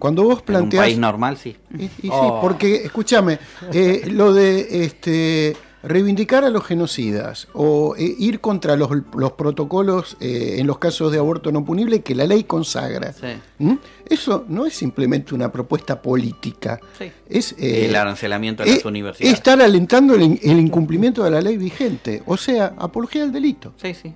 Cuando 0.00 0.24
vos 0.24 0.32
En 0.32 0.38
un 0.40 0.44
planteás... 0.46 0.84
país 0.86 0.98
normal, 0.98 1.36
sí. 1.36 1.56
Y, 1.78 1.84
y 1.84 1.88
sí, 1.88 2.08
Oh. 2.10 2.40
porque, 2.40 2.74
escúchame, 2.86 3.38
eh, 3.72 4.08
lo 4.10 4.32
de 4.34 4.84
este, 4.84 5.56
reivindicar 5.82 6.42
a 6.44 6.50
los 6.50 6.64
genocidas 6.64 7.48
o 7.54 7.94
eh, 7.96 8.14
ir 8.18 8.40
contra 8.40 8.76
los, 8.76 8.90
los 9.14 9.32
protocolos 9.32 10.16
eh, 10.20 10.56
en 10.58 10.66
los 10.66 10.78
casos 10.78 11.10
de 11.12 11.18
aborto 11.18 11.52
no 11.52 11.64
punible 11.64 12.00
que 12.00 12.14
la 12.14 12.26
ley 12.26 12.44
consagra, 12.44 13.12
Sí. 13.12 13.26
¿m? 13.60 13.78
eso 14.06 14.44
no 14.48 14.66
es 14.66 14.74
simplemente 14.74 15.34
una 15.34 15.50
propuesta 15.52 16.02
política, 16.02 16.80
Sí. 16.98 17.12
es 17.28 17.52
eh, 17.58 17.86
el 17.86 17.94
arancelamiento 17.96 18.62
de 18.64 18.72
las 18.74 18.84
universidades. 18.84 19.34
estar 19.38 19.60
alentando 19.62 20.14
el, 20.14 20.38
el 20.42 20.58
incumplimiento 20.60 21.22
de 21.24 21.30
la 21.30 21.40
ley 21.40 21.56
vigente, 21.56 22.22
o 22.26 22.36
sea, 22.36 22.74
apología 22.78 23.20
del 23.22 23.32
delito. 23.32 23.72
Sí, 23.76 23.94
sí. 23.94 24.14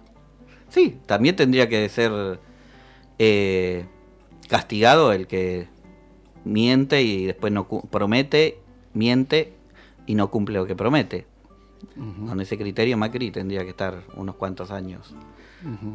Sí, 0.71 0.97
también 1.07 1.37
tendría 1.37 1.69
que 1.69 1.89
ser 1.89 2.11
castigado 4.49 5.13
el 5.13 5.27
que 5.27 5.69
miente 6.45 7.03
y 7.03 7.27
después 7.27 7.53
no 7.53 7.67
promete, 7.67 8.59
miente 8.93 9.53
y 10.07 10.15
no 10.15 10.31
cumple 10.31 10.59
lo 10.59 10.67
que 10.67 10.77
promete. 10.77 11.27
Con 11.97 12.41
ese 12.41 12.57
criterio 12.57 12.97
Macri 12.97 13.31
tendría 13.31 13.63
que 13.63 13.71
estar 13.71 14.03
unos 14.17 14.37
cuantos 14.37 14.71
años 14.71 15.15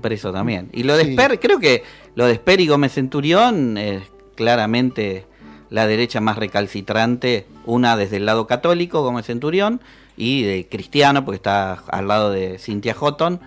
preso 0.02 0.32
también. 0.32 0.70
Y 0.74 0.84
lo 0.84 0.96
de 0.98 1.06
Sí. 1.06 1.16
Creo 1.40 1.60
que 1.60 1.84
lo 2.16 2.26
de 2.26 2.34
Esper 2.34 2.60
y 2.60 2.68
Gómez 2.68 2.94
Centurión 2.94 3.78
es 3.78 4.04
claramente 4.36 5.26
la 5.70 5.86
derecha 5.88 6.20
más 6.22 6.38
recalcitrante, 6.38 7.46
una 7.66 7.96
desde 7.96 8.18
el 8.18 8.26
lado 8.26 8.48
católico, 8.48 9.04
Gómez 9.04 9.28
Centurión, 9.28 9.82
y 10.18 10.44
de 10.44 10.68
cristiano, 10.68 11.26
porque 11.26 11.38
está 11.38 11.74
al 11.74 12.08
lado 12.08 12.32
de 12.32 12.58
Cynthia 12.58 12.94
Houghton, 12.94 13.40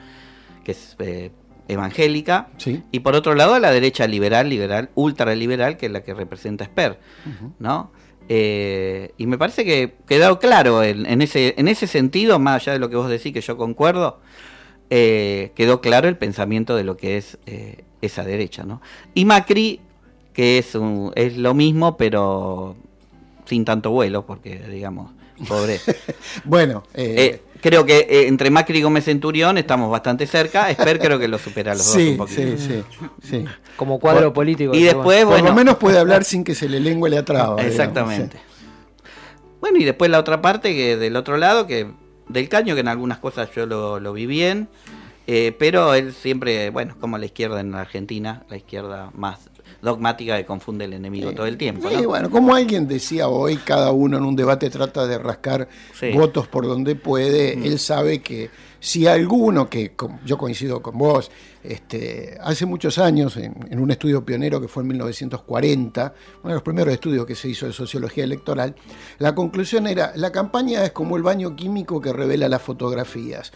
que 0.65 0.73
es 0.73 0.97
eh, 1.01 1.31
evangélica, 1.69 2.49
Sí. 2.59 2.83
y 2.91 3.01
por 3.01 3.15
otro 3.15 3.35
lado 3.35 3.59
la 3.59 3.71
derecha 3.71 4.07
liberal, 4.07 4.49
liberal, 4.49 4.91
ultraliberal, 4.95 5.77
que 5.77 5.87
es 5.87 5.93
la 5.93 6.03
que 6.03 6.15
representa 6.15 6.65
Esper, 6.65 6.99
¿no? 7.59 7.91
Eh, 8.29 9.13
y 9.19 9.27
me 9.27 9.37
parece 9.39 9.65
que 9.65 9.95
quedó 10.07 10.39
claro 10.39 10.83
en, 10.83 11.07
en 11.07 11.23
ese, 11.23 11.55
en 11.57 11.69
ese 11.69 11.87
sentido, 11.87 12.39
más 12.39 12.63
allá 12.63 12.73
de 12.75 12.79
lo 12.79 12.89
que 12.89 12.97
vos 12.97 13.09
decís, 13.11 13.33
que 13.33 13.41
yo 13.41 13.57
concuerdo, 13.57 14.21
eh, 14.91 15.53
quedó 15.55 15.81
claro 15.81 16.09
el 16.09 16.17
pensamiento 16.17 16.77
de 16.77 16.85
lo 16.85 16.97
que 16.97 17.17
es 17.17 17.39
eh, 17.47 17.85
esa 18.01 18.25
derecha, 18.25 18.65
¿no? 18.65 18.81
Y 19.15 19.25
Macri, 19.25 19.81
que 20.33 20.59
es, 20.59 20.75
un- 20.75 21.13
es 21.15 21.37
lo 21.37 21.55
mismo, 21.55 21.97
pero 21.97 22.77
sin 23.45 23.65
tanto 23.65 23.91
vuelo, 23.91 24.25
porque, 24.27 24.59
digamos, 24.59 25.11
pobre. 25.49 25.79
Bueno, 26.45 26.85
Eh, 26.95 27.41
creo 27.63 27.87
que 27.87 28.01
eh, 28.11 28.27
entre 28.29 28.51
Macri 28.51 28.79
y 28.79 28.83
Gómez 28.83 29.05
Centurión 29.05 29.57
estamos 29.57 29.91
bastante 29.91 30.27
cerca. 30.27 30.69
Esper 30.71 30.99
creo 30.99 31.19
que 31.19 31.29
lo 31.29 31.39
supera 31.39 31.73
a 31.73 31.75
los 31.75 31.87
sí, 31.87 32.05
dos 32.05 32.11
un 32.11 32.17
poquito. 32.19 32.43
sí, 32.43 32.57
sí, 32.59 32.83
sí. 33.23 33.45
Como 33.77 33.99
cuadro 33.99 34.25
Por- 34.27 34.35
político. 34.35 34.75
y 34.75 34.83
después, 34.83 35.25
Por 35.25 35.33
bueno, 35.35 35.49
lo 35.49 35.55
menos 35.55 35.77
puede 35.77 35.99
hablar 35.99 36.25
sin 36.25 36.45
que 36.45 36.55
se 36.55 36.69
le 36.69 36.81
lengua 36.81 37.09
la 37.09 37.25
traba. 37.25 37.55
digamos, 37.57 37.65
Exactamente. 37.73 38.37
sí. 38.37 38.43
Bueno, 39.61 39.79
y 39.79 39.85
después 39.85 40.11
la 40.11 40.19
otra 40.19 40.43
parte, 40.43 40.75
que 40.75 40.97
del 40.97 41.17
otro 41.17 41.37
lado, 41.37 41.67
que 41.67 41.87
del 42.29 42.49
caño, 42.49 42.75
que 42.75 42.81
en 42.81 42.89
algunas 42.89 43.19
cosas 43.19 43.49
yo 43.55 43.65
lo, 43.65 44.01
lo 44.01 44.13
vi 44.13 44.27
bien, 44.27 44.69
eh, 45.29 45.55
pero 45.59 45.95
él 45.95 46.13
siempre, 46.13 46.71
bueno, 46.71 46.97
como 47.01 47.17
la 47.17 47.27
izquierda 47.27 47.61
en 47.61 47.75
Argentina, 47.77 48.43
la 48.51 48.57
izquierda 48.57 49.11
más 49.15 49.51
dogmática 49.83 50.37
que 50.37 50.47
confunde 50.47 50.85
el 50.85 50.93
enemigo 50.95 51.33
todo 51.33 51.47
el 51.47 51.57
tiempo. 51.59 51.89
Sí, 51.91 51.97
¿no? 51.97 52.09
bueno, 52.09 52.31
como 52.31 52.55
alguien 52.55 52.87
decía 52.89 53.29
hoy, 53.29 53.57
cada 53.57 53.91
uno 53.91 54.17
en 54.17 54.25
un 54.25 54.37
debate 54.37 54.71
trata 54.71 55.07
de 55.07 55.19
rascar 55.19 55.69
Sí. 55.99 56.13
votos 56.13 56.47
por 56.49 56.67
donde 56.67 56.95
puede. 56.95 57.57
Mm. 57.57 57.65
Él 57.65 57.79
sabe 57.79 58.23
que 58.23 58.49
si 58.79 59.07
alguno, 59.07 59.69
que 59.69 59.95
yo 60.25 60.39
coincido 60.39 60.81
con 60.81 60.97
vos, 60.99 61.31
este, 61.63 62.39
hace 62.41 62.65
muchos 62.65 62.99
años, 62.99 63.37
en, 63.37 63.55
en 63.71 63.81
un 63.81 63.91
estudio 63.91 64.25
pionero 64.25 64.61
que 64.61 64.69
fue 64.69 64.83
en 64.83 64.89
1940, 64.89 66.15
uno 66.43 66.49
de 66.49 66.55
los 66.55 66.63
primeros 66.63 66.93
estudios 66.95 67.27
que 67.27 67.35
se 67.35 67.49
hizo 67.49 67.67
de 67.67 67.73
sociología 67.73 68.25
electoral, 68.25 68.75
la 69.19 69.35
conclusión 69.35 69.87
era, 69.87 70.13
la 70.17 70.33
campaña 70.33 70.85
es 70.85 70.93
como 70.93 71.17
el 71.17 71.23
baño 71.23 71.55
químico 71.57 72.01
que 72.01 72.13
revela 72.13 72.49
las 72.49 72.63
fotografías. 72.63 73.53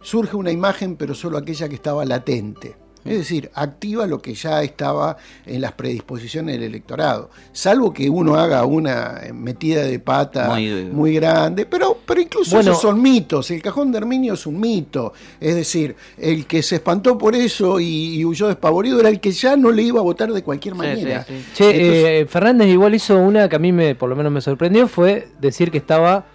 Surge 0.00 0.36
una 0.36 0.50
imagen, 0.50 0.96
pero 0.96 1.14
solo 1.14 1.38
aquella 1.38 1.68
que 1.68 1.76
estaba 1.76 2.04
latente. 2.04 2.76
Es 3.04 3.18
decir, 3.18 3.50
activa 3.54 4.06
lo 4.06 4.20
que 4.22 4.34
ya 4.34 4.62
estaba 4.62 5.16
en 5.46 5.60
las 5.60 5.72
predisposiciones 5.72 6.54
del 6.54 6.64
electorado. 6.64 7.30
Salvo 7.52 7.92
que 7.92 8.08
uno 8.08 8.36
haga 8.36 8.64
una 8.64 9.20
metida 9.34 9.82
de 9.82 9.98
pata 9.98 10.48
muy, 10.50 10.84
Muy- 10.84 11.14
grande, 11.14 11.66
pero, 11.66 11.98
pero 12.06 12.20
incluso 12.20 12.56
Bueno. 12.56 12.70
esos 12.70 12.82
son 12.82 13.02
mitos. 13.02 13.50
El 13.50 13.60
cajón 13.62 13.90
de 13.92 13.98
Herminio 13.98 14.34
es 14.34 14.46
un 14.46 14.60
mito. 14.60 15.12
Es 15.40 15.54
decir, 15.54 15.96
el 16.16 16.46
que 16.46 16.62
se 16.62 16.76
espantó 16.76 17.18
por 17.18 17.34
eso 17.34 17.80
y, 17.80 18.16
y 18.20 18.24
huyó 18.24 18.46
despavorido 18.46 19.00
era 19.00 19.08
el 19.08 19.20
que 19.20 19.32
ya 19.32 19.56
no 19.56 19.70
le 19.70 19.82
iba 19.82 20.00
a 20.00 20.02
votar 20.02 20.32
de 20.32 20.42
cualquier 20.42 20.74
manera. 20.74 21.24
Che, 21.26 21.34
Entonces- 21.36 21.74
eh, 21.74 22.26
Fernández 22.28 22.68
igual 22.68 22.94
hizo 22.94 23.16
una 23.18 23.48
que 23.48 23.56
a 23.56 23.58
mí 23.58 23.72
me, 23.72 23.94
por 23.94 24.08
lo 24.08 24.16
menos 24.16 24.32
me 24.32 24.40
sorprendió, 24.40 24.86
fue 24.88 25.28
decir 25.40 25.70
que 25.70 25.78
estaba 25.78 26.26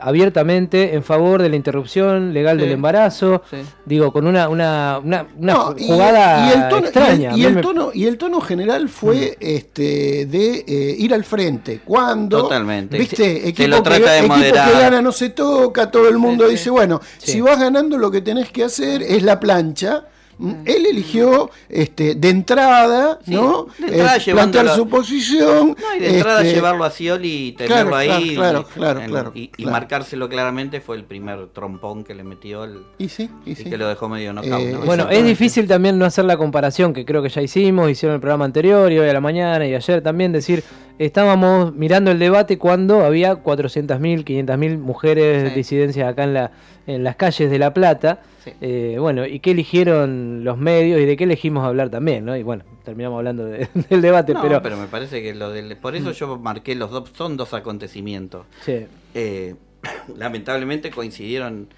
abiertamente 0.00 0.94
en 0.94 1.02
favor 1.02 1.42
de 1.42 1.48
la 1.48 1.56
interrupción 1.56 2.32
legal 2.34 2.56
Sí. 2.58 2.62
del 2.64 2.72
embarazo, 2.72 3.42
Sí. 3.50 3.56
digo, 3.84 4.12
con 4.12 4.26
una, 4.26 4.48
una, 4.48 5.00
una, 5.02 5.26
una 5.36 5.52
No, 5.54 5.74
y- 5.76 5.86
jugada 5.86 6.48
y 6.48 6.52
el 6.52 6.68
tono, 6.68 6.76
y 6.76 6.78
el- 6.80 6.84
extraña. 6.84 7.36
Y 7.36 7.44
el, 7.44 7.60
tono, 7.60 7.90
y 7.94 8.06
el 8.06 8.18
tono 8.18 8.40
general 8.40 8.88
fue 8.88 9.36
este 9.40 10.26
de 10.26 10.64
eh, 10.66 10.96
ir 10.98 11.12
al 11.14 11.24
frente. 11.24 11.80
Cuando, 11.84 12.42
Totalmente. 12.42 12.98
viste, 12.98 13.16
Se- 13.16 13.48
equipo, 13.48 13.62
se 13.62 13.68
lo 13.68 13.76
que, 13.82 13.82
trata 13.90 14.12
de 14.12 14.18
equipo 14.18 14.36
moderar. 14.36 14.72
que 14.72 14.78
gana 14.78 15.02
no 15.02 15.12
se 15.12 15.30
toca, 15.30 15.90
todo 15.90 16.08
el 16.08 16.18
mundo 16.18 16.46
dice, 16.48 16.70
bueno, 16.70 17.00
Sí. 17.18 17.32
si 17.32 17.40
vas 17.40 17.58
ganando 17.58 17.98
lo 17.98 18.10
que 18.10 18.20
tenés 18.20 18.50
que 18.50 18.64
hacer 18.64 19.02
es 19.02 19.22
la 19.22 19.38
plancha. 19.40 20.04
Mm, 20.38 20.52
Él 20.66 20.86
eligió 20.90 21.50
este, 21.68 22.14
de 22.14 22.28
entrada, 22.28 23.18
¿no? 23.26 23.68
de 23.78 23.86
entrada 23.86 24.16
Eh, 24.18 24.32
plantear 24.32 24.68
su 24.70 24.86
posición. 24.88 25.68
No, 25.80 25.96
y 25.96 26.00
de 26.00 26.16
entrada 26.16 26.42
este, 26.42 26.54
llevarlo 26.54 26.84
a 26.84 26.90
Scioli 26.90 27.48
y 27.48 27.52
tenerlo 27.52 27.90
claro, 27.92 27.96
ahí 27.96 28.34
claro, 28.34 28.60
y, 28.68 28.72
claro, 28.78 29.00
en- 29.00 29.10
claro, 29.10 29.32
y, 29.34 29.50
y 29.56 29.64
marcárselo 29.66 30.28
claramente 30.28 30.80
fue 30.80 30.96
el 30.96 31.04
primer 31.04 31.46
trompón 31.48 32.04
que 32.04 32.14
le 32.14 32.22
metió 32.24 32.64
el, 32.64 32.82
y, 32.98 33.08
sí, 33.08 33.30
y, 33.46 33.54
sí. 33.54 33.64
que 33.64 33.78
lo 33.78 33.88
dejó 33.88 34.08
medio 34.08 34.32
knockout. 34.32 34.60
Eh, 34.60 34.72
¿no? 34.72 34.80
Bueno, 34.80 35.08
es 35.08 35.24
difícil 35.24 35.66
también 35.66 35.98
no 35.98 36.04
hacer 36.04 36.24
la 36.26 36.36
comparación, 36.36 36.92
que 36.92 37.04
creo 37.06 37.22
que 37.22 37.28
ya 37.30 37.40
hicimos, 37.40 37.90
hicieron 37.90 38.14
el 38.16 38.20
programa 38.20 38.44
anterior 38.44 38.92
y 38.92 38.98
hoy 38.98 39.08
a 39.08 39.12
la 39.14 39.20
mañana 39.20 39.66
y 39.66 39.74
ayer 39.74 40.02
también, 40.02 40.32
decir, 40.32 40.62
estábamos 40.98 41.74
mirando 41.74 42.10
el 42.10 42.18
debate 42.18 42.58
cuando 42.58 43.04
había 43.04 43.42
400.000, 43.42 44.24
500.000 44.24 44.78
mujeres 44.78 45.50
Sí. 45.50 45.54
disidencias 45.56 46.08
acá 46.10 46.24
en, 46.24 46.34
la, 46.34 46.50
en 46.86 47.04
las 47.04 47.16
calles 47.16 47.50
de 47.50 47.58
La 47.58 47.72
Plata. 47.74 48.20
Sí. 48.44 48.52
Eh, 48.60 48.96
bueno, 49.00 49.26
¿y 49.26 49.40
qué 49.40 49.50
eligieron 49.50 50.44
los 50.44 50.56
medios 50.58 51.00
y 51.00 51.04
de 51.04 51.16
qué 51.16 51.24
elegimos 51.24 51.64
hablar 51.64 51.90
también? 51.90 52.24
¿no? 52.24 52.36
Y 52.36 52.42
bueno, 52.42 52.64
terminamos 52.84 53.18
hablando 53.18 53.44
de- 53.46 53.68
del 53.90 54.00
debate, 54.02 54.34
No, 54.34 54.42
pero... 54.42 54.62
pero... 54.62 54.76
me 54.76 54.86
parece 54.86 55.22
que 55.22 55.34
lo 55.34 55.50
del... 55.50 55.76
Por 55.76 55.96
eso 55.96 56.12
yo 56.12 56.38
marqué 56.38 56.74
los 56.74 56.90
dos... 56.90 57.10
Son 57.16 57.36
dos 57.36 57.54
acontecimientos. 57.54 58.46
Sí. 58.62 58.86
Eh, 59.14 59.54
lamentablemente 60.16 60.90
coincidieron 60.90 61.68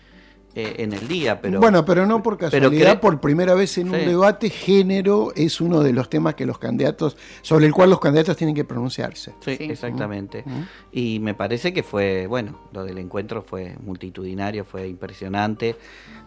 eh, 0.55 0.76
en 0.78 0.92
el 0.92 1.07
día, 1.07 1.40
pero... 1.40 1.61
bueno, 1.61 1.84
pero 1.84 2.05
no 2.07 2.22
por 2.22 2.36
pero 2.38 2.51
casualidad, 2.51 2.96
cre- 2.96 3.01
por 3.01 3.20
primera 3.20 3.55
vez 3.55 3.78
en 3.78 3.90
un 3.90 3.99
debate, 3.99 4.51
género 4.51 5.32
es 5.36 5.61
uno 5.61 5.80
de 5.82 5.92
los 5.92 6.09
temas 6.11 6.34
que 6.34 6.46
los 6.46 6.59
candidatos, 6.59 7.16
sobre 7.42 7.66
el 7.66 7.72
cual 7.72 7.90
los 7.90 8.01
candidatos 8.01 8.36
tienen 8.36 8.55
que 8.57 8.64
pronunciarse. 8.64 9.34
Sí, 9.40 9.57
Sí. 9.57 9.64
exactamente. 9.70 10.44
Y 10.90 11.20
me 11.20 11.34
parece 11.34 11.72
que 11.72 11.82
fue, 11.82 12.26
bueno, 12.26 12.59
lo 12.72 12.84
del 12.84 12.99
encuentro 12.99 13.42
fue 13.42 13.76
multitudinario, 13.84 14.64
fue 14.64 14.88
impresionante. 14.88 15.76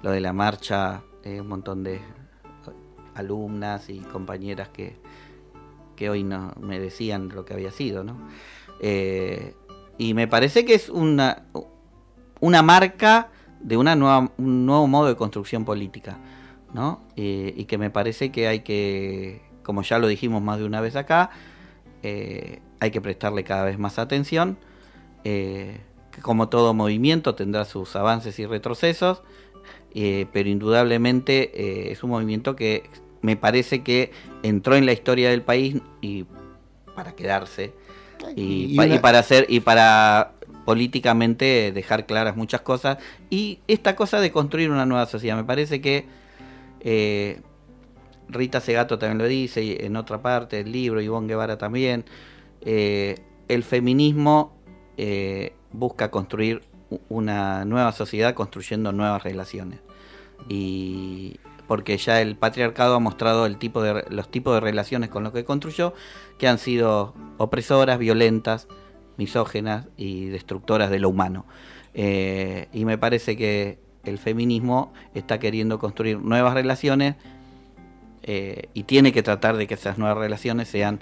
Lo 0.03 0.11
de 0.11 0.19
la 0.21 0.33
marcha, 0.33 1.01
eh, 1.23 1.41
un 1.41 1.47
montón 1.47 1.83
de 1.83 1.99
alumnas 3.15 3.89
y 3.89 3.99
compañeras 3.99 4.69
que, 4.69 4.95
que 5.95 6.09
hoy 6.09 6.23
no 6.23 6.53
me 6.59 6.79
decían 6.79 7.29
lo 7.29 7.43
que 7.45 7.53
había 7.53 7.71
sido, 7.71 8.03
¿no? 8.03 8.17
Eh, 8.79 9.53
y 9.97 10.13
me 10.13 10.27
parece 10.27 10.65
que 10.65 10.73
es 10.73 10.89
una, 10.89 11.43
una 12.39 12.61
marca 12.63 13.29
de 13.63 13.77
una 13.77 13.95
nueva, 13.95 14.31
un 14.37 14.65
nuevo 14.65 14.87
modo 14.87 15.07
de 15.07 15.15
construcción 15.15 15.65
política, 15.65 16.17
¿no? 16.73 17.01
Eh, 17.15 17.53
y 17.57 17.65
que 17.65 17.77
me 17.77 17.89
parece 17.89 18.31
que 18.31 18.47
hay 18.47 18.61
que, 18.61 19.41
como 19.63 19.81
ya 19.83 19.99
lo 19.99 20.07
dijimos 20.07 20.41
más 20.41 20.59
de 20.59 20.65
una 20.65 20.81
vez 20.81 20.95
acá, 20.95 21.29
eh, 22.03 22.59
hay 22.79 22.91
que 22.91 23.01
prestarle 23.01 23.43
cada 23.43 23.65
vez 23.65 23.77
más 23.77 23.99
atención. 23.99 24.57
eh, 25.23 25.79
que 26.11 26.21
como 26.21 26.49
todo 26.49 26.73
movimiento 26.73 27.35
tendrá 27.35 27.63
sus 27.63 27.95
avances 27.95 28.37
y 28.39 28.45
retrocesos, 28.45 29.21
eh, 29.93 30.25
pero 30.33 30.49
indudablemente 30.49 31.91
es 31.91 32.03
un 32.03 32.09
movimiento 32.09 32.55
que 32.55 32.89
me 33.21 33.37
parece 33.37 33.81
que 33.83 34.11
entró 34.43 34.75
en 34.75 34.85
la 34.85 34.93
historia 34.93 35.29
del 35.29 35.41
país 35.43 35.77
y 36.01 36.25
para 36.95 37.13
quedarse 37.15 37.73
y, 38.35 38.73
Y 38.73 38.75
pa- 38.75 38.85
una- 38.87 38.95
y 38.95 38.99
para 38.99 39.19
hacer 39.19 39.45
y 39.47 39.59
para 39.61 40.33
políticamente 40.71 41.73
dejar 41.73 42.05
claras 42.05 42.37
muchas 42.37 42.61
cosas. 42.61 42.97
Y 43.29 43.59
esta 43.67 43.93
cosa 43.93 44.21
de 44.21 44.31
construir 44.31 44.71
una 44.71 44.85
nueva 44.85 45.05
sociedad 45.05 45.35
me 45.35 45.43
parece 45.43 45.81
que 45.81 46.05
eh, 46.79 47.41
Rita 48.29 48.61
Segato 48.61 48.97
también 48.97 49.17
lo 49.17 49.25
dice 49.25 49.61
y 49.63 49.75
en 49.81 49.97
otra 49.97 50.21
parte 50.21 50.63
del 50.63 50.71
libro 50.71 51.01
Ivonne 51.01 51.27
Guevara 51.27 51.57
también 51.57 52.05
eh, 52.61 53.17
el 53.49 53.63
feminismo 53.63 54.55
eh, 54.95 55.51
busca 55.73 56.09
construir 56.09 56.61
una 57.09 57.65
nueva 57.65 57.91
sociedad 57.91 58.33
construyendo 58.33 58.93
nuevas 58.93 59.23
relaciones. 59.23 59.81
Y 60.47 61.37
porque 61.67 61.97
ya 61.97 62.21
el 62.21 62.37
patriarcado 62.37 62.95
ha 62.95 62.99
mostrado 62.99 63.45
el 63.45 63.57
tipo 63.57 63.83
de 63.83 64.05
los 64.09 64.31
tipos 64.31 64.53
de 64.53 64.61
relaciones 64.61 65.09
con 65.09 65.25
los 65.25 65.33
que 65.33 65.43
construyó 65.43 65.93
que 66.37 66.47
han 66.47 66.59
sido 66.59 67.13
opresoras, 67.39 67.99
violentas, 67.99 68.69
misógenas 69.21 69.87
y 69.97 70.25
destructoras 70.29 70.89
de 70.89 70.97
lo 70.97 71.09
humano. 71.09 71.45
Eh, 71.93 72.69
y 72.73 72.85
me 72.85 72.97
parece 72.97 73.37
que 73.37 73.77
el 74.03 74.17
feminismo 74.17 74.93
está 75.13 75.37
queriendo 75.37 75.77
construir 75.77 76.17
nuevas 76.19 76.55
relaciones 76.55 77.17
eh, 78.23 78.63
y 78.73 78.83
tiene 78.83 79.11
que 79.11 79.21
tratar 79.21 79.57
de 79.57 79.67
que 79.67 79.75
esas 79.75 79.99
nuevas 79.99 80.17
relaciones 80.17 80.69
sean 80.69 81.01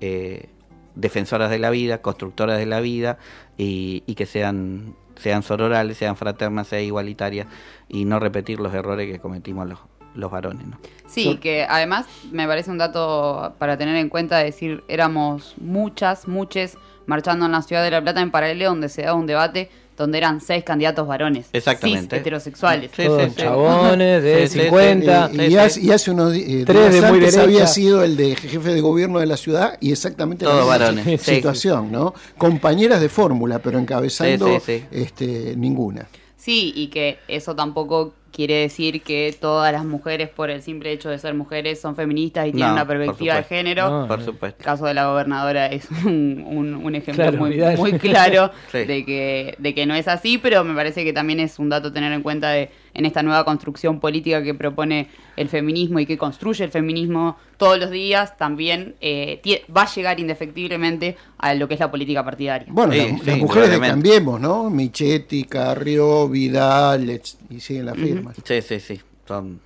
eh, 0.00 0.48
defensoras 0.94 1.50
de 1.50 1.58
la 1.58 1.68
vida, 1.68 2.00
constructoras 2.00 2.58
de 2.58 2.64
la 2.64 2.80
vida 2.80 3.18
y, 3.58 4.02
y 4.06 4.14
que 4.14 4.24
sean 4.24 4.94
sean 5.16 5.42
sororales, 5.42 5.98
sean 5.98 6.16
fraternas, 6.16 6.68
sean 6.68 6.84
igualitarias 6.84 7.46
y 7.86 8.06
no 8.06 8.18
repetir 8.18 8.60
los 8.60 8.72
errores 8.72 9.12
que 9.12 9.18
cometimos 9.20 9.68
los, 9.68 9.78
los 10.14 10.30
varones. 10.30 10.66
¿no? 10.66 10.78
Sí, 11.06 11.36
que 11.36 11.66
además 11.68 12.06
me 12.32 12.46
parece 12.46 12.70
un 12.70 12.78
dato 12.78 13.54
para 13.58 13.76
tener 13.76 13.96
en 13.96 14.08
cuenta, 14.08 14.38
decir, 14.38 14.82
éramos 14.88 15.54
muchas, 15.58 16.26
muchas 16.26 16.78
marchando 17.06 17.46
en 17.46 17.52
la 17.52 17.62
ciudad 17.62 17.82
de 17.82 17.90
La 17.90 18.00
Plata 18.02 18.20
en 18.20 18.30
paralelo 18.30 18.66
donde 18.70 18.88
se 18.88 19.02
daba 19.02 19.14
un 19.18 19.26
debate 19.26 19.70
donde 19.96 20.16
eran 20.18 20.40
seis 20.40 20.64
candidatos 20.64 21.06
varones. 21.06 21.46
Exactamente. 21.52 22.16
cis, 22.16 22.20
heterosexuales. 22.20 22.90
Sí, 22.96 23.04
Todos 23.04 23.22
sí, 23.24 23.30
sí. 23.30 23.36
chabones 23.42 24.22
de 24.22 24.48
Sí, 24.48 24.52
sí, 24.54 24.58
sí. 24.58 24.64
50. 24.64 25.30
Y, 25.34 25.40
y 25.42 25.56
hace, 25.58 25.80
y 25.82 25.90
hace 25.92 26.10
unos 26.10 26.32
di- 26.32 26.60
eh, 26.62 26.64
Tres 26.66 26.80
días 26.90 26.92
de 26.94 27.00
muy 27.10 27.18
antes 27.18 27.36
había 27.36 27.66
sido 27.66 28.02
el 28.02 28.16
de 28.16 28.34
jefe 28.34 28.70
de 28.72 28.80
gobierno 28.80 29.18
de 29.20 29.26
la 29.26 29.36
ciudad 29.36 29.76
y 29.80 29.92
exactamente 29.92 30.44
Todos 30.46 30.56
la 30.56 30.62
misma 30.78 30.78
varones, 31.02 31.20
sí. 31.22 31.34
situación, 31.36 31.92
¿no? 31.92 32.14
Compañeras 32.38 33.00
de 33.02 33.08
fórmula, 33.10 33.58
pero 33.58 33.78
encabezando 33.78 34.46
Sí, 34.46 34.54
sí, 34.64 34.78
sí. 34.78 34.84
Este, 34.90 35.54
ninguna. 35.56 36.06
Sí, 36.42 36.72
y 36.74 36.88
que 36.88 37.18
eso 37.28 37.54
tampoco 37.54 38.14
quiere 38.32 38.54
decir 38.54 39.02
que 39.02 39.32
todas 39.40 39.72
las 39.72 39.84
mujeres, 39.84 40.28
por 40.28 40.50
el 40.50 40.60
simple 40.60 40.90
hecho 40.90 41.08
de 41.08 41.16
ser 41.20 41.34
mujeres, 41.34 41.80
son 41.80 41.94
feministas 41.94 42.48
y 42.48 42.50
tienen 42.50 42.70
No, 42.70 42.74
una 42.74 42.86
perspectiva 42.88 43.36
de 43.36 43.44
género. 43.44 43.88
No, 43.88 44.08
Por 44.08 44.24
supuesto. 44.24 44.58
El 44.58 44.64
caso 44.64 44.86
de 44.86 44.94
la 44.94 45.06
gobernadora 45.06 45.66
es 45.66 45.88
un, 46.04 46.42
un- 46.44 46.74
un 46.74 46.94
ejemplo 46.96 47.22
Claro, 47.22 47.38
muy, 47.38 47.56
muy 47.76 47.92
claro 48.00 48.50
Sí. 48.72 48.78
de, 48.78 49.04
que, 49.04 49.54
de 49.56 49.72
que 49.72 49.86
no 49.86 49.94
es 49.94 50.08
así, 50.08 50.36
pero 50.38 50.64
me 50.64 50.74
parece 50.74 51.04
que 51.04 51.12
también 51.12 51.38
es 51.38 51.60
un 51.60 51.68
dato 51.68 51.92
tener 51.92 52.12
en 52.12 52.22
cuenta 52.22 52.50
de 52.50 52.70
en 52.94 53.06
esta 53.06 53.22
nueva 53.22 53.44
construcción 53.44 54.00
política 54.00 54.42
que 54.42 54.54
propone 54.54 55.08
el 55.36 55.48
feminismo 55.48 55.98
y 55.98 56.06
que 56.06 56.18
construye 56.18 56.64
el 56.64 56.70
feminismo 56.70 57.36
todos 57.56 57.78
los 57.78 57.90
días, 57.90 58.36
también 58.36 58.94
eh, 59.00 59.40
va 59.74 59.82
a 59.82 59.94
llegar 59.94 60.20
indefectiblemente 60.20 61.16
a 61.38 61.54
lo 61.54 61.68
que 61.68 61.74
es 61.74 61.80
la 61.80 61.90
política 61.90 62.24
partidaria. 62.24 62.66
Bueno, 62.70 62.92
Sí, 62.92 62.98
la- 62.98 63.18
sí, 63.18 63.24
las 63.26 63.38
mujeres 63.38 63.70
de. 63.70 63.80
Cambiemos, 63.80 64.40
¿no? 64.40 64.68
Michetti, 64.70 65.44
Carrió, 65.44 66.28
Vidal, 66.28 67.20
y 67.50 67.60
siguen 67.60 67.86
las 67.86 67.96
firmas. 67.96 68.36
Sí, 68.44 68.60
sí, 68.62 68.80
sí. 68.80 69.00
Son. 69.26 69.60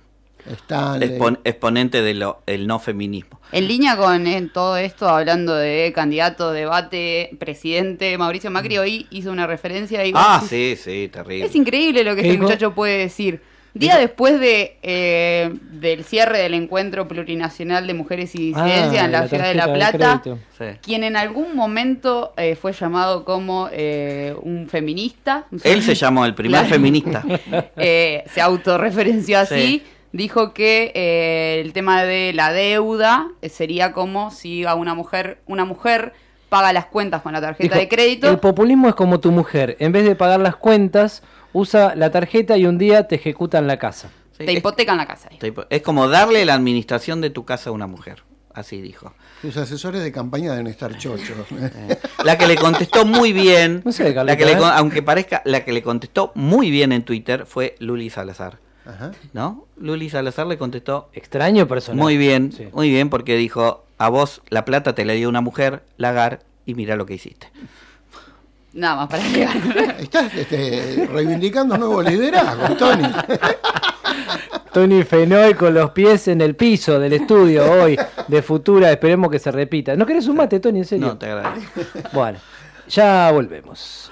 Expon- 0.49 1.39
exponentes 1.43 2.03
del 2.03 2.67
no 2.67 2.79
feminismo. 2.79 3.39
En 3.51 3.67
línea 3.67 3.95
con 3.97 4.27
eh, 4.27 4.49
todo 4.53 4.77
esto, 4.77 5.07
hablando 5.07 5.55
de 5.55 5.91
candidato, 5.95 6.51
debate, 6.51 7.31
presidente, 7.39 8.17
Mauricio 8.17 8.51
Macri 8.51 8.77
hoy 8.77 9.07
hizo 9.09 9.31
una 9.31 9.47
referencia 9.47 10.05
y 10.05 10.11
Ah, 10.15 10.41
sí, 10.47 10.75
sí, 10.75 11.09
terrible. 11.11 11.45
es 11.45 11.55
increíble 11.55 12.03
lo 12.03 12.11
que 12.15 12.21
¿Qué 12.21 12.27
este 12.27 12.31
dijo? 12.33 12.43
muchacho 12.43 12.73
puede 12.73 12.97
decir. 12.97 13.41
Día 13.73 13.97
después 13.99 14.39
de 14.39 14.77
eh, 14.81 15.51
del 15.61 16.03
cierre 16.03 16.39
del 16.39 16.55
encuentro 16.55 17.07
plurinacional 17.07 17.85
de 17.85 17.93
mujeres 17.93 18.33
y 18.33 18.47
disidencias 18.47 19.03
Ah, 19.03 19.05
en 19.05 19.11
la, 19.11 19.21
la 19.21 19.27
ciudad 19.27 19.47
de 19.49 19.53
La 19.53 19.67
de 19.67 19.73
Plata, 19.75 20.23
quien 20.81 21.03
en 21.03 21.15
algún 21.15 21.55
momento 21.55 22.33
eh, 22.37 22.55
fue 22.55 22.73
llamado 22.73 23.23
como 23.23 23.69
eh, 23.71 24.33
un 24.41 24.67
feminista. 24.67 25.45
Él 25.63 25.83
se 25.83 25.93
llamó 25.93 26.25
el 26.25 26.33
primer 26.33 26.61
Claro. 26.61 26.73
feminista. 26.73 27.23
eh, 27.77 28.23
se 28.33 28.41
autorreferenció 28.41 29.37
así. 29.39 29.55
Sí. 29.55 29.83
Dijo 30.17 30.51
que 30.51 30.91
eh, 30.95 31.61
el 31.63 31.73
tema 31.73 32.01
de 32.01 32.33
la 32.33 32.51
deuda 32.51 33.27
eh, 33.43 33.49
sería 33.49 33.93
como 33.93 34.31
si 34.31 34.65
a 34.65 34.73
una 34.73 34.95
mujer, 34.95 35.41
una 35.45 35.63
mujer 35.63 36.13
paga 36.49 36.73
las 36.73 36.87
cuentas 36.87 37.21
con 37.21 37.33
la 37.33 37.39
tarjeta 37.39 37.75
Dijo, 37.75 37.77
de 37.77 37.87
crédito. 37.87 38.27
El 38.27 38.39
populismo 38.39 38.89
es 38.89 38.95
como 38.95 39.19
tu 39.19 39.31
mujer. 39.31 39.77
En 39.79 39.91
vez 39.91 40.05
de 40.05 40.15
pagar 40.15 40.39
las 40.39 40.55
cuentas, 40.55 41.21
usa 41.53 41.93
la 41.93 42.09
tarjeta 42.09 42.57
y 42.57 42.65
un 42.65 42.79
día 42.79 43.07
te 43.07 43.13
ejecutan 43.13 43.67
la 43.67 43.77
casa. 43.77 44.09
te 44.35 44.51
hipotecan 44.51 44.97
la 44.97 45.05
casa. 45.05 45.29
Es 45.69 45.81
como 45.83 46.07
darle 46.07 46.45
la 46.45 46.55
administración 46.55 47.21
de 47.21 47.29
tu 47.29 47.45
casa 47.45 47.69
a 47.69 47.73
una 47.73 47.85
mujer. 47.85 48.23
Así 48.55 48.81
dijo. 48.81 49.13
Sus 49.43 49.55
asesores 49.57 50.01
de 50.01 50.11
campaña 50.11 50.49
deben 50.49 50.65
estar 50.65 50.97
chochos. 50.97 51.45
La 52.23 52.39
que 52.39 52.47
le 52.47 52.55
contestó 52.55 53.05
muy 53.05 53.33
bien, 53.33 53.83
No 53.85 53.91
sé 53.91 54.03
de 54.05 54.23
la 54.23 54.35
que 54.35 54.45
le 54.45 54.53
¿eh? 54.53 54.59
aunque 54.73 55.03
parezca, 55.03 55.43
la 55.45 55.63
que 55.63 55.71
le 55.71 55.83
contestó 55.83 56.31
muy 56.33 56.71
bien 56.71 56.91
en 56.91 57.03
Twitter 57.03 57.45
fue 57.45 57.75
Luli 57.77 58.09
Salazar. 58.09 58.57
Ajá. 58.87 59.11
¿No? 59.33 59.65
Luli 59.77 60.09
Salazar 60.09 60.47
le 60.47 60.57
contestó 60.57 61.09
Extraño 61.13 61.67
personaje. 61.67 62.01
muy 62.01 62.17
bien, 62.17 62.51
Sí. 62.53 62.67
muy 62.71 62.89
bien, 62.89 63.09
porque 63.09 63.35
dijo, 63.35 63.83
a 63.97 64.09
vos 64.09 64.41
la 64.49 64.63
plata 64.65 64.95
te 64.95 65.03
la 65.05 65.13
dio 65.13 65.27
una 65.29 65.41
mujer, 65.41 65.83
Lagar, 65.97 66.39
y 66.65 66.73
mira 66.75 66.95
lo 66.95 67.05
que 67.05 67.15
hiciste. 67.15 67.49
Nada 68.73 68.95
más 68.95 69.07
para 69.09 69.27
llegar. 69.27 69.55
Estás 69.99 70.33
este, 70.35 71.07
reivindicando 71.11 71.77
nuevo 71.77 72.01
liderazgo, 72.01 72.75
Tony. 72.75 73.03
Tony 74.73 75.03
Fenoy 75.03 75.53
con 75.55 75.73
los 75.73 75.91
pies 75.91 76.27
en 76.27 76.41
el 76.41 76.55
piso 76.55 76.99
del 76.99 77.13
estudio 77.13 77.65
hoy 77.71 77.97
de 78.27 78.41
Futura. 78.43 78.91
Esperemos 78.91 79.31
que 79.31 79.39
se 79.39 79.51
repita. 79.51 79.95
¿No 79.95 80.05
querés 80.05 80.27
un 80.27 80.35
mate, 80.37 80.59
Tony? 80.59 80.79
En 80.79 80.85
serio. 80.85 81.07
No, 81.07 81.17
te 81.17 81.25
agradezco. 81.31 81.81
Bueno, 82.13 82.37
ya 82.87 83.31
volvemos. 83.31 84.11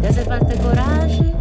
Te 0.00 0.06
hace 0.06 0.24
falta 0.24 0.56
coraje, 0.62 1.34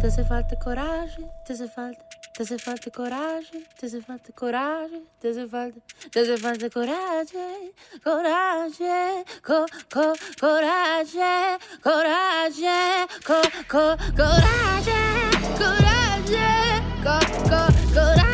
te 0.00 0.06
hace 0.08 0.24
falta 0.24 0.56
coraje, 0.56 1.26
te 1.46 1.52
hace 1.54 1.68
falta, 1.68 2.04
te 2.34 2.42
hace 2.42 2.58
falta 2.58 2.90
coraje, 2.90 3.64
te 3.78 3.86
hace 3.86 4.00
falta 4.02 4.32
coraje, 4.34 5.02
te 5.20 5.28
hace 5.30 5.46
falta, 5.46 5.80
te 6.12 6.20
hace 6.20 6.36
falta 6.36 6.68
coraje, 6.70 7.72
coraje, 8.04 9.24
co, 9.46 9.64
co, 9.88 10.12
coraje, 10.38 11.58
coraje, 11.82 13.06
co, 13.26 13.40
co, 13.72 13.96
coraje, 14.14 15.02
coraje, 15.58 16.82
co, 17.02 17.18
co, 17.40 17.56
coraje, 17.56 17.62
coraje, 17.96 18.33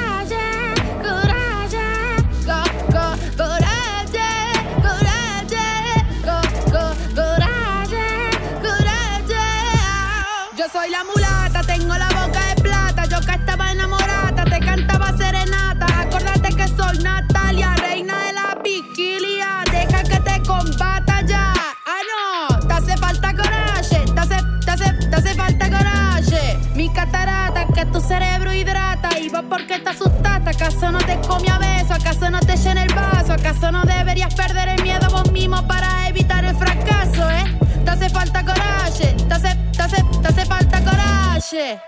soy 16.91 17.03
Natalia, 17.03 17.75
reina 17.77 18.19
de 18.27 18.33
la 18.33 18.59
vigilia. 18.63 19.65
Deja 19.71 20.03
que 20.03 20.21
te 20.21 20.43
combata 20.43 21.23
ya. 21.23 21.53
Ah, 21.87 22.03
no, 22.11 22.59
te 22.67 22.73
hace 22.75 22.97
falta 22.97 23.35
coraje, 23.35 24.05
te 24.15 24.21
hace, 24.21 24.37
te 24.65 24.71
hace, 24.71 24.93
te 24.93 25.17
hace 25.17 25.35
falta 25.35 25.71
coraje. 25.71 26.59
Mi 26.75 26.89
catarata, 26.93 27.67
que 27.75 27.87
tu 27.87 28.01
cerebro 28.01 28.53
hidrata. 28.53 29.19
Y 29.19 29.29
vos 29.29 29.45
porque 29.49 29.79
te 29.79 29.91
asustaste, 29.91 30.51
¿acaso 30.51 30.91
no 30.91 30.99
te 30.99 31.19
comí 31.21 31.49
a 31.49 31.59
beso? 31.59 31.95
¿Acaso 31.95 32.31
no 32.31 32.41
te 32.41 32.57
llena 32.57 32.85
el 32.85 32.95
vaso? 32.95 33.33
¿Acaso 33.33 33.71
no 33.71 33.83
deberías 33.85 34.35
perder 34.35 34.69
el 34.69 34.83
miedo 34.83 35.09
vos 35.11 35.31
mismo 35.33 35.67
para 35.67 36.09
evitar 36.09 36.45
el 36.45 36.57
fracaso, 36.57 37.31
eh? 37.31 37.59
Te 37.85 37.91
hace 37.91 38.09
falta 38.09 38.45
coraje, 38.45 39.15
te 39.29 39.35
hace, 39.35 39.57
te 39.73 39.83
hace, 39.83 40.05
te 40.23 40.29
hace 40.29 40.45
falta 40.47 40.81
coraje. 40.83 41.81